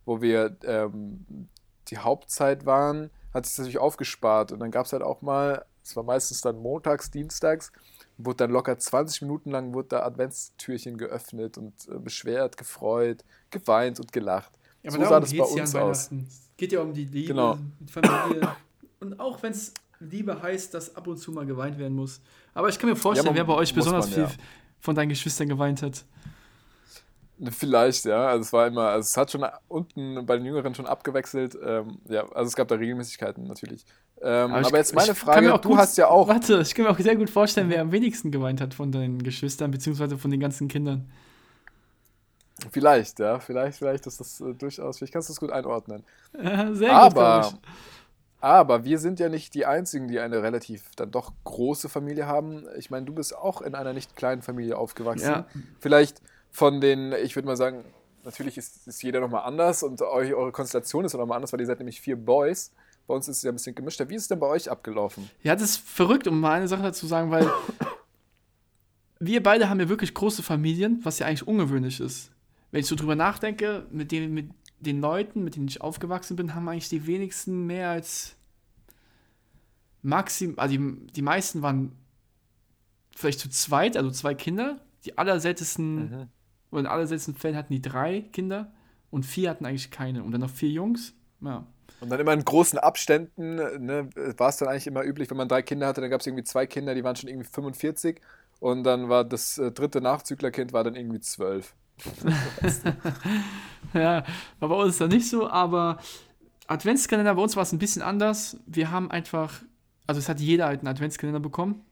wo 0.05 0.21
wir 0.21 0.57
ähm, 0.65 1.49
die 1.89 1.99
Hauptzeit 1.99 2.67
waren, 2.67 3.11
hat 3.33 3.47
sich 3.47 3.55
das 3.55 3.59
natürlich 3.59 3.79
aufgespart. 3.79 4.53
Und 4.53 4.61
dann 4.61 4.71
gab 4.71 4.87
es 4.87 4.93
halt 4.93 5.03
auch 5.03 5.23
mal 5.23 5.65
Es 5.83 5.95
war 5.97 6.03
meistens 6.03 6.41
dann 6.41 6.59
montags, 6.59 7.11
dienstags. 7.11 7.73
Wurde 8.17 8.37
dann 8.39 8.51
locker 8.53 8.79
20 8.79 9.23
Minuten 9.23 9.51
lang 9.51 9.75
wurde 9.75 9.89
da 9.89 10.03
Adventstürchen 10.05 10.97
geöffnet 10.99 11.59
und 11.59 11.75
äh, 11.89 11.99
beschwert, 11.99 12.57
gefreut, 12.57 13.25
geweint 13.51 13.99
und 14.01 14.13
gelacht. 14.13 14.53
Ja, 14.83 14.91
so 14.93 14.99
aber 14.99 15.05
sah 15.07 15.21
darum 15.21 15.23
das 15.23 15.31
bei 15.31 15.57
ja 15.57 15.63
uns 15.63 15.75
an 15.75 15.83
aus. 15.83 16.11
Geht 16.57 16.73
ja 16.73 16.81
um 16.81 16.93
die 16.95 17.05
Liebe, 17.07 17.29
Genau. 17.29 17.59
die 17.81 17.93
Familie. 17.93 18.49
Und 19.01 19.19
auch 19.19 19.43
wenn 19.43 19.53
es 19.53 19.75
Liebe 20.01 20.41
heißt, 20.41 20.73
dass 20.75 20.95
ab 20.95 21.07
und 21.07 21.17
zu 21.19 21.33
mal 21.33 21.45
geweint 21.47 21.79
werden 21.79 21.95
muss. 21.95 22.21
Aber 22.55 22.69
ich 22.69 22.79
kann 22.79 22.89
mir 22.89 22.97
vorstellen, 22.97 23.27
man- 23.29 23.37
wer 23.37 23.45
bei 23.45 23.55
euch 23.55 23.75
besonders 23.75 24.07
man, 24.07 24.15
viel 24.15 24.23
ja. 24.25 24.31
von 24.81 24.95
deinen 24.95 25.09
Geschwistern 25.09 25.49
geweint 25.49 25.83
hat. 25.83 26.05
Vielleicht, 27.51 28.05
ja. 28.05 28.29
Also 28.29 28.43
es 28.43 28.53
war 28.53 28.67
immer, 28.69 28.89
also 28.91 29.01
es 29.07 29.17
hat 29.17 29.31
schon 29.33 29.45
unten 29.67 30.25
bei 30.25 30.37
den 30.37 30.47
Jüngeren 30.47 30.73
schon 30.75 30.87
abgewechselt. 30.87 31.59
Ähm, 31.63 31.99
ja, 32.09 32.23
also 32.33 32.47
es 32.49 32.55
gab 32.55 32.69
da 32.69 32.77
Regelmäßigkeiten 32.77 33.45
natürlich. 33.49 33.85
Ähm, 34.23 34.53
aber, 34.55 34.61
ich- 34.69 34.71
jetzt 34.73 34.95
meine 34.95 35.11
ich 35.13 35.19
kann 35.19 35.35
Frage, 35.35 35.53
auch 35.53 35.61
du 35.61 35.71
gut- 35.71 35.79
hast 35.79 35.99
ja 35.99 36.07
auch. 36.09 36.29
Warte, 36.29 36.61
ich 36.61 36.75
kann 36.75 36.85
mir 36.85 36.93
auch 36.93 36.99
sehr 36.99 37.17
gut 37.17 37.29
vorstellen, 37.29 37.69
wer 37.71 37.81
am 37.83 37.91
wenigsten 37.91 38.31
geweint 38.31 38.61
hat 38.61 38.73
von 38.73 38.93
deinen 38.93 39.21
Geschwistern, 39.23 39.73
beziehungsweise 39.73 40.17
von 40.17 40.31
den 40.31 40.39
ganzen 40.41 40.69
Kindern. 40.69 41.11
Vielleicht, 42.71 43.19
ja, 43.19 43.41
vielleicht, 43.41 43.79
vielleicht 43.79 44.07
ist 44.07 44.21
das 44.21 44.41
äh, 44.41 44.55
durchaus, 44.55 44.99
vielleicht 44.99 45.13
kannst 45.13 45.29
du 45.29 45.33
es 45.33 45.41
gut 45.41 45.51
einordnen. 45.51 46.05
sehr 46.33 46.71
gut, 46.73 46.91
aber, 46.91 47.53
aber 48.45 48.85
wir 48.85 48.99
sind 48.99 49.21
ja 49.21 49.31
nicht 49.31 49.55
die 49.55 49.65
Einzigen, 49.65 50.07
die 50.07 50.21
eine 50.21 50.43
relativ 50.43 50.91
dann 50.97 51.11
doch 51.11 51.33
große 51.45 51.89
Familie 51.89 52.27
haben. 52.27 52.67
Ich 52.77 52.91
meine, 52.91 53.07
du 53.07 53.15
bist 53.15 53.35
auch 53.35 53.63
in 53.63 53.75
einer 53.75 53.95
nicht 53.95 54.17
kleinen 54.17 54.43
Familie 54.43 54.77
aufgewachsen. 54.77 55.31
Ja. 55.31 55.47
Vielleicht 55.81 56.21
von 56.51 56.83
den, 56.83 57.15
ich 57.15 57.37
würde 57.37 57.47
mal 57.47 57.57
sagen, 57.57 57.87
natürlich 58.23 58.59
ist, 58.59 58.87
ist 58.87 59.03
jeder 59.03 59.21
nochmal 59.21 59.45
anders 59.45 59.83
und 59.83 60.03
eu, 60.03 60.37
eure 60.37 60.53
Konstellation 60.53 61.07
ist 61.07 61.15
auch 61.15 61.21
nochmal 61.21 61.37
anders, 61.37 61.55
weil 61.55 61.61
ihr 61.61 61.67
seid 61.67 61.79
nämlich 61.79 62.03
vier 62.03 62.17
Boys. 62.17 62.71
Bei 63.07 63.15
uns 63.15 63.29
ist 63.29 63.39
es 63.39 63.45
ja 63.45 63.51
ein 63.51 63.55
bisschen 63.55 63.75
gemischter. 63.75 64.11
Wie 64.11 64.15
ist 64.15 64.23
es 64.23 64.29
denn 64.29 64.41
bei 64.41 64.49
euch 64.49 64.71
abgelaufen? 64.71 65.31
Ja, 65.43 65.55
das 65.55 65.71
ist 65.71 65.77
verrückt, 65.79 66.27
um 66.27 66.39
mal 66.39 66.53
eine 66.53 66.69
Sache 66.69 66.83
dazu 66.83 67.01
zu 67.01 67.07
sagen, 67.07 67.31
weil 67.31 67.51
wir 69.21 69.43
beide 69.43 69.71
haben 69.71 69.81
ja 69.81 69.89
wirklich 69.89 70.13
große 70.13 70.43
Familien, 70.43 71.01
was 71.03 71.19
ja 71.19 71.27
eigentlich 71.27 71.49
ungewöhnlich 71.49 71.99
ist. 71.99 72.31
Wenn 72.73 72.81
ich 72.81 72.89
so 72.89 72.95
drüber 72.95 73.17
nachdenke, 73.17 73.87
mit 73.91 74.13
den, 74.13 74.35
mit 74.35 74.51
den 74.85 75.01
Leuten, 75.01 75.43
mit 75.45 75.57
denen 75.57 75.69
ich 75.69 75.81
aufgewachsen 75.81 76.37
bin, 76.37 76.55
haben 76.55 76.69
eigentlich 76.69 76.89
die 76.89 77.07
wenigsten 77.07 77.67
mehr 77.67 77.91
als 77.91 78.37
maxim, 80.03 80.55
also 80.59 80.77
die, 80.77 81.07
die 81.13 81.23
meisten 81.23 81.63
waren 81.63 81.93
vielleicht 83.17 83.41
zu 83.41 83.49
zweit, 83.49 83.97
also 83.97 84.11
zwei 84.11 84.35
Kinder. 84.35 84.81
Die 85.05 85.19
allerseltensten, 85.19 85.97
Mhm. 86.11 86.29
oder 86.71 86.81
in 86.81 86.87
allerseltensten 86.87 87.35
Fällen 87.35 87.57
hatten 87.57 87.73
die 87.73 87.83
drei 87.83 88.23
Kinder 88.33 88.73
und 89.11 89.25
vier 89.25 89.51
hatten 89.51 89.67
eigentlich 89.67 89.91
keine. 89.91 90.23
Und 90.25 90.33
dann 90.33 90.41
noch 90.41 90.51
vier 90.51 90.71
Jungs. 90.71 91.15
Ja. 91.41 91.67
Und 92.01 92.11
dann 92.11 92.21
immer 92.21 92.33
in 92.33 92.45
großen 92.45 92.79
Abständen 92.79 93.57
ne, 93.57 94.09
war 94.37 94.49
es 94.49 94.57
dann 94.57 94.69
eigentlich 94.69 94.87
immer 94.87 95.05
üblich, 95.05 95.31
wenn 95.31 95.37
man 95.37 95.49
drei 95.49 95.63
Kinder 95.63 95.87
hatte, 95.87 96.01
dann 96.01 96.11
gab 96.11 96.21
es 96.21 96.27
irgendwie 96.27 96.45
zwei 96.45 96.67
Kinder, 96.67 96.95
die 96.95 97.05
waren 97.05 97.15
schon 97.17 97.29
irgendwie 97.29 97.49
45 97.49 98.21
und 98.61 98.83
dann 98.85 99.09
war 99.09 99.25
das 99.25 99.59
äh, 99.59 99.71
dritte 99.71 100.01
Nachzüglerkind 100.01 100.73
war 100.73 100.85
dann 100.85 100.97
irgendwie 100.97 101.21
zwölf. 101.21 101.75
Ja, 103.93 104.25
war 104.59 104.69
bei 104.69 104.75
uns 104.75 104.99
dann 104.99 105.11
nicht 105.11 105.29
so, 105.29 105.49
aber 105.49 105.99
Adventskalender, 106.67 107.35
bei 107.35 107.43
uns 107.43 107.55
war 107.55 107.63
es 107.63 107.73
ein 107.73 107.79
bisschen 107.79 108.03
anders. 108.03 108.57
Wir 108.67 108.91
haben 108.91 109.11
einfach, 109.11 109.63
also 110.07 110.19
es 110.19 110.29
hat 110.29 110.41
jeder 110.41 110.67
halt 110.67 110.81
einen 110.81 110.89
Adventskalender 110.89 111.39
bekommen, 111.41 111.83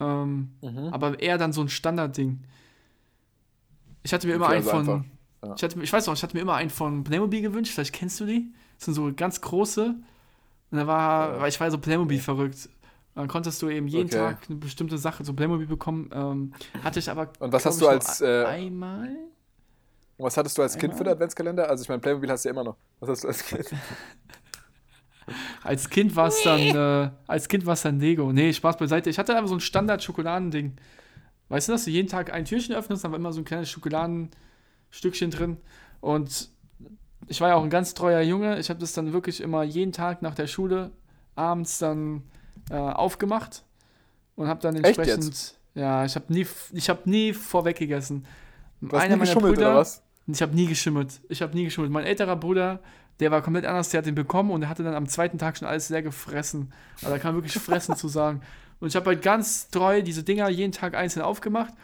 ähm, 0.00 0.50
Mhm. 0.62 0.88
aber 0.92 1.18
eher 1.20 1.38
dann 1.38 1.52
so 1.52 1.60
ein 1.62 1.68
Standardding. 1.68 2.40
Ich 4.04 4.12
hatte 4.12 4.26
mir 4.28 4.34
immer 4.34 4.48
einen 4.48 4.56
also 4.58 4.70
von, 4.70 4.78
einfach, 4.80 5.04
ja. 5.44 5.54
ich, 5.56 5.62
hatte, 5.64 5.82
ich 5.82 5.92
weiß 5.92 6.06
noch, 6.06 6.14
ich 6.14 6.22
hatte 6.22 6.36
mir 6.36 6.42
immer 6.42 6.54
einen 6.54 6.70
von 6.70 7.02
Playmobil 7.02 7.40
gewünscht, 7.40 7.72
vielleicht 7.72 7.94
kennst 7.94 8.20
du 8.20 8.26
die. 8.26 8.52
Das 8.76 8.84
sind 8.84 8.94
so 8.94 9.10
ganz 9.16 9.40
große. 9.40 9.94
Und 10.70 10.78
da 10.78 10.86
war, 10.86 11.34
Ja. 11.34 11.40
weil 11.40 11.48
ich 11.48 11.58
war 11.58 11.70
so 11.70 11.78
Playmobil 11.78 12.20
verrückt. 12.20 12.68
Und 13.14 13.20
dann 13.20 13.28
konntest 13.28 13.62
du 13.62 13.68
eben 13.68 13.86
jeden 13.86 14.06
Okay. 14.06 14.16
Tag 14.16 14.38
eine 14.48 14.58
bestimmte 14.58 14.98
Sache, 14.98 15.24
so 15.24 15.34
Playmobil 15.34 15.66
bekommen. 15.66 16.10
Ähm, 16.12 16.52
hatte 16.82 16.98
ich 16.98 17.08
aber. 17.08 17.30
Und 17.38 17.52
was 17.52 17.64
hast 17.64 17.80
du 17.80 17.86
als, 17.88 18.20
äh, 18.20 18.44
einmal? 18.44 19.08
Und 20.16 20.26
was 20.26 20.36
hattest 20.36 20.58
du 20.58 20.62
als 20.62 20.76
Kind 20.76 20.94
für 20.94 20.98
den 20.98 21.08
Einmal. 21.08 21.14
Adventskalender? 21.14 21.68
Also 21.68 21.82
ich 21.82 21.88
meine, 21.88 22.00
Playmobil 22.00 22.30
hast 22.30 22.44
du 22.44 22.48
ja 22.48 22.52
immer 22.52 22.64
noch. 22.64 22.76
Was 23.00 23.10
hast 23.10 23.24
du 23.24 23.28
als 23.28 23.44
Kind? 23.44 23.66
Als 25.62 25.88
Kind 25.88 26.14
war 26.16 26.28
es 26.28 26.42
dann, 26.42 26.60
äh, 26.60 27.10
als 27.26 27.48
Kind 27.48 27.64
war 27.64 27.72
es 27.72 27.80
dann 27.80 27.98
Lego. 27.98 28.30
Nee, 28.30 28.52
Spaß 28.52 28.76
beiseite. 28.76 29.08
Ich 29.08 29.18
hatte 29.18 29.34
einfach 29.34 29.48
so 29.48 29.54
ein 29.54 29.60
Standard-Schokoladending. 29.60 30.76
Weißt 31.48 31.68
du, 31.68 31.72
dass 31.72 31.84
du 31.86 31.90
jeden 31.90 32.08
Tag 32.08 32.30
ein 32.30 32.44
Türchen 32.44 32.74
öffnest, 32.74 33.04
dann 33.04 33.12
war 33.12 33.18
immer 33.18 33.32
so 33.32 33.40
ein 33.40 33.46
kleines 33.46 33.70
Schokoladenstückchen 33.70 35.30
drin. 35.30 35.56
Und 36.02 36.50
ich 37.26 37.40
war 37.40 37.48
ja 37.48 37.54
auch 37.54 37.64
ein 37.64 37.70
ganz 37.70 37.94
treuer 37.94 38.20
Junge. 38.20 38.58
Ich 38.58 38.68
habe 38.68 38.80
das 38.80 38.92
dann 38.92 39.14
wirklich 39.14 39.40
immer 39.40 39.62
jeden 39.62 39.92
Tag 39.92 40.20
nach 40.20 40.34
der 40.34 40.46
Schule 40.46 40.90
abends 41.36 41.78
dann 41.78 42.24
äh, 42.70 42.74
aufgemacht 42.74 43.64
und 44.36 44.48
habe 44.48 44.60
dann 44.60 44.76
entsprechend. 44.76 45.54
Ja, 45.74 46.04
ich 46.04 46.14
habe 46.14 46.32
nie, 46.32 46.46
ich 46.72 46.88
habe 46.88 47.08
nie 47.10 47.32
vorweg 47.32 47.76
gegessen. 47.76 48.26
Du 48.80 48.96
hast 48.96 49.08
nie 49.08 49.18
geschummelt 49.18 49.58
oder 49.58 49.76
was? 49.76 50.02
Ich 50.26 50.40
habe 50.40 50.54
nie 50.54 50.66
geschimmelt. 50.66 51.20
Ich 51.28 51.42
habe 51.42 51.54
nie 51.54 51.64
geschimmelt. 51.64 51.92
Mein 51.92 52.04
älterer 52.04 52.36
Bruder, 52.36 52.80
der 53.20 53.30
war 53.30 53.42
komplett 53.42 53.66
anders, 53.66 53.90
der 53.90 53.98
hat 53.98 54.06
den 54.06 54.14
bekommen 54.14 54.50
und 54.50 54.62
der 54.62 54.70
hatte 54.70 54.82
dann 54.82 54.94
am 54.94 55.08
zweiten 55.08 55.38
Tag 55.38 55.56
schon 55.56 55.68
alles 55.68 55.88
sehr 55.88 56.02
gefressen. 56.02 56.72
Also 56.96 57.10
da 57.10 57.18
kann 57.18 57.34
man 57.34 57.42
wirklich 57.42 57.62
fressen 57.62 57.96
zu 57.96 58.08
sagen. 58.08 58.40
Und 58.80 58.88
ich 58.88 58.96
habe 58.96 59.06
halt 59.06 59.22
ganz 59.22 59.70
treu 59.70 60.02
diese 60.02 60.24
Dinger 60.24 60.48
jeden 60.48 60.72
Tag 60.72 60.94
einzeln 60.94 61.22
aufgemacht. 61.22 61.72
Mhm. 61.72 61.78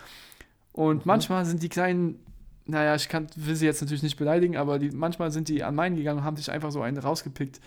Und 0.73 1.07
manchmal 1.07 1.45
sind 1.47 1.63
die 1.63 1.69
kleinen, 1.69 2.19
naja, 2.67 2.95
ich 2.95 3.09
kann, 3.09 3.29
will 3.37 3.55
sie 3.57 3.65
jetzt 3.65 3.81
natürlich 3.81 4.03
nicht 4.03 4.17
beleidigen, 4.17 4.57
aber 4.57 4.79
die, 4.79 4.91
manchmal 4.91 5.31
sind 5.31 5.49
die 5.49 5.63
an 5.63 5.75
meinen 5.75 5.97
gegangen 5.97 6.19
und 6.19 6.25
haben 6.25 6.37
sich 6.37 6.51
einfach 6.51 6.71
so 6.73 6.83
einen 6.83 6.99
rausgepickt. 6.99 7.61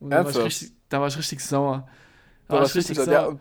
Und 0.00 0.10
da 0.10 0.24
war, 0.24 0.44
richtig, 0.44 0.72
da 0.88 1.00
war 1.00 1.08
ich 1.08 1.16
richtig 1.16 1.40
sauer. 1.40 1.88
Was 2.48 2.70
ich 2.70 2.76
richtig 2.76 2.98
richtig- 2.98 3.12
ja, 3.14 3.34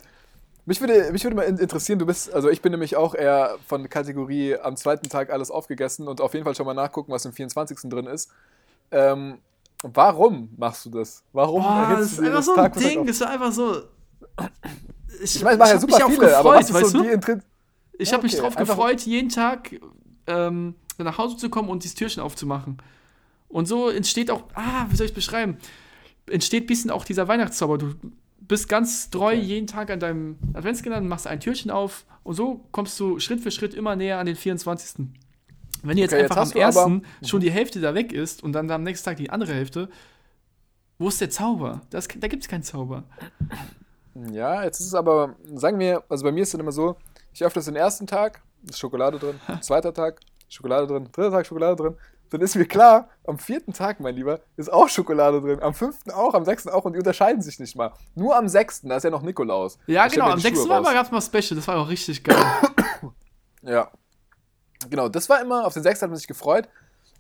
mich 0.65 0.79
würde, 0.79 1.11
mich 1.11 1.23
würde 1.23 1.35
mal 1.35 1.43
in- 1.43 1.57
interessieren, 1.57 1.99
du 1.99 2.05
bist, 2.05 2.33
also 2.33 2.49
ich 2.49 2.61
bin 2.61 2.71
nämlich 2.71 2.95
auch 2.95 3.15
eher 3.15 3.57
von 3.67 3.89
Kategorie 3.89 4.55
am 4.57 4.77
zweiten 4.77 5.09
Tag 5.09 5.29
alles 5.29 5.51
aufgegessen 5.51 6.07
und 6.07 6.21
auf 6.21 6.33
jeden 6.33 6.45
Fall 6.45 6.55
schon 6.55 6.65
mal 6.65 6.73
nachgucken, 6.73 7.11
was 7.11 7.25
im 7.25 7.33
24. 7.33 7.89
drin 7.89 8.05
ist. 8.07 8.29
Ähm, 8.91 9.39
warum 9.83 10.49
machst 10.57 10.85
du 10.85 10.89
das? 10.89 11.23
Warum 11.33 11.61
Boah, 11.63 11.87
das 11.97 12.11
ist 12.13 12.19
du 12.19 12.23
einfach 12.23 12.35
das 12.37 12.45
so 12.45 12.55
ein 12.55 12.71
Ding, 12.73 13.05
das 13.05 13.19
war 13.19 13.29
einfach 13.31 13.51
so. 13.51 13.81
Ich 15.21 15.43
meine, 15.43 15.55
es 15.55 15.59
machen 15.59 15.69
ja 15.73 15.79
super 15.79 16.07
mich 16.07 16.15
viele, 16.17 16.37
aber 16.37 16.49
was 16.55 16.69
ist 16.69 16.73
weißt 16.73 16.89
so 16.91 17.03
du? 17.03 17.17
die 17.17 17.37
Ich 17.99 18.09
Ja, 18.09 18.13
habe 18.15 18.23
mich 18.23 18.33
okay, 18.33 18.41
drauf 18.41 18.57
einfach- 18.57 18.75
gefreut, 18.75 19.01
jeden 19.01 19.29
Tag 19.29 19.71
ähm, 20.27 20.75
nach 20.97 21.17
Hause 21.17 21.37
zu 21.37 21.49
kommen 21.49 21.69
und 21.69 21.83
dieses 21.83 21.95
Türchen 21.95 22.23
aufzumachen. 22.23 22.77
Und 23.49 23.67
so 23.67 23.89
entsteht 23.89 24.31
auch, 24.31 24.43
ah, 24.55 24.85
wie 24.89 24.95
soll 24.95 25.05
ich 25.07 25.13
beschreiben? 25.13 25.57
Entsteht 26.27 26.63
ein 26.63 26.67
bisschen 26.67 26.89
auch 26.89 27.03
dieser 27.05 27.27
Weihnachtszauber. 27.27 27.77
Du 27.77 27.93
bist 28.53 28.69
ganz 28.69 29.09
treu 29.09 29.33
Okay. 29.33 29.39
jeden 29.39 29.67
Tag 29.67 29.89
an 29.89 29.99
deinem 29.99 30.37
Adventskalender, 30.53 31.07
machst 31.09 31.25
ein 31.27 31.39
Türchen 31.39 31.71
auf 31.71 32.05
und 32.23 32.35
so 32.35 32.61
kommst 32.71 32.99
du 32.99 33.19
Schritt 33.19 33.41
für 33.41 33.49
Schritt 33.51 33.73
immer 33.73 33.95
näher 33.95 34.19
an 34.19 34.25
den 34.27 34.35
24. 34.35 35.07
Wenn 35.81 35.97
jetzt 35.97 36.13
Okay, 36.13 36.21
jetzt 36.21 36.31
einfach 36.31 36.35
hast 36.41 36.51
am 36.55 36.59
du 36.59 36.65
aber- 36.65 36.67
ersten 37.01 37.27
schon 37.27 37.41
die 37.41 37.51
Hälfte 37.51 37.81
da 37.81 37.93
weg 37.95 38.13
ist 38.13 38.43
und 38.43 38.53
dann 38.53 38.69
am 38.71 38.83
nächsten 38.83 39.05
Tag 39.05 39.17
die 39.17 39.29
andere 39.31 39.53
Hälfte, 39.53 39.89
wo 40.99 41.07
ist 41.07 41.19
der 41.19 41.29
Zauber? 41.31 41.81
Das, 41.89 42.07
da 42.07 42.27
gibt 42.27 42.43
es 42.43 42.47
keinen 42.49 42.63
Zauber. 42.63 43.03
Ja, 44.31 44.63
jetzt 44.63 44.79
ist 44.79 44.87
es 44.87 44.93
aber, 44.93 45.35
sagen 45.55 45.79
wir, 45.79 46.03
also 46.07 46.23
bei 46.23 46.31
mir 46.31 46.43
ist 46.43 46.49
es 46.49 46.51
dann 46.51 46.61
immer 46.61 46.71
so, 46.71 46.95
ich 47.33 47.43
öffne 47.43 47.59
es 47.59 47.65
den 47.65 47.75
ersten 47.75 48.05
Tag, 48.05 48.41
ist 48.69 48.77
Schokolade 48.79 49.17
drin, 49.17 49.39
zweiter 49.61 49.93
Tag, 49.93 50.19
Schokolade 50.47 50.85
drin, 50.87 51.09
dritter 51.11 51.31
Tag, 51.31 51.47
Schokolade 51.47 51.75
drin. 51.75 51.95
Dann 52.33 52.41
ist 52.41 52.55
mir 52.55 52.65
klar, 52.65 53.09
am 53.27 53.37
vierten 53.37 53.73
Tag, 53.73 53.99
mein 53.99 54.15
Lieber, 54.15 54.39
ist 54.57 54.73
auch 54.73 54.89
Schokolade 54.89 55.39
drin. 55.39 55.61
Am 55.61 55.75
fünften 55.75 56.09
auch, 56.09 56.33
am 56.33 56.45
sechsten 56.45 56.69
auch 56.69 56.83
und 56.83 56.93
die 56.93 56.97
unterscheiden 56.97 57.43
sich 57.43 57.59
nicht 57.59 57.75
mal. 57.75 57.93
Nur 58.15 58.35
am 58.35 58.47
sechsten, 58.47 58.89
da 58.89 58.97
ist 58.97 59.03
ja 59.03 59.11
noch 59.11 59.21
Nikolaus. 59.21 59.77
Ja, 59.85 60.07
genau, 60.07 60.31
am 60.31 60.39
die 60.39 60.41
Schuhe 60.41 60.55
6. 60.55 60.67
Mal 60.67 60.79
raus. 60.79 60.93
gab 60.93 61.05
es 61.05 61.11
mal 61.11 61.21
Special, 61.21 61.55
das 61.55 61.67
war 61.67 61.77
auch 61.77 61.89
richtig 61.89 62.23
geil. 62.23 62.43
Ja. 63.61 63.91
Genau, 64.89 65.09
das 65.09 65.29
war 65.29 65.41
immer, 65.41 65.65
auf 65.65 65.73
den 65.73 65.83
sechsten 65.83 66.05
hat 66.05 66.09
man 66.09 66.17
sich 66.17 66.27
gefreut, 66.27 66.67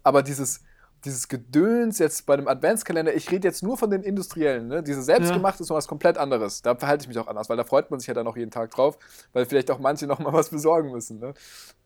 aber 0.01 0.23
dieses, 0.23 0.61
dieses 1.05 1.27
Gedöns 1.27 1.99
jetzt 1.99 2.25
bei 2.25 2.35
dem 2.35 2.47
Adventskalender, 2.47 3.13
ich 3.13 3.29
rede 3.29 3.47
jetzt 3.47 3.61
nur 3.61 3.77
von 3.77 3.91
den 3.91 4.01
industriellen, 4.01 4.67
ne? 4.67 4.81
Diese 4.81 5.03
selbstgemachte 5.03 5.61
ist 5.61 5.69
noch 5.69 5.77
was 5.77 5.87
komplett 5.87 6.17
anderes. 6.17 6.63
Da 6.63 6.75
verhalte 6.75 7.03
ich 7.03 7.07
mich 7.07 7.19
auch 7.19 7.27
anders, 7.27 7.49
weil 7.49 7.55
da 7.55 7.63
freut 7.63 7.91
man 7.91 7.99
sich 7.99 8.07
ja 8.07 8.15
dann 8.15 8.27
auch 8.27 8.35
jeden 8.35 8.51
Tag 8.51 8.71
drauf, 8.71 8.97
weil 9.31 9.45
vielleicht 9.45 9.69
auch 9.69 9.79
manche 9.79 10.07
noch 10.07 10.19
mal 10.19 10.33
was 10.33 10.49
besorgen 10.49 10.91
müssen. 10.91 11.19
Ne? 11.19 11.35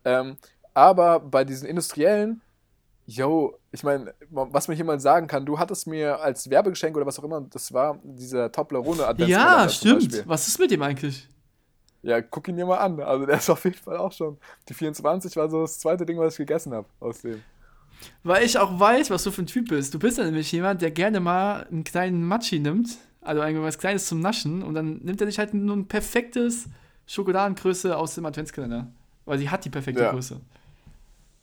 Ähm, 0.05 0.37
aber 0.73 1.19
bei 1.19 1.43
diesen 1.43 1.67
industriellen, 1.67 2.41
yo, 3.07 3.57
ich 3.71 3.83
meine, 3.83 4.13
was 4.29 4.67
mir 4.67 4.75
jemand 4.75 5.01
sagen 5.01 5.27
kann, 5.27 5.45
du 5.45 5.57
hattest 5.57 5.87
mir 5.87 6.19
als 6.19 6.49
Werbegeschenk 6.49 6.95
oder 6.95 7.05
was 7.05 7.17
auch 7.17 7.23
immer, 7.23 7.41
das 7.41 7.73
war 7.73 7.97
dieser 8.03 8.51
Toblerone 8.51 9.07
Adventskalender. 9.07 9.63
ja, 9.63 9.69
stimmt. 9.69 10.27
Was 10.27 10.47
ist 10.47 10.59
mit 10.59 10.69
dem 10.71 10.81
eigentlich? 10.81 11.27
Ja, 12.03 12.21
guck 12.21 12.47
ihn 12.47 12.57
dir 12.57 12.65
mal 12.65 12.77
an. 12.77 12.99
Also 12.99 13.25
der 13.25 13.37
ist 13.37 13.49
auf 13.49 13.63
jeden 13.63 13.77
Fall 13.77 13.97
auch 13.97 14.11
schon. 14.11 14.37
Die 14.69 14.73
24 14.73 15.35
war 15.37 15.49
so 15.49 15.61
das 15.61 15.79
zweite 15.79 16.05
Ding, 16.05 16.19
was 16.19 16.33
ich 16.33 16.37
gegessen 16.37 16.73
habe 16.73 16.87
aus 16.99 17.21
dem. 17.21 17.41
Weil 18.23 18.45
ich 18.45 18.57
auch 18.59 18.79
weiß, 18.79 19.09
was 19.09 19.23
du 19.23 19.31
für 19.31 19.41
ein 19.41 19.47
Typ 19.47 19.69
bist. 19.69 19.93
Du 19.93 19.99
bist 19.99 20.17
ja 20.17 20.23
nämlich 20.25 20.51
jemand, 20.51 20.81
der 20.81 20.91
gerne 20.91 21.19
mal 21.19 21.65
einen 21.71 21.83
kleinen 21.83 22.23
Matschi 22.23 22.59
nimmt, 22.59 22.89
also 23.21 23.41
irgendwas 23.41 23.79
Kleines 23.79 24.05
zum 24.05 24.19
Naschen, 24.19 24.61
und 24.61 24.75
dann 24.75 24.97
nimmt 24.99 25.19
er 25.19 25.27
sich 25.27 25.39
halt 25.39 25.53
nur 25.53 25.75
ein 25.75 25.87
perfektes 25.87 26.65
Schokoladengröße 27.07 27.97
aus 27.97 28.15
dem 28.15 28.25
Adventskalender. 28.25 28.87
Weil 29.25 29.39
sie 29.39 29.49
hat 29.49 29.65
die 29.65 29.69
perfekte 29.69 30.03
Ja. 30.03 30.11
Größe. 30.11 30.39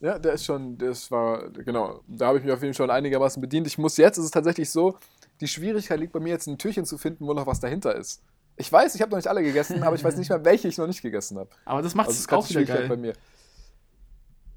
Ja, 0.01 0.19
der 0.19 0.33
ist 0.33 0.45
schon, 0.45 0.77
das 0.77 1.09
war, 1.09 1.49
genau, 1.49 2.01
da 2.07 2.27
habe 2.27 2.37
ich 2.37 2.43
mich 2.43 2.53
auf 2.53 2.61
jeden 2.61 2.73
Fall 2.73 2.85
schon 2.85 2.91
einigermaßen 2.91 3.41
bedient. 3.41 3.65
Ich 3.65 3.77
muss 3.77 3.97
jetzt, 3.97 4.17
ist 4.17 4.25
es 4.25 4.31
tatsächlich 4.31 4.69
so, 4.69 4.97
die 5.41 5.47
Schwierigkeit 5.47 5.99
liegt 5.99 6.13
bei 6.13 6.19
mir 6.19 6.29
jetzt 6.29 6.47
ein 6.47 6.57
Türchen 6.57 6.85
zu 6.85 6.97
finden, 6.97 7.25
wo 7.25 7.33
noch 7.33 7.47
was 7.47 7.59
dahinter 7.59 7.95
ist. 7.95 8.21
Ich 8.57 8.71
weiß, 8.71 8.95
ich 8.95 9.01
habe 9.01 9.11
noch 9.11 9.17
nicht 9.17 9.27
alle 9.27 9.43
gegessen, 9.43 9.83
aber 9.83 9.95
ich 9.95 10.03
weiß 10.03 10.17
nicht 10.17 10.29
mehr, 10.29 10.43
welche 10.45 10.67
ich 10.67 10.77
noch 10.77 10.87
nicht 10.87 11.01
gegessen 11.01 11.37
habe. 11.37 11.49
Aber 11.65 11.81
das 11.81 11.95
macht 11.95 12.07
Also 12.07 12.19
es 12.19 12.29
auch 12.31 12.49
wieder 12.49 12.63
geil. 12.63 12.87
bei 12.87 12.97
mir. 12.97 13.13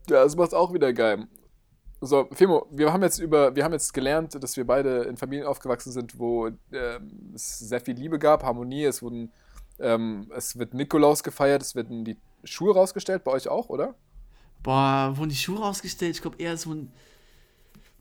Ja, 0.08 0.24
das 0.24 0.36
macht 0.36 0.54
auch 0.54 0.72
wieder 0.72 0.92
geil. 0.92 1.26
So, 2.00 2.28
Fimo, 2.32 2.66
wir 2.70 2.92
haben 2.92 3.02
jetzt 3.02 3.18
über, 3.18 3.56
wir 3.56 3.64
haben 3.64 3.72
jetzt 3.72 3.92
gelernt, 3.92 4.40
dass 4.40 4.56
wir 4.56 4.64
beide 4.64 5.02
in 5.02 5.16
Familien 5.16 5.46
aufgewachsen 5.46 5.90
sind, 5.90 6.18
wo 6.18 6.48
ähm, 6.72 7.32
es 7.34 7.58
sehr 7.58 7.80
viel 7.80 7.96
Liebe 7.96 8.20
gab, 8.20 8.44
Harmonie, 8.44 8.84
es 8.84 9.02
wurden, 9.02 9.32
ähm, 9.80 10.30
es 10.36 10.56
wird 10.58 10.74
Nikolaus 10.74 11.24
gefeiert, 11.24 11.60
es 11.62 11.74
werden 11.74 12.04
die 12.04 12.16
Schuhe 12.44 12.72
rausgestellt, 12.72 13.24
bei 13.24 13.32
euch 13.32 13.48
auch, 13.48 13.68
oder? 13.68 13.96
Boah, 14.68 15.16
wurden 15.16 15.30
die 15.30 15.34
Schuhe 15.36 15.60
rausgestellt? 15.60 16.14
Ich 16.16 16.20
glaube 16.20 16.36
eher 16.38 16.54
so 16.58 16.74
ein. 16.74 16.92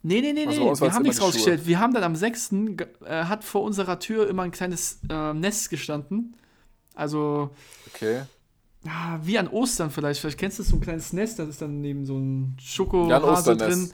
Nee, 0.04 0.20
nee, 0.20 0.34
nee, 0.34 0.46
Also 0.48 0.60
nee. 0.62 0.70
uns 0.70 0.82
wir 0.82 0.94
haben 0.94 1.04
nichts 1.04 1.18
Schuhe. 1.18 1.28
rausgestellt. 1.28 1.66
Wir 1.66 1.80
haben 1.80 1.94
dann 1.94 2.04
am 2.04 2.14
6. 2.18 2.50
ge- 2.76 2.88
Äh, 3.06 3.24
hat 3.24 3.46
vor 3.46 3.62
unserer 3.64 4.00
Tür 4.00 4.28
immer 4.28 4.44
ein 4.44 4.52
kleines 4.52 5.00
äh, 5.10 5.34
Nest 5.34 5.70
gestanden. 5.70 6.36
Also, 6.94 7.52
Okay. 7.94 8.24
ja, 8.84 9.18
wie 9.24 9.40
an 9.40 9.48
Ostern 9.48 9.92
vielleicht. 9.92 10.20
Vielleicht 10.20 10.38
kennst 10.40 10.60
du 10.60 10.64
so 10.64 10.76
ein 10.76 10.82
kleines 10.82 11.14
Nest, 11.14 11.40
da 11.40 11.44
ist 11.46 11.62
dann 11.62 11.80
neben 11.80 12.06
so 12.06 12.18
ein 12.18 12.58
Ja, 12.60 12.66
Schokohase 12.66 13.16
ein 13.16 13.24
Osternest. 13.24 13.92
drin. 13.92 13.94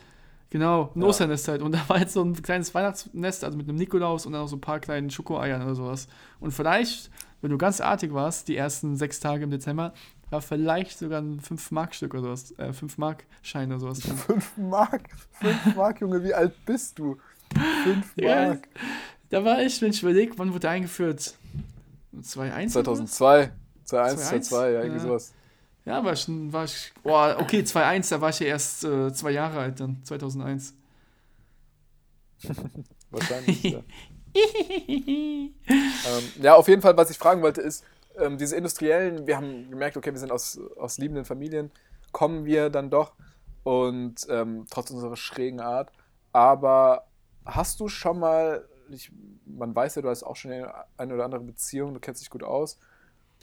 Genau, 0.49 0.91
ein 0.95 1.01
Ja. 1.01 1.07
Osternest 1.09 1.47
halt. 1.49 1.61
Und 1.61 1.73
da 1.73 1.81
war 1.87 1.99
jetzt 1.99 2.13
so 2.13 2.23
ein 2.23 2.33
kleines 2.41 2.73
Weihnachtsnest, 2.73 3.43
also 3.43 3.55
mit 3.55 3.69
einem 3.69 3.77
Nikolaus 3.77 4.25
und 4.25 4.33
dann 4.33 4.41
auch 4.41 4.47
so 4.49 4.55
ein 4.55 4.61
paar 4.61 4.79
kleinen 4.79 5.11
Schokoeiern 5.11 5.61
oder 5.61 5.75
sowas. 5.75 6.07
Und 6.39 6.51
vielleicht, 6.53 7.11
wenn 7.41 7.51
du 7.51 7.57
ganz 7.59 7.81
artig 7.81 8.13
warst, 8.15 8.47
die 8.47 8.57
ersten 8.57 8.95
sechs 8.95 9.19
Tage 9.19 9.43
im 9.43 9.51
Dezember, 9.51 9.93
war 10.33 10.41
vielleicht 10.41 10.97
sogar 10.99 11.21
ein 11.21 11.39
5-Mark-Stück 11.39 12.13
oder 12.13 12.23
sowas, 12.23 12.51
äh, 12.57 12.71
5-Mark-Schein 12.71 13.71
oder 13.71 13.79
sowas 13.79 13.99
drin. 13.99 14.17
5 14.17 14.57
Mark. 14.57 15.03
5 15.39 15.75
Mark, 15.75 16.01
Junge, 16.01 16.23
wie 16.23 16.33
alt 16.33 16.53
bist 16.65 16.99
du? 16.99 17.17
5 17.83 18.13
Ja, 18.17 18.47
Mark. 18.47 18.67
Da 19.29 19.45
war 19.45 19.61
ich, 19.61 19.81
wenn 19.81 19.91
ich 19.91 20.01
überlege, 20.01 20.33
wann 20.37 20.53
wurde 20.53 20.69
eingeführt? 20.69 21.35
2.1? 22.21 22.77
oder 22.77 22.91
was? 22.91 23.11
2002. 23.15 23.51
2001, 23.85 23.85
2-1? 23.85 24.49
2002, 24.49 24.71
ja, 24.71 24.79
irgendwie 24.81 24.97
Ja. 24.97 25.03
sowas. 25.03 25.33
Ja, 25.85 26.03
war 26.03 26.13
ich, 26.13 26.25
war 26.27 26.63
ich, 26.63 26.93
boah, 27.03 27.37
okay, 27.39 27.59
2.1, 27.59 28.09
da 28.09 28.21
war 28.21 28.29
ich 28.29 28.39
ja 28.39 28.47
erst 28.47 28.83
äh, 28.85 29.13
zwei 29.13 29.31
Jahre 29.31 29.59
alt 29.59 29.79
dann, 29.79 30.01
2001. 30.03 30.73
Wahrscheinlich, 33.11 33.63
ja. 33.63 33.79
Ähm, 34.35 36.23
ja, 36.41 36.55
auf 36.55 36.67
jeden 36.67 36.81
Fall, 36.81 36.97
was 36.97 37.11
ich 37.11 37.17
fragen 37.19 37.41
wollte, 37.43 37.61
ist, 37.61 37.83
ähm, 38.17 38.37
diese 38.37 38.55
Industriellen, 38.55 39.27
wir 39.27 39.37
haben 39.37 39.69
gemerkt, 39.69 39.97
okay, 39.97 40.11
wir 40.11 40.19
sind 40.19 40.31
aus, 40.31 40.59
aus 40.77 40.97
liebenden 40.97 41.25
Familien, 41.25 41.71
kommen 42.11 42.45
wir 42.45 42.69
dann 42.69 42.89
doch 42.89 43.13
und 43.63 44.27
ähm, 44.29 44.65
trotz 44.69 44.91
unserer 44.91 45.15
schrägen 45.15 45.59
Art. 45.59 45.91
Aber 46.31 47.05
hast 47.45 47.79
du 47.79 47.87
schon 47.87 48.19
mal, 48.19 48.67
ich, 48.89 49.11
man 49.45 49.75
weiß 49.75 49.95
ja, 49.95 50.01
du 50.01 50.09
hast 50.09 50.23
auch 50.23 50.35
schon 50.35 50.51
eine, 50.51 51.13
oder 51.13 51.25
andere 51.25 51.41
Beziehung, 51.41 51.93
du 51.93 51.99
kennst 51.99 52.21
dich 52.21 52.29
gut 52.29 52.43
aus. 52.43 52.77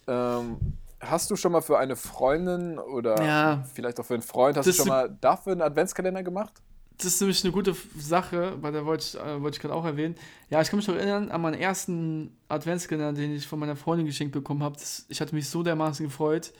Ähm, 0.06 0.76
hast 1.00 1.30
du 1.30 1.36
schon 1.36 1.52
mal 1.52 1.62
für 1.62 1.78
eine 1.78 1.96
Freundin 1.96 2.78
oder 2.78 3.22
Ja. 3.22 3.64
vielleicht 3.72 3.98
auch 4.00 4.04
für 4.04 4.14
einen 4.14 4.22
Freund, 4.22 4.56
hast 4.56 4.66
du 4.66 4.72
schon 4.72 4.88
mal 4.88 5.16
dafür 5.20 5.52
einen 5.52 5.62
Adventskalender 5.62 6.22
gemacht? 6.22 6.62
Das 7.02 7.14
ist 7.14 7.20
nämlich 7.20 7.42
eine 7.44 7.52
gute 7.52 7.74
Sache, 7.98 8.56
weil 8.60 8.72
da 8.72 8.84
wollte 8.84 9.04
ich, 9.04 9.14
äh, 9.18 9.40
wollte 9.40 9.56
ich 9.56 9.60
gerade 9.62 9.74
auch 9.74 9.84
erwähnen. 9.86 10.16
Ja, 10.50 10.60
ich 10.60 10.68
kann 10.68 10.78
mich 10.78 10.86
noch 10.86 10.96
erinnern 10.96 11.30
an 11.30 11.40
meinen 11.40 11.58
ersten 11.58 12.36
Adventskalender, 12.48 13.14
den 13.14 13.34
ich 13.34 13.46
von 13.46 13.58
meiner 13.58 13.74
Freundin 13.76 14.06
geschenkt 14.06 14.32
bekommen 14.32 14.62
habe. 14.62 14.76
Ich 15.08 15.20
hatte 15.20 15.34
mich 15.34 15.48
so 15.48 15.62
dermaßen 15.62 16.04
gefreut, 16.04 16.52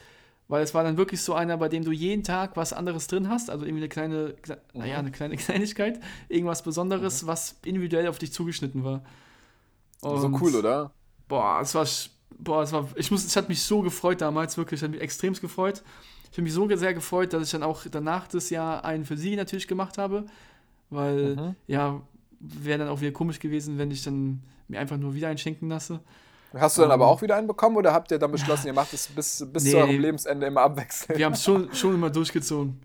weil 0.49 0.63
es 0.63 0.73
war 0.73 0.83
dann 0.83 0.97
wirklich 0.97 1.21
so 1.21 1.35
einer, 1.35 1.59
bei 1.59 1.69
dem 1.69 1.85
du 1.85 1.93
jeden 1.93 2.25
Tag 2.25 2.57
was 2.57 2.73
anderes 2.73 3.07
drin 3.07 3.29
hast. 3.29 3.51
Also 3.51 3.67
irgendwie 3.67 3.83
eine 3.83 3.89
kleine, 3.91 4.35
kle 4.41 4.59
naja, 4.73 4.99
eine 4.99 5.11
kleine 5.11 5.37
Kleinigkeit, 5.39 6.01
irgendwas 6.31 6.63
Besonderes, 6.63 7.27
was 7.27 7.57
individuell 7.65 8.09
auf 8.09 8.19
dich 8.19 8.33
zugeschnitten 8.33 8.83
war. 8.83 9.03
so 10.01 10.09
Und- 10.09 10.41
cool, 10.41 10.55
oder? 10.57 10.91
Boah, 11.29 11.61
es 11.61 11.75
war, 11.75 11.87
boah, 12.39 12.63
es 12.63 12.73
war, 12.73 12.89
ich 12.97 13.11
muss, 13.11 13.25
es 13.25 13.37
hat 13.37 13.49
mich 13.49 13.63
so 13.63 13.83
gefreut 13.83 14.21
damals, 14.21 14.57
wirklich, 14.57 14.81
es 14.81 14.85
hat 14.85 14.91
mich 14.91 15.01
extremst 15.03 15.41
gefreut. 15.43 15.83
Ich 16.31 16.37
habe 16.39 16.43
mich 16.43 16.53
so 16.53 16.69
sehr 16.77 16.95
gefreut, 16.95 17.33
dass 17.33 17.45
ich 17.45 17.51
dann 17.51 17.63
auch 17.63 17.83
danach 17.91 18.29
das 18.29 18.51
Jahr 18.51 18.85
einen 18.85 19.05
für 19.05 19.17
sie 19.17 19.35
natürlich 19.37 19.67
gemacht 19.69 19.99
habe, 19.99 20.27
weil, 20.89 21.37
Mhm. 21.37 21.55
ja, 21.67 22.01
wäre 22.41 22.79
dann 22.79 22.89
auch 22.89 23.01
wieder 23.01 23.13
komisch 23.13 23.39
gewesen, 23.41 23.79
wenn 23.79 23.91
ich 23.91 24.03
dann 24.05 24.43
mir 24.69 24.79
einfach 24.81 24.97
nur 24.97 25.15
wieder 25.15 25.29
einen 25.29 25.39
schenken 25.39 25.69
lasse. 25.69 26.01
Hast 26.55 26.79
du 26.79 26.83
dann 26.83 26.91
aber 26.91 27.05
Ähm, 27.05 27.11
auch 27.11 27.23
wieder 27.23 27.37
einen 27.37 27.47
bekommen 27.47 27.77
oder 27.77 27.93
habt 27.93 28.11
ihr 28.11 28.19
dann 28.19 28.33
beschlossen, 28.33 28.67
ihr 28.69 28.73
macht 28.73 28.93
es 28.93 29.07
bis, 29.09 29.47
bis 29.53 29.65
Nee. 29.65 29.71
zu 29.73 29.79
eurem 29.79 30.01
Lebensende 30.01 30.47
immer 30.47 30.63
abwechselnd? 30.63 31.19
Wir 31.19 31.27
haben 31.27 31.35
es 31.35 31.43
schon, 31.45 31.73
schon 31.75 31.95
immer 31.95 32.11
durchgezogen. 32.11 32.81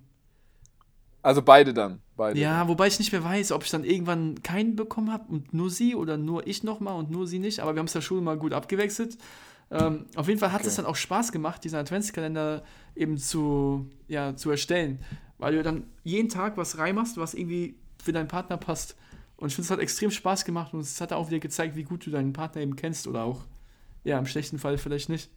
Also 1.22 1.42
beide 1.42 1.74
dann. 1.74 2.00
Beide. 2.16 2.40
Ja, 2.40 2.68
wobei 2.68 2.88
ich 2.88 3.00
nicht 3.00 3.12
mehr 3.12 3.24
weiß, 3.24 3.52
ob 3.52 3.64
ich 3.64 3.72
dann 3.72 3.84
irgendwann 3.84 4.42
keinen 4.44 4.76
bekommen 4.76 5.12
habe 5.12 5.26
und 5.32 5.54
nur 5.54 5.70
sie 5.72 5.96
oder 5.96 6.18
nur 6.18 6.46
ich 6.46 6.64
nochmal 6.64 6.96
und 6.96 7.10
nur 7.10 7.26
sie 7.28 7.40
nicht, 7.40 7.60
aber 7.60 7.74
wir 7.74 7.80
haben 7.80 7.88
es 7.88 7.94
ja 7.96 8.02
schon 8.02 8.24
mal 8.24 8.38
gut 8.38 8.54
abgewechselt. 8.54 9.18
Ähm, 9.72 10.06
auf 10.16 10.28
jeden 10.28 10.40
Fall 10.40 10.52
hat 10.52 10.62
Okay. 10.62 10.70
es 10.70 10.76
dann 10.76 10.86
auch 10.86 10.96
Spaß 10.96 11.32
gemacht, 11.32 11.64
diesen 11.64 11.78
Adventskalender 11.80 12.64
eben 12.96 13.18
zu, 13.18 13.90
ja, 14.08 14.36
zu 14.36 14.52
erstellen, 14.52 15.00
weil 15.38 15.56
du 15.56 15.64
dann 15.64 15.86
jeden 16.04 16.30
Tag 16.30 16.56
was 16.58 16.78
reinmachst, 16.78 17.18
was 17.18 17.34
irgendwie 17.34 17.76
für 18.02 18.14
deinen 18.14 18.28
Partner 18.28 18.58
passt. 18.58 18.96
Und 19.38 19.48
ich 19.50 19.56
finde, 19.56 19.66
es 19.66 19.72
hat 19.72 19.80
extrem 19.80 20.12
Spaß 20.12 20.46
gemacht 20.46 20.74
und 20.74 20.80
es 20.82 21.02
hat 21.02 21.12
auch 21.12 21.28
wieder 21.30 21.40
gezeigt, 21.40 21.76
wie 21.76 21.84
gut 21.84 22.06
du 22.06 22.12
deinen 22.12 22.32
Partner 22.34 22.62
eben 22.62 22.76
kennst 22.76 23.08
oder 23.08 23.24
auch, 23.24 23.42
ja, 24.04 24.18
im 24.20 24.28
schlechten 24.28 24.60
Fall 24.60 24.78
vielleicht 24.78 25.10
nicht. 25.10 25.30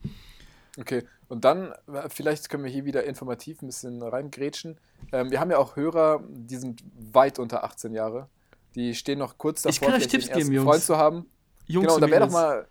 Okay, 0.79 1.05
und 1.29 1.45
dann, 1.45 1.73
äh, 1.93 2.09
vielleicht 2.09 2.49
können 2.51 2.63
wir 2.65 2.71
hier 2.71 2.85
wieder 2.85 3.05
informativ 3.05 3.63
ein 3.63 3.67
bisschen 3.67 4.01
reingrätschen. 4.03 4.79
Ähm, 5.11 5.31
wir 5.31 5.41
haben 5.41 5.51
ja 5.51 5.59
auch 5.59 5.75
Hörer, 5.75 6.23
die 6.29 6.57
sind 6.57 6.85
weit 7.13 7.39
unter 7.41 7.65
18 7.65 7.93
Jahre. 7.95 8.29
Die 8.77 8.95
stehen 8.95 9.19
noch 9.19 9.39
kurz 9.39 9.63
davor, 9.63 9.71
Ich 9.71 9.81
kann 9.81 9.95
euch 9.95 10.07
Tipps 10.07 10.31
geben, 10.31 10.53
Jungs. 10.53 10.65
Freund 10.65 10.83
zu 10.85 10.97
haben. 10.97 11.27
Jungs 11.67 11.85
genau, 11.87 11.95
und 11.97 12.01
da 12.03 12.11
wäre 12.11 12.21
doch 12.27 12.31
mal. 12.31 12.67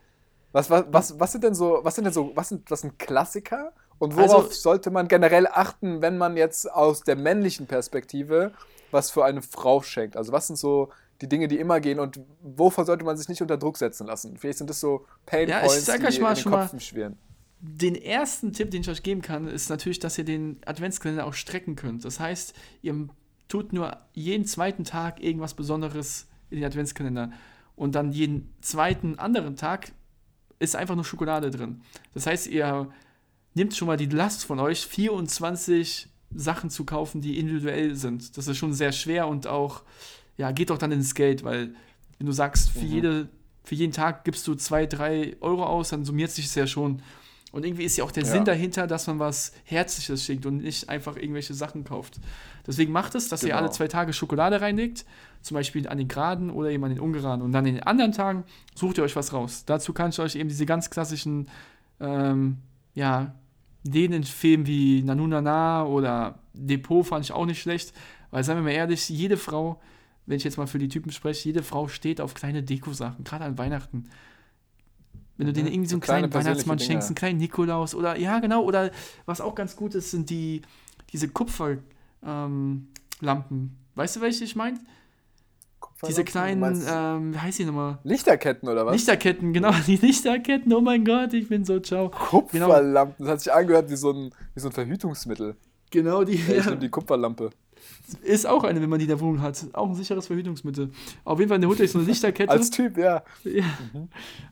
Was, 0.51 0.69
was, 0.69 0.85
was, 0.89 1.19
was 1.19 1.31
sind 1.31 1.43
denn 1.43 1.53
so, 1.55 1.79
was 1.83 1.95
sind 1.95 2.05
denn 2.05 2.13
so, 2.13 2.31
was 2.35 2.49
sind, 2.49 2.69
was 2.71 2.81
sind 2.81 2.97
Klassiker? 2.99 3.73
Und 3.99 4.17
Also- 4.17 4.33
worauf 4.35 4.53
sollte 4.53 4.91
man 4.91 5.07
generell 5.07 5.47
achten, 5.47 6.01
wenn 6.01 6.17
man 6.17 6.37
jetzt 6.37 6.71
aus 6.71 7.01
der 7.01 7.15
männlichen 7.15 7.67
Perspektive 7.67 8.51
was 8.91 9.11
für 9.11 9.25
eine 9.25 9.41
Frau 9.41 9.81
schenkt? 9.81 10.15
Also 10.15 10.31
was 10.31 10.47
sind 10.47 10.55
so 10.57 10.89
die 11.21 11.27
Dinge, 11.27 11.47
die 11.47 11.57
immer 11.59 11.79
gehen 11.79 11.99
und 11.99 12.19
wovon 12.41 12.85
sollte 12.85 13.03
man 13.03 13.17
sich 13.17 13.27
nicht 13.27 13.41
unter 13.41 13.57
Druck 13.57 13.77
setzen 13.77 14.07
lassen? 14.07 14.37
Vielleicht 14.37 14.59
sind 14.59 14.69
das 14.69 14.79
so 14.79 15.05
Pain 15.25 15.49
Ja, 15.49 15.59
Points, 15.59 15.85
die 15.85 15.91
euch 16.05 16.19
mal 16.21 16.37
in 16.37 16.43
den 16.43 16.51
Köpfen 16.51 16.79
schwirren. 16.79 17.17
Den 17.59 17.95
ersten 17.95 18.53
Tipp, 18.53 18.69
den 18.69 18.81
ich 18.81 18.89
euch 18.89 19.01
geben 19.01 19.21
kann, 19.23 19.47
ist 19.47 19.69
natürlich, 19.69 19.99
dass 19.99 20.17
ihr 20.17 20.25
den 20.25 20.61
Adventskalender 20.65 21.25
auch 21.25 21.33
strecken 21.33 21.75
könnt. 21.75 22.05
Das 22.05 22.19
heißt, 22.19 22.53
ihr 22.83 23.09
tut 23.47 23.73
nur 23.73 23.97
jeden 24.13 24.45
zweiten 24.45 24.83
Tag 24.83 25.21
irgendwas 25.23 25.55
Besonderes 25.55 26.27
in 26.51 26.57
den 26.57 26.65
Adventskalender. 26.65 27.31
Und 27.75 27.95
dann 27.95 28.11
jeden 28.11 28.53
zweiten 28.61 29.17
anderen 29.17 29.55
Tag 29.55 29.91
ist 30.59 30.75
einfach 30.75 30.95
nur 30.95 31.05
Schokolade 31.05 31.51
drin. 31.51 31.81
Das 32.13 32.25
heißt, 32.27 32.47
ihr 32.47 32.89
nehmt 33.53 33.75
schon 33.75 33.87
mal 33.87 33.97
die 33.97 34.05
Last 34.07 34.45
von 34.45 34.59
euch, 34.59 34.85
24 34.85 36.07
Sachen 36.33 36.69
zu 36.69 36.83
kaufen, 36.85 37.21
die 37.21 37.39
individuell 37.39 37.95
sind. 37.95 38.37
Das 38.37 38.47
ist 38.47 38.57
schon 38.57 38.73
sehr 38.73 38.91
schwer 38.91 39.27
und 39.27 39.47
auch, 39.47 39.83
ja, 40.37 40.51
geht 40.51 40.69
doch 40.69 40.77
dann 40.77 40.91
ins 40.91 41.15
Geld, 41.15 41.43
weil 41.43 41.73
wenn 42.17 42.27
du 42.27 42.33
sagst, 42.33 42.69
für, 42.71 42.79
Mhm. 42.79 42.91
jede, 42.91 43.29
für 43.63 43.75
jeden 43.75 43.93
Tag 43.93 44.23
gibst 44.25 44.47
du 44.47 44.55
2, 44.55 44.85
3 44.87 45.37
Euro 45.41 45.65
aus, 45.65 45.89
dann 45.89 46.05
summiert 46.05 46.31
sich 46.31 46.45
es 46.45 46.55
ja 46.55 46.67
schon. 46.67 47.01
Und 47.53 47.65
irgendwie 47.65 47.83
ist 47.85 47.95
ja 47.97 48.03
auch 48.03 48.11
der 48.11 48.23
Ja. 48.23 48.29
Sinn 48.31 48.43
dahinter, 48.45 48.87
dass 48.87 49.07
man 49.07 49.19
was 49.19 49.53
Herzliches 49.63 50.23
schickt 50.23 50.45
und 50.45 50.57
nicht 50.57 50.89
einfach 50.89 51.15
irgendwelche 51.15 51.53
Sachen 51.53 51.83
kauft. 51.85 52.19
Deswegen 52.65 52.91
macht 52.91 53.15
es, 53.15 53.29
dass 53.29 53.41
ihr 53.43 53.49
Genau. 53.49 53.59
alle 53.59 53.69
zwei 53.71 53.87
Tage 53.87 54.11
Schokolade 54.11 54.59
reinlegt, 54.59 55.05
zum 55.41 55.55
Beispiel 55.55 55.87
an 55.87 55.97
den 55.97 56.07
Geraden 56.09 56.49
oder 56.49 56.69
eben 56.71 56.83
an 56.83 56.89
den 56.89 56.99
Ungeraden. 56.99 57.41
Und 57.41 57.53
dann 57.53 57.65
in 57.65 57.75
den 57.75 57.83
anderen 57.83 58.11
Tagen 58.11 58.43
sucht 58.75 58.97
ihr 58.97 59.03
euch 59.05 59.15
was 59.15 59.31
raus. 59.31 59.63
Dazu 59.65 59.93
kann 59.93 60.09
ich 60.09 60.19
euch 60.19 60.35
eben 60.35 60.49
diese 60.49 60.65
ganz 60.65 60.89
klassischen, 60.89 61.47
ähm, 62.01 62.57
ja, 62.95 63.33
Ideen 63.83 64.11
empfehlen 64.11 64.67
wie 64.67 65.01
Nanu 65.03 65.27
Nana 65.27 65.85
oder 65.85 66.39
Depot 66.53 67.05
fand 67.07 67.23
ich 67.23 67.31
auch 67.31 67.45
nicht 67.45 67.61
schlecht. 67.61 67.93
Weil, 68.31 68.43
seien 68.43 68.57
wir 68.57 68.63
mal 68.63 68.71
ehrlich, 68.71 69.07
jede 69.07 69.37
Frau, 69.37 69.79
wenn 70.25 70.35
ich 70.35 70.43
jetzt 70.43 70.57
mal 70.57 70.67
für 70.67 70.79
die 70.79 70.89
Typen 70.89 71.13
spreche, 71.13 71.47
jede 71.47 71.63
Frau 71.63 71.87
steht 71.87 72.19
auf 72.19 72.33
kleine 72.33 72.61
Dekosachen, 72.63 73.23
gerade 73.23 73.45
an 73.45 73.57
Weihnachten. 73.57 74.09
Wenn 75.37 75.45
du 75.47 75.51
Mhm, 75.51 75.55
denen 75.55 75.67
irgendwie 75.67 75.87
so 75.87 75.91
so 75.91 75.95
einen 75.95 76.01
kleine 76.01 76.29
kleinen 76.29 76.45
Weihnachtsmann 76.45 76.77
Dinge. 76.77 76.87
schenkst, 76.87 77.07
einen 77.09 77.15
kleinen 77.15 77.37
Nikolaus 77.39 77.93
oder 77.95 78.17
ja, 78.17 78.39
genau, 78.39 78.63
oder 78.63 78.91
was 79.25 79.39
auch 79.41 79.55
ganz 79.55 79.75
gut 79.75 79.95
ist, 79.95 80.11
sind 80.11 80.29
die 80.29 80.61
diese 81.13 81.27
Kupferlampen. 81.29 82.87
Ähm, 83.23 83.71
weißt 83.95 84.15
du, 84.17 84.21
welche 84.21 84.43
ich 84.43 84.55
meine? 84.55 84.79
Diese 86.07 86.23
kleinen, 86.23 86.83
ähm, 86.87 87.33
wie 87.33 87.39
heißt 87.39 87.57
die 87.57 87.65
nochmal? 87.65 87.97
Lichterketten 88.03 88.69
oder 88.69 88.85
was? 88.85 88.93
Lichterketten, 88.93 89.51
genau, 89.53 89.71
die 89.87 89.95
Lichterketten, 89.95 90.71
oh 90.73 90.81
mein 90.81 91.03
Gott, 91.03 91.33
ich 91.33 91.47
bin 91.49 91.65
so 91.65 91.79
ciao. 91.79 92.09
Kupferlampen. 92.11 93.15
Das 93.25 93.27
hat 93.29 93.39
sich 93.41 93.51
angehört 93.53 93.89
wie 93.89 93.95
so 93.95 94.11
ein, 94.11 94.31
wie 94.53 94.59
so 94.59 94.67
ein 94.69 94.73
Verhütungsmittel. 94.73 95.55
Genau, 95.89 96.23
die, 96.23 96.35
Ja, 96.35 96.55
ich 96.57 96.65
nehme 96.65 96.77
die 96.77 96.89
Kupferlampe. 96.89 97.49
Ist 98.21 98.45
auch 98.47 98.63
eine, 98.63 98.81
wenn 98.81 98.89
man 98.89 98.99
die 98.99 99.05
in 99.05 99.09
der 99.09 99.19
Wohnung 99.19 99.41
hat. 99.41 99.65
Auch 99.73 99.89
ein 99.89 99.95
sicheres 99.95 100.27
Verhütungsmittel. 100.27 100.91
Auf 101.23 101.39
jeden 101.39 101.49
Fall, 101.49 101.59
der 101.59 101.69
holt 101.69 101.81
euch 101.81 101.91
so 101.91 101.99
eine 101.99 102.07
Lichterkette. 102.07 102.51
Als 102.51 102.69
Typ, 102.69 102.97
ja. 102.97 103.23
Ja. 103.43 103.63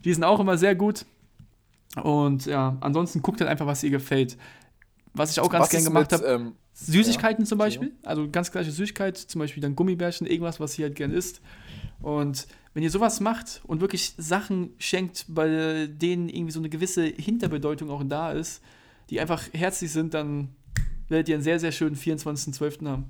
Die 0.03 0.13
sind 0.13 0.23
auch 0.23 0.39
immer 0.39 0.57
sehr 0.57 0.75
gut. 0.75 1.05
Und 2.01 2.45
ja, 2.45 2.77
ansonsten 2.81 3.21
guckt 3.21 3.39
halt 3.39 3.49
einfach, 3.49 3.65
was 3.65 3.83
ihr 3.83 3.89
gefällt. 3.89 4.37
Was 5.13 5.31
ich 5.31 5.39
auch 5.39 5.49
ganz 5.49 5.63
was 5.63 5.69
gern 5.69 5.79
ist 5.81 5.87
gemacht 5.87 6.11
habe. 6.11 6.25
ähm, 6.25 6.53
Süßigkeiten 6.73 7.45
zum 7.45 7.57
Beispiel, 7.57 7.93
also 8.03 8.29
ganz 8.29 8.51
klassische 8.51 8.75
Süßigkeit, 8.75 9.17
zum 9.17 9.39
Beispiel 9.39 9.61
dann 9.61 9.77
Gummibärchen, 9.77 10.27
irgendwas, 10.27 10.59
was 10.59 10.77
ihr 10.77 10.87
halt 10.87 10.95
gern 10.95 11.11
isst. 11.11 11.39
Und 12.01 12.47
wenn 12.73 12.83
ihr 12.83 12.91
sowas 12.91 13.21
macht 13.21 13.61
und 13.65 13.79
wirklich 13.79 14.13
Sachen 14.17 14.73
schenkt, 14.77 15.25
bei 15.29 15.87
denen 15.87 16.27
irgendwie 16.27 16.51
so 16.51 16.59
eine 16.59 16.67
gewisse 16.67 17.05
Hinterbedeutung 17.05 17.89
auch 17.89 18.03
da 18.03 18.33
ist, 18.33 18.61
die 19.09 19.21
einfach 19.21 19.41
herzlich 19.53 19.91
sind, 19.91 20.13
dann 20.13 20.49
werdet 21.07 21.29
ihr 21.29 21.35
einen 21.35 21.43
sehr, 21.43 21.59
sehr 21.59 21.71
schönen 21.71 21.95
24.12. 21.95 22.85
haben. 22.85 23.05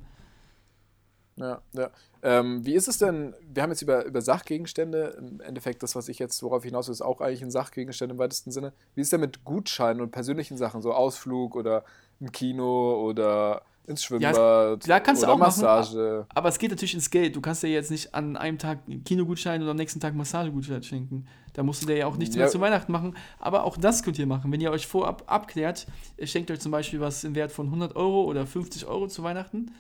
Ja, 1.37 1.61
ja. 1.73 1.89
Ähm, 2.23 2.65
wie 2.65 2.73
ist 2.73 2.87
es 2.87 2.97
denn, 2.97 3.33
wir 3.53 3.61
haben 3.63 3.69
jetzt 3.69 3.81
über, 3.81 4.05
über 4.05 4.21
Sachgegenstände, 4.21 5.15
im 5.19 5.41
Endeffekt 5.41 5.83
das, 5.83 5.95
was 5.95 6.07
ich 6.07 6.17
jetzt, 6.17 6.41
worauf 6.43 6.63
ich 6.63 6.69
hinaus 6.69 6.87
will, 6.87 6.93
ist 6.93 7.01
auch 7.01 7.21
eigentlich 7.21 7.43
ein 7.43 7.51
Sachgegenstand 7.51 8.11
im 8.11 8.17
weitesten 8.17 8.51
Sinne. 8.51 8.73
Wie 8.95 9.01
ist 9.01 9.07
es 9.07 9.11
denn 9.11 9.19
mit 9.19 9.43
Gutscheinen 9.43 10.01
und 10.01 10.11
persönlichen 10.11 10.57
Sachen, 10.57 10.81
so 10.81 10.93
Ausflug 10.93 11.55
oder 11.55 11.83
im 12.19 12.31
Kino 12.31 12.99
oder 13.01 13.61
ins 13.87 14.03
Schwimmbad 14.03 14.79
klar 14.79 14.99
kannst 15.01 15.21
du 15.21 15.27
oder 15.27 15.33
auch 15.35 15.37
machen, 15.37 15.61
Massage? 15.61 16.25
Aber 16.33 16.49
es 16.49 16.57
geht 16.57 16.71
natürlich 16.71 16.95
ins 16.95 17.09
Geld. 17.11 17.35
Du 17.35 17.41
kannst 17.41 17.61
dir 17.61 17.67
jetzt 17.67 17.91
nicht 17.91 18.15
an 18.15 18.37
einem 18.37 18.57
Tag 18.57 18.79
Kinogutschein 19.03 19.61
und 19.61 19.69
am 19.69 19.75
nächsten 19.75 19.99
Tag 19.99 20.15
Massagegutschein 20.15 20.81
schenken. 20.81 21.27
Da 21.53 21.61
musst 21.63 21.83
du 21.83 21.85
dir 21.85 21.97
ja 21.97 22.07
auch 22.07 22.17
nichts 22.17 22.35
Ja. 22.35 22.43
mehr 22.43 22.49
zu 22.49 22.59
Weihnachten 22.61 22.91
machen. 22.91 23.15
Aber 23.37 23.65
auch 23.65 23.77
das 23.77 24.01
könnt 24.01 24.17
ihr 24.17 24.25
machen. 24.25 24.51
Wenn 24.51 24.61
ihr 24.61 24.71
euch 24.71 24.87
vorab 24.87 25.23
abklärt, 25.27 25.85
ihr 26.17 26.25
schenkt 26.27 26.49
euch 26.49 26.61
zum 26.61 26.71
Beispiel 26.71 26.99
was 27.01 27.23
im 27.23 27.35
Wert 27.35 27.51
von 27.51 27.67
100 27.67 27.95
Euro 27.95 28.23
oder 28.23 28.47
50 28.47 28.87
Euro 28.87 29.07
zu 29.07 29.21
Weihnachten, 29.21 29.71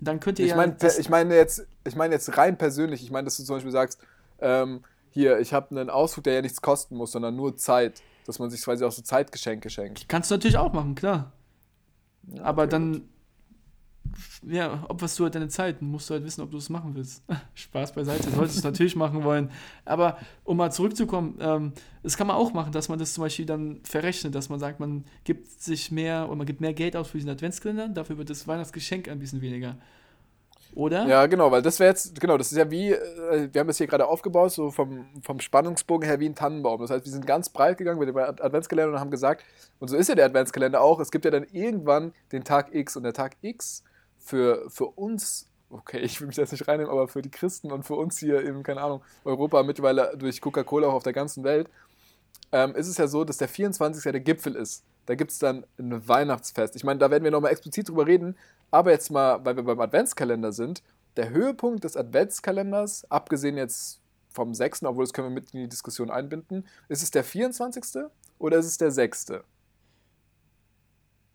dann 0.00 0.20
könnt 0.20 0.38
ihr 0.38 0.44
Ich 0.44 0.50
ja. 0.52 0.56
meine 0.56 0.74
das- 0.74 0.98
ich 0.98 1.08
meine 1.08 1.34
jetzt, 1.34 1.66
ich 1.84 1.96
meine 1.96 2.14
jetzt 2.14 2.36
rein 2.36 2.56
persönlich, 2.58 3.02
ich 3.02 3.10
meine, 3.10 3.24
dass 3.26 3.36
du 3.36 3.44
zum 3.44 3.56
Beispiel 3.56 3.72
sagst, 3.72 4.00
ähm, 4.40 4.82
hier, 5.10 5.38
ich 5.40 5.52
habe 5.52 5.70
einen 5.70 5.90
Ausflug, 5.90 6.24
der 6.24 6.34
ja 6.34 6.42
nichts 6.42 6.60
kosten 6.60 6.96
muss, 6.96 7.12
sondern 7.12 7.34
nur 7.36 7.56
Zeit, 7.56 8.02
dass 8.26 8.38
man 8.38 8.50
sich 8.50 8.62
quasi 8.62 8.84
auch 8.84 8.92
so 8.92 9.02
Zeitgeschenke 9.02 9.70
schenkt. 9.70 10.08
kannst 10.08 10.30
du 10.30 10.34
natürlich 10.34 10.58
auch 10.58 10.72
machen, 10.72 10.94
klar. 10.94 11.32
Ja, 12.30 12.42
Aber 12.44 12.62
okay, 12.64 12.70
dann, 12.70 12.92
gut. 12.92 13.02
Ja, 14.46 14.84
opferst 14.88 15.18
du 15.18 15.24
halt 15.24 15.34
deine 15.34 15.48
Zeit. 15.48 15.82
Musst 15.82 16.08
du 16.08 16.14
halt 16.14 16.24
wissen, 16.24 16.40
ob 16.42 16.50
du 16.50 16.58
es 16.58 16.68
machen 16.68 16.94
willst. 16.94 17.22
Spaß 17.54 17.92
beiseite, 17.92 18.30
solltest 18.30 18.56
du 18.56 18.58
es 18.58 18.64
natürlich 18.64 18.96
machen 18.96 19.24
wollen. 19.24 19.50
Aber 19.84 20.18
um 20.44 20.56
mal 20.56 20.70
zurückzukommen, 20.70 21.36
ähm, 21.40 21.72
das 22.02 22.16
kann 22.16 22.26
man 22.26 22.36
auch 22.36 22.52
machen, 22.52 22.72
dass 22.72 22.88
man 22.88 22.98
das 22.98 23.12
zum 23.12 23.22
Beispiel 23.22 23.46
dann 23.46 23.80
verrechnet, 23.84 24.34
dass 24.34 24.48
man 24.48 24.58
sagt, 24.58 24.80
man 24.80 25.04
gibt 25.24 25.48
sich 25.60 25.90
mehr 25.90 26.26
oder 26.26 26.36
man 26.36 26.46
gibt 26.46 26.60
mehr 26.60 26.74
Geld 26.74 26.96
aus 26.96 27.08
für 27.08 27.18
diesen 27.18 27.30
Adventskalender, 27.30 27.88
dafür 27.88 28.18
wird 28.18 28.30
das 28.30 28.46
Weihnachtsgeschenk 28.46 29.08
ein 29.08 29.18
bisschen 29.18 29.40
weniger. 29.40 29.76
Oder? 30.74 31.06
Ja, 31.06 31.26
genau, 31.26 31.50
weil 31.50 31.62
das 31.62 31.80
wäre 31.80 31.90
jetzt, 31.90 32.20
genau, 32.20 32.36
das 32.36 32.52
ist 32.52 32.58
ja 32.58 32.70
wie, 32.70 32.92
äh, 32.92 33.48
wir 33.52 33.60
haben 33.60 33.66
das 33.66 33.78
hier 33.78 33.86
gerade 33.86 34.06
aufgebaut, 34.06 34.52
so 34.52 34.70
vom, 34.70 35.06
vom 35.22 35.40
Spannungsbogen 35.40 36.06
her 36.06 36.20
wie 36.20 36.26
ein 36.28 36.34
Tannenbaum. 36.34 36.80
Das 36.80 36.90
heißt, 36.90 37.04
wir 37.04 37.10
sind 37.10 37.26
ganz 37.26 37.48
breit 37.48 37.78
gegangen 37.78 37.98
mit 37.98 38.08
dem 38.08 38.16
Ad- 38.16 38.42
Adventskalender 38.42 38.92
und 38.92 39.00
haben 39.00 39.10
gesagt, 39.10 39.44
und 39.80 39.88
so 39.88 39.96
ist 39.96 40.08
ja 40.08 40.14
der 40.14 40.26
Adventskalender 40.26 40.80
auch, 40.80 41.00
es 41.00 41.10
gibt 41.10 41.24
ja 41.24 41.30
dann 41.30 41.44
irgendwann 41.52 42.12
den 42.32 42.44
Tag 42.44 42.74
X 42.74 42.96
und 42.96 43.02
der 43.02 43.12
Tag 43.14 43.36
X 43.40 43.82
für, 44.28 44.68
für 44.70 44.86
uns, 44.86 45.46
okay, 45.70 45.98
ich 46.02 46.20
will 46.20 46.28
mich 46.28 46.36
jetzt 46.36 46.52
nicht 46.52 46.68
reinnehmen, 46.68 46.92
aber 46.92 47.08
für 47.08 47.22
die 47.22 47.30
Christen 47.30 47.72
und 47.72 47.84
für 47.84 47.94
uns 47.94 48.18
hier 48.18 48.40
in, 48.42 48.62
keine 48.62 48.80
Ahnung, 48.80 49.02
Europa, 49.24 49.62
mittlerweile 49.62 50.16
durch 50.16 50.40
Coca-Cola 50.40 50.88
auch 50.88 50.94
auf 50.94 51.02
der 51.02 51.12
ganzen 51.12 51.44
Welt, 51.44 51.68
ähm, 52.52 52.74
ist 52.74 52.88
es 52.88 52.96
ja 52.96 53.06
so, 53.06 53.24
dass 53.24 53.38
der 53.38 53.48
24. 53.48 54.04
ja 54.04 54.12
der 54.12 54.20
Gipfel 54.20 54.54
ist. 54.54 54.84
Da 55.06 55.14
gibt 55.14 55.30
es 55.30 55.38
dann 55.38 55.64
ein 55.78 56.06
Weihnachtsfest. 56.06 56.76
Ich 56.76 56.84
meine, 56.84 56.98
da 56.98 57.10
werden 57.10 57.24
wir 57.24 57.30
nochmal 57.30 57.52
explizit 57.52 57.88
drüber 57.88 58.06
reden, 58.06 58.36
aber 58.70 58.90
jetzt 58.90 59.10
mal, 59.10 59.44
weil 59.44 59.56
wir 59.56 59.62
beim 59.62 59.80
Adventskalender 59.80 60.52
sind, 60.52 60.82
der 61.16 61.30
Höhepunkt 61.30 61.84
des 61.84 61.96
Adventskalenders, 61.96 63.10
abgesehen 63.10 63.56
jetzt 63.56 64.00
vom 64.30 64.54
6., 64.54 64.84
obwohl 64.84 65.04
das 65.04 65.12
können 65.12 65.28
wir 65.28 65.34
mit 65.34 65.52
in 65.52 65.60
die 65.60 65.68
Diskussion 65.68 66.10
einbinden, 66.10 66.66
ist 66.88 67.02
es 67.02 67.10
der 67.10 67.24
24. 67.24 68.04
oder 68.38 68.58
ist 68.58 68.66
es 68.66 68.78
der 68.78 68.90
6.? 68.90 69.32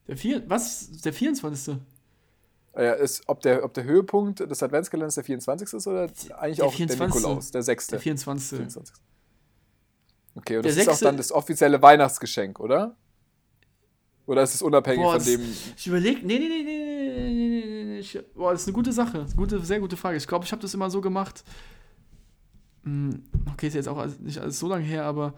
Der 0.07 0.17
vier, 0.17 0.47
was? 0.49 0.91
Der 1.01 1.13
24. 1.13 1.77
Äh, 2.75 3.03
ist, 3.03 3.21
ob, 3.27 3.41
der, 3.41 3.63
ob 3.63 3.73
der 3.75 3.83
Höhepunkt 3.83 4.39
des 4.39 4.63
Adventskalenders 4.63 5.15
der 5.15 5.23
24. 5.23 5.73
ist 5.73 5.85
oder 5.87 6.09
eigentlich 6.37 6.57
Der 6.57 6.65
auch 6.65 6.73
24.. 6.73 6.97
der 6.97 7.07
Nikolaus, 7.07 7.51
der 7.51 7.61
6. 7.63 7.87
Der 7.87 7.99
24. 7.99 8.57
24. 8.57 8.95
Okay, 10.35 10.57
und 10.57 10.65
Der 10.65 10.71
das 10.73 10.81
ist 10.81 10.89
auch 10.89 10.99
dann 10.99 11.17
das 11.17 11.31
offizielle 11.31 11.79
Weihnachtsgeschenk, 11.81 12.59
oder? 12.59 12.95
Oder 14.25 14.41
ist 14.41 14.55
es 14.55 14.61
unabhängig 14.61 15.01
Boah, 15.03 15.11
von 15.11 15.19
das- 15.19 15.25
dem. 15.27 15.41
Ich 15.77 15.85
überlege, 15.85 16.25
nee, 16.25 16.39
nee, 16.39 16.47
nee, 16.47 16.63
nee, 16.63 16.79
nee, 16.79 17.25
nee, 17.25 17.65
nee, 17.85 18.01
nee, 18.01 18.21
boah, 18.33 18.53
das 18.53 18.61
ist 18.61 18.67
eine 18.69 18.73
gute 18.73 18.91
Sache. 18.93 19.25
Gute, 19.35 19.59
sehr 19.63 19.79
gute 19.79 19.97
Frage. 19.97 20.17
Ich 20.17 20.25
glaube, 20.25 20.45
ich 20.45 20.51
habe 20.51 20.61
das 20.61 20.73
immer 20.73 20.89
so 20.89 21.01
gemacht. 21.01 21.43
Hm, 22.83 23.23
Okay, 23.53 23.67
ist 23.67 23.75
jetzt 23.75 23.87
auch 23.87 24.03
nicht 24.19 24.39
alles 24.39 24.57
so 24.59 24.67
lange 24.67 24.83
her, 24.83 25.05
aber 25.05 25.35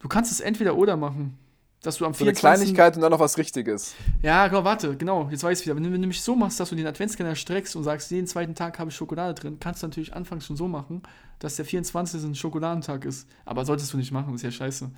du 0.00 0.08
kannst 0.08 0.30
es 0.30 0.40
entweder 0.40 0.76
oder 0.76 0.96
machen. 0.98 1.38
Dass 1.82 1.96
du 1.98 2.06
am 2.06 2.14
So 2.14 2.24
eine 2.24 2.34
24. 2.34 2.34
Kleinigkeit 2.34 2.96
und 2.96 3.02
dann 3.02 3.10
noch 3.12 3.20
was 3.20 3.38
Richtiges. 3.38 3.96
Ja, 4.22 4.46
genau, 4.48 4.64
warte, 4.64 4.96
genau, 4.96 5.28
jetzt 5.30 5.42
weiß 5.42 5.60
ich 5.60 5.66
wieder. 5.66 5.74
Wenn 5.76 5.82
du 5.82 5.88
wenn 5.88 5.94
du 5.96 6.00
nämlich 6.02 6.22
so 6.22 6.36
machst, 6.36 6.60
dass 6.60 6.70
du 6.70 6.76
den 6.76 6.86
Adventskalender 6.86 7.34
streckst 7.36 7.74
und 7.76 7.82
sagst, 7.84 8.10
jeden 8.10 8.26
zweiten 8.28 8.54
Tag 8.54 8.78
habe 8.78 8.90
ich 8.90 8.96
Schokolade 8.96 9.34
drin, 9.34 9.58
kannst 9.60 9.82
du 9.82 9.88
natürlich 9.88 10.14
anfangs 10.14 10.46
schon 10.46 10.56
so 10.56 10.68
machen, 10.68 11.02
dass 11.40 11.56
der 11.56 11.64
24. 11.64 12.22
ein 12.22 12.34
Schokoladentag 12.36 13.04
ist. 13.04 13.28
Aber 13.44 13.64
solltest 13.64 13.92
du 13.92 13.96
nicht 13.96 14.12
machen, 14.12 14.34
ist 14.34 14.42
ja 14.42 14.50
scheiße. 14.52 14.90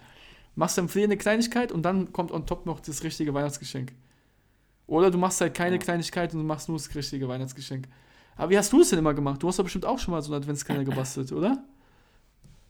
Machst 0.56 0.78
dann 0.78 0.88
für 0.88 1.02
eine 1.02 1.16
Kleinigkeit 1.16 1.72
und 1.72 1.82
dann 1.82 2.12
kommt 2.12 2.30
on 2.32 2.46
top 2.46 2.66
noch 2.66 2.80
das 2.80 3.02
richtige 3.02 3.32
Weihnachtsgeschenk. 3.34 3.92
Oder 4.86 5.10
du 5.10 5.18
machst 5.18 5.40
halt 5.40 5.54
keine 5.54 5.76
Ja. 5.76 5.78
Kleinigkeit 5.78 6.34
und 6.34 6.40
du 6.40 6.46
machst 6.46 6.68
nur 6.68 6.78
das 6.78 6.94
richtige 6.94 7.28
Weihnachtsgeschenk. 7.28 7.88
Aber 8.36 8.50
wie 8.50 8.58
hast 8.58 8.72
du 8.72 8.80
es 8.82 8.90
denn 8.90 8.98
immer 8.98 9.14
gemacht? 9.14 9.42
Du 9.42 9.48
hast 9.48 9.58
doch 9.58 9.64
bestimmt 9.64 9.86
auch 9.86 9.98
schon 9.98 10.12
mal 10.12 10.22
so 10.22 10.32
einen 10.32 10.42
Adventskalender 10.42 10.90
gebastelt, 10.90 11.32
oder? 11.32 11.64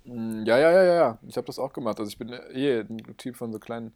Mm, 0.05 0.45
Ja, 0.47 0.59
ja, 0.59 0.71
ja, 0.71 0.83
ja, 0.85 0.95
ja. 0.95 1.19
Ich 1.27 1.37
habe 1.37 1.47
das 1.47 1.59
auch 1.59 1.73
gemacht. 1.73 1.99
Also 1.99 2.11
ich 2.11 2.19
bin 2.19 2.29
eh 2.31 2.81
ein 2.81 3.17
Typ 3.17 3.37
von 3.37 3.53
so 3.53 3.59
kleinen, 3.59 3.93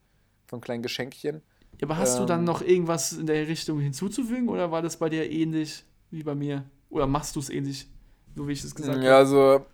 von 0.48 0.60
kleinen 0.60 0.82
Geschenkchen. 0.82 1.42
Ja, 1.80 1.86
aber 1.86 1.98
hast 1.98 2.18
du 2.18 2.24
dann 2.24 2.40
Ähm. 2.40 2.44
noch 2.46 2.62
irgendwas 2.62 3.12
in 3.12 3.26
der 3.26 3.46
Richtung 3.46 3.78
hinzuzufügen 3.78 4.48
oder 4.48 4.70
war 4.72 4.82
das 4.82 4.96
bei 4.96 5.08
dir 5.08 5.30
ähnlich 5.30 5.84
wie 6.10 6.22
bei 6.24 6.34
mir? 6.34 6.64
Oder 6.90 7.06
machst 7.06 7.36
du 7.36 7.40
es 7.40 7.50
ähnlich, 7.50 7.86
so 8.34 8.48
wie 8.48 8.52
ich 8.52 8.64
es 8.64 8.74
gesagt 8.74 9.02
Ja, 9.02 9.18
also 9.18 9.64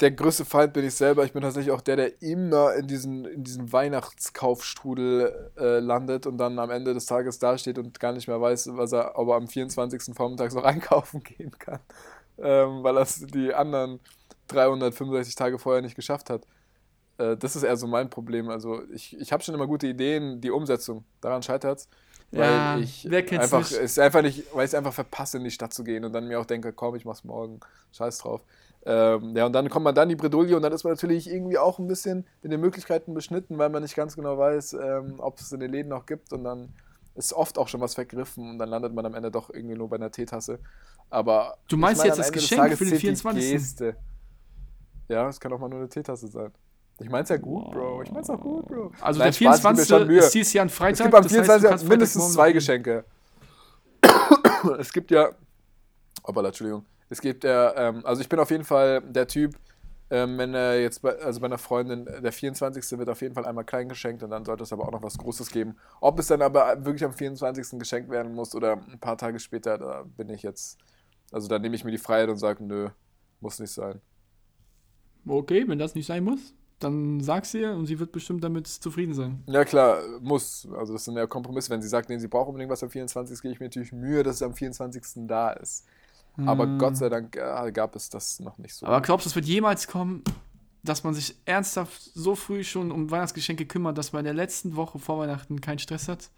der 0.00 0.10
größte 0.10 0.44
Feind 0.44 0.72
bin 0.72 0.84
ich 0.84 0.94
selber. 0.94 1.24
Ich 1.24 1.32
bin 1.32 1.42
tatsächlich 1.42 1.72
auch 1.72 1.80
der, 1.80 1.96
der 1.96 2.20
immer 2.22 2.74
in 2.74 2.88
diesen, 2.88 3.24
in 3.24 3.44
diesen 3.44 3.72
Weihnachtskaufstrudel 3.72 5.52
äh, 5.56 5.78
landet 5.78 6.26
und 6.26 6.38
dann 6.38 6.58
am 6.58 6.70
Ende 6.70 6.92
des 6.94 7.06
Tages 7.06 7.38
dasteht 7.38 7.78
und 7.78 8.00
gar 8.00 8.12
nicht 8.12 8.26
mehr 8.26 8.40
weiß, 8.40 8.70
was 8.72 8.92
er, 8.92 9.16
ob 9.16 9.28
er 9.28 9.36
am 9.36 9.46
24. 9.46 10.14
Vormittags 10.14 10.54
noch 10.54 10.64
einkaufen 10.72 11.22
gehen 11.22 11.52
kann. 11.58 11.78
Ähm, 12.38 12.82
weil 12.82 12.96
er 12.96 13.02
es 13.02 13.20
die 13.26 13.54
anderen 13.54 14.00
365 14.48 15.36
Tage 15.36 15.58
vorher 15.58 15.82
nicht 15.82 15.94
geschafft 15.94 16.30
hat. 16.30 16.42
Äh, 17.18 17.36
das 17.36 17.56
ist 17.56 17.62
eher 17.62 17.76
so 17.76 17.86
mein 17.86 18.10
Problem. 18.10 18.48
Also 18.48 18.82
ich, 18.90 19.18
ich 19.18 19.32
habe 19.32 19.42
schon 19.42 19.54
immer 19.54 19.66
gute 19.66 19.86
Ideen, 19.86 20.40
die 20.40 20.50
Umsetzung, 20.50 21.04
daran 21.20 21.42
scheitert 21.42 21.80
es. 21.80 21.88
Weil 22.34 22.68
Ja, 22.70 22.78
ich 22.78 23.10
wer 23.10 23.24
kennt's 23.24 23.52
einfach, 23.52 23.58
nicht? 23.58 23.98
einfach 23.98 24.22
nicht, 24.22 24.46
weil 24.54 24.64
ich 24.64 24.70
es 24.70 24.74
einfach 24.74 24.94
verpasse, 24.94 25.36
in 25.36 25.44
die 25.44 25.50
Stadt 25.50 25.74
zu 25.74 25.84
gehen 25.84 26.04
und 26.04 26.12
dann 26.14 26.28
mir 26.28 26.40
auch 26.40 26.46
denke, 26.46 26.72
komm, 26.72 26.94
ich 26.94 27.04
mach's 27.04 27.24
morgen, 27.24 27.60
scheiß 27.92 28.18
drauf. 28.18 28.40
Ähm, 28.84 29.36
ja, 29.36 29.46
und 29.46 29.52
dann 29.52 29.68
kommt 29.68 29.84
man 29.84 29.94
dann 29.94 30.04
in 30.04 30.16
die 30.16 30.16
Bredouille 30.16 30.56
und 30.56 30.62
dann 30.62 30.72
ist 30.72 30.82
man 30.84 30.92
natürlich 30.94 31.28
irgendwie 31.30 31.58
auch 31.58 31.78
ein 31.78 31.86
bisschen 31.86 32.26
in 32.42 32.50
den 32.50 32.60
Möglichkeiten 32.60 33.14
beschnitten, 33.14 33.58
weil 33.58 33.68
man 33.68 33.82
nicht 33.82 33.94
ganz 33.94 34.16
genau 34.16 34.38
weiß, 34.38 34.72
ähm, 34.74 35.16
ob 35.18 35.38
es 35.40 35.52
in 35.52 35.60
den 35.60 35.70
Läden 35.70 35.88
noch 35.90 36.06
gibt 36.06 36.32
und 36.32 36.44
dann 36.44 36.74
ist 37.14 37.32
oft 37.34 37.58
auch 37.58 37.68
schon 37.68 37.80
was 37.80 37.94
vergriffen 37.94 38.48
und 38.50 38.58
dann 38.58 38.70
landet 38.70 38.94
man 38.94 39.04
am 39.06 39.14
Ende 39.14 39.30
doch 39.30 39.50
irgendwie 39.50 39.76
nur 39.76 39.88
bei 39.90 39.96
einer 39.96 40.10
Teetasse. 40.10 40.58
Aber 41.10 41.58
Du 41.68 41.76
meinst 41.76 42.00
ich 42.00 42.04
jetzt 42.04 42.18
das 42.18 42.32
Geschenk 42.32 42.74
für 42.74 42.84
den 42.84 42.94
zählt 42.94 43.02
die 43.04 43.16
24.. 43.16 43.50
Geste. 43.50 43.96
Ja, 45.08 45.28
es 45.28 45.38
kann 45.40 45.52
auch 45.52 45.58
mal 45.58 45.68
nur 45.68 45.78
eine 45.80 45.88
Teetasse 45.88 46.28
sein. 46.28 46.52
Ich 46.98 47.08
mein's 47.08 47.28
ja 47.28 47.36
gut, 47.36 47.70
Bro. 47.72 48.02
Ich 48.02 48.12
mein's 48.12 48.30
auch 48.30 48.40
gut, 48.40 48.66
Bro. 48.66 48.92
Also 49.00 49.18
Nein, 49.18 49.28
der 49.28 49.32
Spaß, 49.32 49.58
ich 49.58 49.62
geb 49.62 49.72
mir 49.72 49.84
24. 49.84 49.88
schon 49.88 50.06
Mühe. 50.06 50.18
ist 50.18 50.34
dieses 50.34 50.52
Jahr 50.52 50.64
ein 50.66 50.68
Freitag. 50.68 50.92
Es 50.92 51.02
gibt 51.04 51.14
am 51.14 51.22
das 51.22 51.32
heißt, 51.32 51.40
du 51.40 51.44
24. 51.44 51.70
kannst 51.70 51.88
mindestens 51.88 52.32
zwei 52.32 52.52
Geschenke. 52.52 53.04
es 54.78 54.92
gibt 54.92 55.10
ja. 55.10 55.30
Hoppala, 56.26 56.48
Entschuldigung. 56.48 56.84
Es 57.08 57.20
gibt 57.20 57.44
ja, 57.44 57.74
ähm, 57.76 58.06
also 58.06 58.22
ich 58.22 58.28
bin 58.28 58.38
auf 58.38 58.50
jeden 58.50 58.64
Fall 58.64 59.02
der 59.02 59.26
Typ, 59.26 59.58
ähm, 60.08 60.38
wenn 60.38 60.54
er 60.54 60.80
jetzt 60.80 61.02
bei, 61.02 61.18
also 61.18 61.40
bei 61.40 61.46
einer 61.46 61.58
Freundin, 61.58 62.04
der 62.04 62.32
24. 62.32 62.98
wird 62.98 63.08
auf 63.08 63.20
jeden 63.20 63.34
Fall 63.34 63.44
einmal 63.44 63.64
klein 63.64 63.88
geschenkt 63.88 64.22
und 64.22 64.30
dann 64.30 64.44
sollte 64.44 64.62
es 64.62 64.72
aber 64.72 64.86
auch 64.86 64.92
noch 64.92 65.02
was 65.02 65.18
Großes 65.18 65.50
geben. 65.50 65.76
Ob 66.00 66.18
es 66.18 66.28
dann 66.28 66.40
aber 66.40 66.84
wirklich 66.84 67.04
am 67.04 67.12
24. 67.12 67.78
geschenkt 67.78 68.10
werden 68.10 68.34
muss 68.34 68.54
oder 68.54 68.74
ein 68.74 68.98
paar 68.98 69.18
Tage 69.18 69.38
später, 69.40 69.78
da 69.78 70.04
bin 70.16 70.28
ich 70.30 70.42
jetzt, 70.42 70.78
also 71.32 71.48
da 71.48 71.58
nehme 71.58 71.74
ich 71.74 71.84
mir 71.84 71.90
die 71.90 71.98
Freiheit 71.98 72.28
und 72.28 72.36
sage, 72.36 72.64
nö, 72.64 72.88
muss 73.40 73.58
nicht 73.58 73.72
sein. 73.72 74.00
Okay, 75.26 75.64
wenn 75.66 75.78
das 75.78 75.94
nicht 75.94 76.06
sein 76.06 76.24
muss, 76.24 76.54
dann 76.82 77.20
sag's 77.20 77.54
ihr 77.54 77.72
und 77.72 77.86
sie 77.86 77.98
wird 77.98 78.12
bestimmt 78.12 78.42
damit 78.42 78.66
zufrieden 78.66 79.14
sein. 79.14 79.42
Ja 79.46 79.64
klar, 79.64 80.00
muss. 80.20 80.68
Also 80.76 80.92
das 80.92 81.04
sind 81.04 81.16
ja 81.16 81.26
Kompromisse. 81.26 81.70
Wenn 81.70 81.82
sie 81.82 81.88
sagt, 81.88 82.08
nee, 82.08 82.18
sie 82.18 82.28
braucht 82.28 82.48
unbedingt 82.48 82.70
was 82.70 82.82
am 82.82 82.90
24. 82.90 83.40
gebe 83.40 83.54
ich 83.54 83.60
mir 83.60 83.66
natürlich 83.66 83.92
Mühe, 83.92 84.22
dass 84.22 84.36
es 84.36 84.42
am 84.42 84.54
24. 84.54 85.26
da 85.26 85.50
ist. 85.50 85.86
Aber 86.46 86.64
Hm. 86.64 86.78
Gott 86.78 86.96
sei 86.96 87.08
Dank 87.08 87.36
äh, 87.36 87.72
gab 87.72 87.94
es 87.94 88.08
das 88.08 88.40
noch 88.40 88.56
nicht 88.58 88.74
so. 88.74 88.86
Aber 88.86 89.00
glaubst 89.00 89.26
du, 89.26 89.28
es 89.28 89.34
wird 89.36 89.44
jemals 89.44 89.86
kommen, 89.86 90.22
dass 90.82 91.04
man 91.04 91.14
sich 91.14 91.36
ernsthaft 91.44 92.00
so 92.14 92.34
früh 92.34 92.64
schon 92.64 92.90
um 92.90 93.10
Weihnachtsgeschenke 93.10 93.66
kümmert, 93.66 93.98
dass 93.98 94.12
man 94.12 94.20
in 94.20 94.24
der 94.24 94.34
letzten 94.34 94.74
Woche 94.74 94.98
vor 94.98 95.18
Weihnachten 95.18 95.60
keinen 95.60 95.78
Stress 95.78 96.08
hat? 96.08 96.30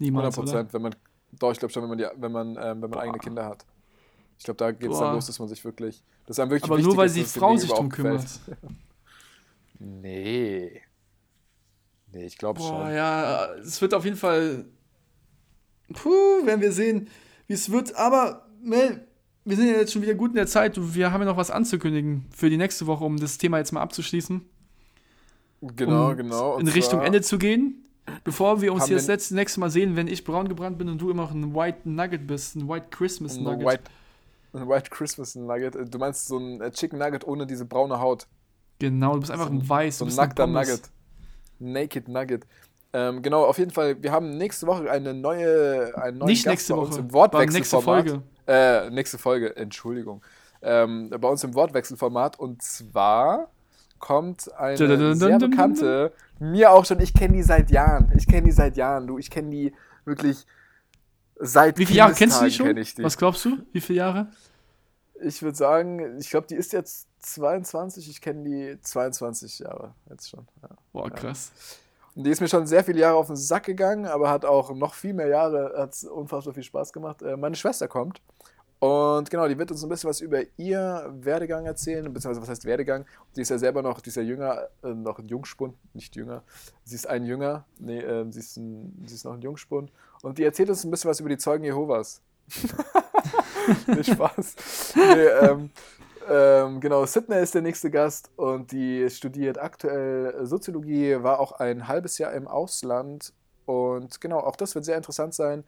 Niemals, 0.00 0.38
oder? 0.38 0.44
Prozent, 0.44 0.72
wenn 0.74 0.82
man, 0.82 0.94
doch, 1.32 1.52
ich 1.52 1.58
glaube 1.58 1.72
schon, 1.72 1.82
wenn 1.82 1.90
man, 1.90 1.98
die, 1.98 2.06
wenn 2.16 2.32
man, 2.32 2.48
ähm, 2.60 2.82
wenn 2.82 2.90
man 2.90 2.98
eigene 2.98 3.18
Kinder 3.18 3.44
hat. 3.46 3.64
Ich 4.38 4.44
glaube, 4.44 4.58
da 4.58 4.70
geht 4.70 4.90
es 4.90 4.98
dann 4.98 5.14
los, 5.14 5.26
dass 5.26 5.38
man 5.38 5.48
sich 5.48 5.64
wirklich, 5.64 6.02
dass 6.26 6.38
einem 6.38 6.50
wirklich 6.50 6.70
Aber 6.70 6.80
nur 6.80 6.96
weil 6.96 7.06
ist, 7.06 7.16
dem 7.16 7.26
Frau 7.26 7.56
sich 7.56 7.70
drum 7.70 7.88
kümmert. 7.88 8.24
Nee. 9.78 10.82
Nee, 12.12 12.24
ich 12.24 12.38
glaube 12.38 12.60
schon. 12.60 12.90
ja, 12.94 13.52
es 13.56 13.80
wird 13.80 13.94
auf 13.94 14.04
jeden 14.04 14.16
Fall 14.16 14.64
Puh, 15.92 16.44
werden 16.44 16.60
wir 16.60 16.72
sehen, 16.72 17.08
wie 17.46 17.54
es 17.54 17.70
wird. 17.70 17.94
Aber, 17.96 18.46
Mel, 18.62 19.06
wir 19.44 19.56
sind 19.56 19.68
ja 19.68 19.76
jetzt 19.76 19.92
schon 19.92 20.02
wieder 20.02 20.14
gut 20.14 20.30
in 20.30 20.36
der 20.36 20.46
Zeit. 20.46 20.74
Wir 20.94 21.12
haben 21.12 21.22
ja 21.22 21.26
noch 21.26 21.36
was 21.36 21.50
anzukündigen 21.50 22.26
für 22.34 22.50
die 22.50 22.56
nächste 22.58 22.86
Woche, 22.86 23.04
um 23.04 23.16
das 23.18 23.38
Thema 23.38 23.58
jetzt 23.58 23.72
mal 23.72 23.80
abzuschließen. 23.80 24.42
Genau, 25.60 26.10
um 26.10 26.16
genau. 26.16 26.54
Und 26.56 26.62
In 26.62 26.68
Richtung 26.68 27.00
Ende 27.00 27.22
zu 27.22 27.38
gehen. 27.38 27.84
Bevor 28.24 28.62
wir 28.62 28.72
uns 28.72 28.88
wir- 28.88 28.96
das 28.96 29.30
nächste 29.30 29.60
Mal 29.60 29.70
sehen, 29.70 29.94
wenn 29.96 30.08
ich 30.08 30.24
braun 30.24 30.48
gebrannt 30.48 30.78
bin 30.78 30.88
und 30.88 30.98
du 30.98 31.10
immer 31.10 31.22
noch 31.24 31.30
ein 31.32 31.54
White 31.54 31.80
Nugget 31.88 32.26
bist, 32.26 32.56
ein 32.56 32.66
White 32.68 32.86
Christmas 32.90 33.36
ein 33.36 33.42
Nugget. 33.44 33.66
White, 33.66 33.82
ein 34.54 34.66
White 34.68 34.88
Christmas 34.90 35.34
Nugget. 35.34 35.74
Du 35.92 35.98
meinst 35.98 36.26
so 36.26 36.38
ein 36.38 36.60
äh, 36.62 36.70
Chicken 36.70 36.98
Nugget 36.98 37.26
ohne 37.26 37.46
diese 37.46 37.66
braune 37.66 37.98
Haut. 38.00 38.26
Genau, 38.78 39.14
du 39.14 39.20
bist 39.20 39.30
einfach 39.30 39.48
So 39.48 39.52
ein 39.52 39.68
Weiß. 39.68 39.98
So 39.98 40.04
ein 40.04 40.14
nackter. 40.14 40.46
Nugget. 40.46 40.82
Naked 41.58 42.08
Nugget. 42.08 42.46
Ähm, 42.92 43.22
genau, 43.22 43.44
auf 43.44 43.58
jeden 43.58 43.70
Fall. 43.70 44.02
Wir 44.02 44.12
haben 44.12 44.36
nächste 44.38 44.66
Woche 44.66 44.90
eine 44.90 45.12
neue, 45.12 45.92
einen 45.96 46.18
neuen 46.18 46.28
Nicht 46.28 46.44
Gast 46.44 46.52
nächste 46.52 46.74
bei 46.74 46.80
uns 46.80 46.90
Woche, 46.92 47.00
im 47.00 47.14
aber 47.14 47.46
nächste 47.46 47.76
Wortwechselformat. 47.76 48.08
Folge. 48.08 48.22
Äh, 48.46 48.90
nächste 48.90 49.18
Folge, 49.18 49.56
Entschuldigung. 49.56 50.22
Ähm, 50.62 51.10
bei 51.10 51.28
uns 51.28 51.44
im 51.44 51.54
Wortwechselformat. 51.54 52.38
Und 52.38 52.62
zwar 52.62 53.50
kommt 53.98 54.52
eine 54.54 54.76
Dun-dun-dun-dun-dun-dun. 54.76 55.18
sehr 55.18 55.38
bekannte, 55.38 56.12
mir 56.38 56.70
auch 56.70 56.84
schon, 56.84 57.00
ich 57.00 57.12
kenne 57.12 57.34
die 57.34 57.42
seit 57.42 57.70
Jahren. 57.70 58.12
Ich 58.16 58.26
kenne 58.26 58.46
die 58.46 58.52
seit 58.52 58.76
Jahren, 58.76 59.06
du. 59.06 59.18
Ich 59.18 59.30
kenne 59.30 59.50
die 59.50 59.74
wirklich 60.04 60.46
seit 61.36 61.78
Wie 61.78 61.86
viele 61.86 61.98
Jahre 61.98 62.14
kennst 62.14 62.40
du 62.40 62.44
die 62.46 62.50
schon? 62.52 62.74
die. 62.74 63.04
Was 63.04 63.16
glaubst 63.18 63.44
du? 63.44 63.58
Wie 63.72 63.80
viele 63.80 63.98
Jahre? 63.98 64.28
Ich 65.22 65.42
würde 65.42 65.56
sagen, 65.56 66.18
ich 66.18 66.30
glaube, 66.30 66.46
die 66.46 66.54
ist 66.54 66.72
jetzt 66.72 67.08
22. 67.20 68.08
Ich 68.08 68.20
kenne 68.20 68.44
die 68.44 68.80
22 68.80 69.60
Jahre 69.60 69.94
jetzt 70.08 70.28
schon. 70.28 70.46
Ja. 70.62 70.68
Boah, 70.92 71.10
krass. 71.10 71.52
Und 72.14 72.24
die 72.24 72.30
ist 72.30 72.40
mir 72.40 72.48
schon 72.48 72.66
sehr 72.66 72.82
viele 72.82 73.00
Jahre 73.00 73.16
auf 73.16 73.28
den 73.28 73.36
Sack 73.36 73.64
gegangen, 73.64 74.06
aber 74.06 74.30
hat 74.30 74.44
auch 74.44 74.74
noch 74.74 74.94
viel 74.94 75.14
mehr 75.14 75.28
Jahre, 75.28 75.74
hat 75.76 76.02
unfassbar 76.04 76.54
viel 76.54 76.64
Spaß 76.64 76.92
gemacht. 76.92 77.22
Äh, 77.22 77.36
meine 77.36 77.54
Schwester 77.54 77.86
kommt. 77.86 78.20
Und 78.80 79.28
genau, 79.28 79.48
die 79.48 79.58
wird 79.58 79.72
uns 79.72 79.82
ein 79.82 79.88
bisschen 79.88 80.08
was 80.08 80.20
über 80.20 80.40
ihr 80.56 81.12
Werdegang 81.20 81.66
erzählen, 81.66 82.04
beziehungsweise 82.04 82.40
was 82.40 82.48
heißt 82.48 82.64
Werdegang? 82.64 83.06
Die 83.34 83.40
ist 83.40 83.48
ja 83.48 83.58
selber 83.58 83.82
noch, 83.82 84.00
die 84.00 84.08
ist 84.10 84.16
ja 84.16 84.22
jünger, 84.22 84.68
äh, 84.84 84.94
noch 84.94 85.18
ein 85.18 85.26
Jungspund, 85.26 85.74
nicht 85.94 86.14
jünger. 86.14 86.42
Sie 86.84 86.94
ist 86.94 87.08
ein 87.08 87.24
Jünger, 87.24 87.64
nee, 87.78 87.98
ähm, 87.98 88.30
sie, 88.30 88.38
ist 88.38 88.56
ein, 88.56 89.04
sie 89.06 89.16
ist 89.16 89.24
noch 89.24 89.34
ein 89.34 89.42
Jungspund. 89.42 89.90
Und 90.22 90.38
die 90.38 90.44
erzählt 90.44 90.70
uns 90.70 90.84
ein 90.84 90.90
bisschen 90.92 91.10
was 91.10 91.18
über 91.18 91.28
die 91.28 91.38
Zeugen 91.38 91.64
Jehovas. 91.64 92.20
nee, 93.86 94.04
Spaß. 94.04 94.54
Nee, 94.96 95.02
ähm, 95.02 95.70
ähm, 96.30 96.80
genau, 96.80 97.06
Sydney 97.06 97.40
ist 97.40 97.54
der 97.54 97.62
nächste 97.62 97.90
Gast 97.90 98.30
und 98.36 98.72
die 98.72 99.08
studiert 99.10 99.58
aktuell 99.58 100.46
Soziologie, 100.46 101.16
war 101.22 101.40
auch 101.40 101.52
ein 101.52 101.88
halbes 101.88 102.18
Jahr 102.18 102.32
im 102.32 102.46
Ausland 102.46 103.32
und 103.64 104.20
genau, 104.20 104.40
auch 104.40 104.56
das 104.56 104.74
wird 104.74 104.84
sehr 104.84 104.96
interessant 104.96 105.34
sein 105.34 105.64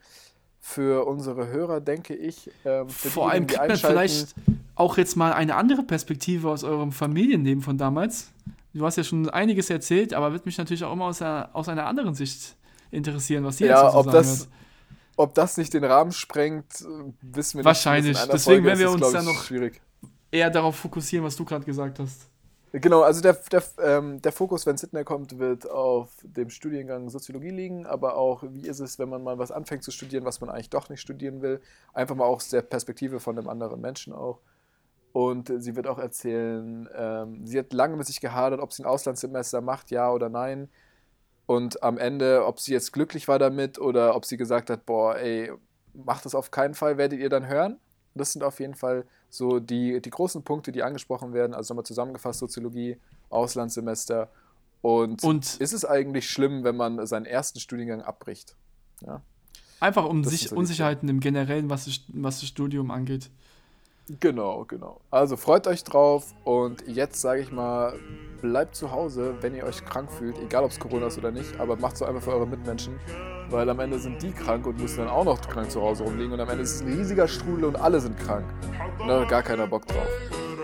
für 0.60 1.06
unsere 1.06 1.48
Hörer, 1.48 1.80
denke 1.80 2.14
ich. 2.14 2.50
Ähm, 2.64 2.88
Vor 2.88 3.30
allem 3.30 3.46
kriegt 3.46 3.66
man 3.66 3.76
vielleicht 3.76 4.34
auch 4.74 4.98
jetzt 4.98 5.16
mal 5.16 5.32
eine 5.32 5.56
andere 5.56 5.82
Perspektive 5.82 6.50
aus 6.50 6.64
eurem 6.64 6.92
Familienleben 6.92 7.62
von 7.62 7.78
damals. 7.78 8.30
Du 8.72 8.84
hast 8.84 8.96
ja 8.96 9.04
schon 9.04 9.28
einiges 9.30 9.68
erzählt, 9.70 10.14
aber 10.14 10.32
wird 10.32 10.46
mich 10.46 10.58
natürlich 10.58 10.84
auch 10.84 10.92
immer 10.92 11.06
aus 11.06 11.20
einer, 11.22 11.50
aus 11.54 11.68
einer 11.68 11.86
anderen 11.86 12.14
Sicht 12.14 12.56
interessieren, 12.90 13.44
was 13.44 13.60
ihr 13.60 13.68
Ja, 13.68 13.94
ob 13.94 14.04
zu 14.04 14.10
sagen 14.10 14.12
das, 14.12 14.40
habt. 14.42 14.50
Ob 15.20 15.34
das 15.34 15.56
nicht 15.56 15.72
den 15.74 15.84
Rahmen 15.84 16.12
sprengt, 16.12 16.80
äh, 16.80 17.12
wissen 17.22 17.58
wir 17.58 17.64
Wahrscheinlich. 17.64 18.12
nicht. 18.12 18.16
In 18.18 18.22
einer 18.24 18.32
Deswegen 18.32 18.64
werden 18.64 18.78
wir 18.78 18.90
uns 18.90 18.98
glaub 19.00 19.12
da 19.12 19.20
ich, 19.20 19.26
noch- 19.26 19.42
schwierig. 19.44 19.80
Eher 20.32 20.50
darauf 20.50 20.76
fokussieren, 20.76 21.24
was 21.24 21.34
du 21.36 21.44
gerade 21.44 21.64
gesagt 21.64 21.98
hast. 21.98 22.28
Genau, 22.72 23.02
also 23.02 23.20
der, 23.20 23.32
der, 23.50 23.64
ähm, 23.82 24.22
der 24.22 24.30
Fokus, 24.30 24.64
wenn 24.64 24.76
Sydney 24.76 25.02
kommt, 25.02 25.40
wird 25.40 25.68
auf 25.68 26.08
dem 26.22 26.50
Studiengang 26.50 27.10
Soziologie 27.10 27.50
liegen, 27.50 27.84
aber 27.84 28.16
auch, 28.16 28.44
wie 28.48 28.68
ist 28.68 28.78
es, 28.78 28.96
wenn 29.00 29.08
man 29.08 29.24
mal 29.24 29.38
was 29.38 29.50
anfängt 29.50 29.82
zu 29.82 29.90
studieren, 29.90 30.24
was 30.24 30.40
man 30.40 30.50
eigentlich 30.50 30.70
doch 30.70 30.88
nicht 30.88 31.00
studieren 31.00 31.42
will. 31.42 31.60
Einfach 31.94 32.14
mal 32.14 32.26
aus 32.26 32.48
der 32.48 32.62
Perspektive 32.62 33.18
von 33.18 33.36
einem 33.36 33.48
anderen 33.48 33.80
Menschen 33.80 34.12
auch. 34.12 34.38
Und 35.12 35.52
sie 35.58 35.74
wird 35.74 35.88
auch 35.88 35.98
erzählen, 35.98 36.88
ähm, 36.96 37.44
sie 37.44 37.58
hat 37.58 37.72
lange 37.72 37.96
mit 37.96 38.06
sich 38.06 38.20
gehadert, 38.20 38.60
ob 38.60 38.72
sie 38.72 38.84
ein 38.84 38.86
Auslandssemester 38.86 39.60
macht, 39.60 39.90
ja 39.90 40.08
oder 40.12 40.28
nein. 40.28 40.68
Und 41.50 41.82
am 41.82 41.98
Ende, 41.98 42.46
ob 42.46 42.60
sie 42.60 42.72
jetzt 42.72 42.92
glücklich 42.92 43.26
war 43.26 43.40
damit 43.40 43.76
oder 43.76 44.14
ob 44.14 44.24
sie 44.24 44.36
gesagt 44.36 44.70
hat, 44.70 44.86
boah, 44.86 45.16
ey, 45.16 45.50
macht 45.94 46.24
das 46.24 46.36
auf 46.36 46.52
keinen 46.52 46.74
Fall, 46.74 46.96
werdet 46.96 47.18
ihr 47.18 47.28
dann 47.28 47.48
hören. 47.48 47.80
Das 48.14 48.30
sind 48.30 48.44
auf 48.44 48.60
jeden 48.60 48.76
Fall 48.76 49.04
so 49.30 49.58
die, 49.58 50.00
die 50.00 50.10
großen 50.10 50.44
Punkte, 50.44 50.70
die 50.70 50.84
angesprochen 50.84 51.32
werden. 51.32 51.52
Also 51.52 51.74
nochmal 51.74 51.86
zusammengefasst, 51.86 52.38
Soziologie, 52.38 52.98
Auslandssemester. 53.30 54.30
Und, 54.80 55.24
Und 55.24 55.56
ist 55.56 55.72
es 55.72 55.84
eigentlich 55.84 56.30
schlimm, 56.30 56.62
wenn 56.62 56.76
man 56.76 57.04
seinen 57.08 57.26
ersten 57.26 57.58
Studiengang 57.58 58.02
abbricht? 58.02 58.54
Ja. 59.04 59.20
einfach 59.80 60.04
um 60.04 60.22
sich 60.22 60.50
so 60.50 60.54
Unsicherheiten 60.54 61.08
im 61.08 61.18
Generellen, 61.18 61.68
was 61.68 62.02
was 62.12 62.38
das 62.38 62.48
Studium 62.48 62.92
angeht. 62.92 63.28
Genau, 64.18 64.64
genau. 64.64 65.00
Also 65.10 65.36
freut 65.36 65.66
euch 65.68 65.84
drauf 65.84 66.34
und 66.42 66.82
jetzt 66.88 67.20
sage 67.20 67.42
ich 67.42 67.52
mal, 67.52 67.94
bleibt 68.40 68.74
zu 68.74 68.90
Hause, 68.90 69.34
wenn 69.40 69.54
ihr 69.54 69.64
euch 69.64 69.84
krank 69.84 70.10
fühlt, 70.10 70.36
egal 70.38 70.64
ob 70.64 70.70
es 70.70 70.80
Corona 70.80 71.06
ist 71.06 71.18
oder 71.18 71.30
nicht, 71.30 71.60
aber 71.60 71.76
macht 71.76 71.96
so 71.96 72.06
einfach 72.06 72.22
für 72.22 72.32
eure 72.32 72.46
Mitmenschen, 72.46 72.98
weil 73.50 73.68
am 73.68 73.78
Ende 73.78 73.98
sind 73.98 74.20
die 74.20 74.32
krank 74.32 74.66
und 74.66 74.80
müssen 74.80 74.98
dann 74.98 75.08
auch 75.08 75.24
noch 75.24 75.40
krank 75.40 75.70
zu 75.70 75.80
Hause 75.80 76.04
rumliegen 76.04 76.32
und 76.32 76.40
am 76.40 76.48
Ende 76.48 76.62
ist 76.64 76.76
es 76.76 76.80
ein 76.82 76.88
riesiger 76.88 77.28
Strudel 77.28 77.66
und 77.66 77.76
alle 77.76 78.00
sind 78.00 78.18
krank. 78.18 78.46
Und 78.98 79.08
hat 79.08 79.28
gar 79.28 79.42
keiner 79.42 79.66
Bock 79.66 79.86
drauf. 79.86 80.08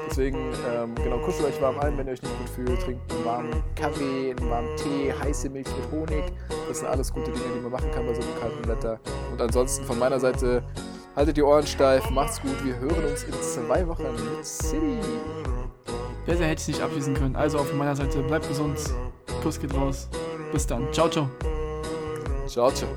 Deswegen, 0.09 0.39
ähm, 0.73 0.95
genau, 0.97 1.19
kuschelt 1.19 1.47
euch 1.47 1.61
warm 1.61 1.79
ein, 1.81 1.99
wenn 1.99 2.07
ihr 2.07 2.13
euch 2.15 2.23
nicht 2.23 2.39
gut 2.39 2.49
fühlt. 2.49 2.81
Trinkt 2.81 3.13
einen 3.13 3.25
warmen 3.25 3.63
Kaffee, 3.75 4.35
einen 4.37 4.51
warmen 4.51 4.77
Tee, 4.77 5.13
heiße 5.13 5.51
Milch 5.51 5.67
mit 5.67 5.91
Honig. 5.91 6.25
Das 6.69 6.79
sind 6.79 6.89
alles 6.89 7.13
gute 7.13 7.31
Dinge, 7.33 7.45
die 7.57 7.61
man 7.61 7.73
machen 7.73 7.91
kann 7.91 8.07
bei 8.07 8.15
so 8.15 8.23
einem 8.23 8.41
kalten 8.41 8.69
Wetter. 8.69 9.01
Und 9.33 9.43
ansonsten 9.43 9.85
von 9.85 9.99
meiner 9.99 10.21
Seite, 10.21 10.63
haltet 11.17 11.37
die 11.37 11.43
Ohren 11.43 11.67
steif, 11.67 12.09
macht's 12.11 12.41
gut. 12.41 12.65
Wir 12.65 12.79
hören 12.79 13.05
uns 13.07 13.25
in 13.25 13.33
zwei 13.33 13.87
Wochen 13.89 14.05
mit 14.05 14.45
City. 14.45 14.99
Besser 16.27 16.45
hätte 16.45 16.61
ich 16.61 16.69
nicht 16.69 16.81
abschließen 16.83 17.15
können. 17.15 17.35
Also 17.35 17.59
von 17.59 17.79
meiner 17.79 17.97
Seite, 17.97 18.23
bleibt 18.23 18.47
gesund. 18.47 18.79
Kuss 19.43 19.59
geht 19.59 19.75
raus. 19.75 20.09
Bis 20.53 20.67
dann. 20.67 20.93
Ciao, 20.93 21.09
ciao. 21.09 21.29
Ciao, 22.47 22.71
ciao. 22.71 22.89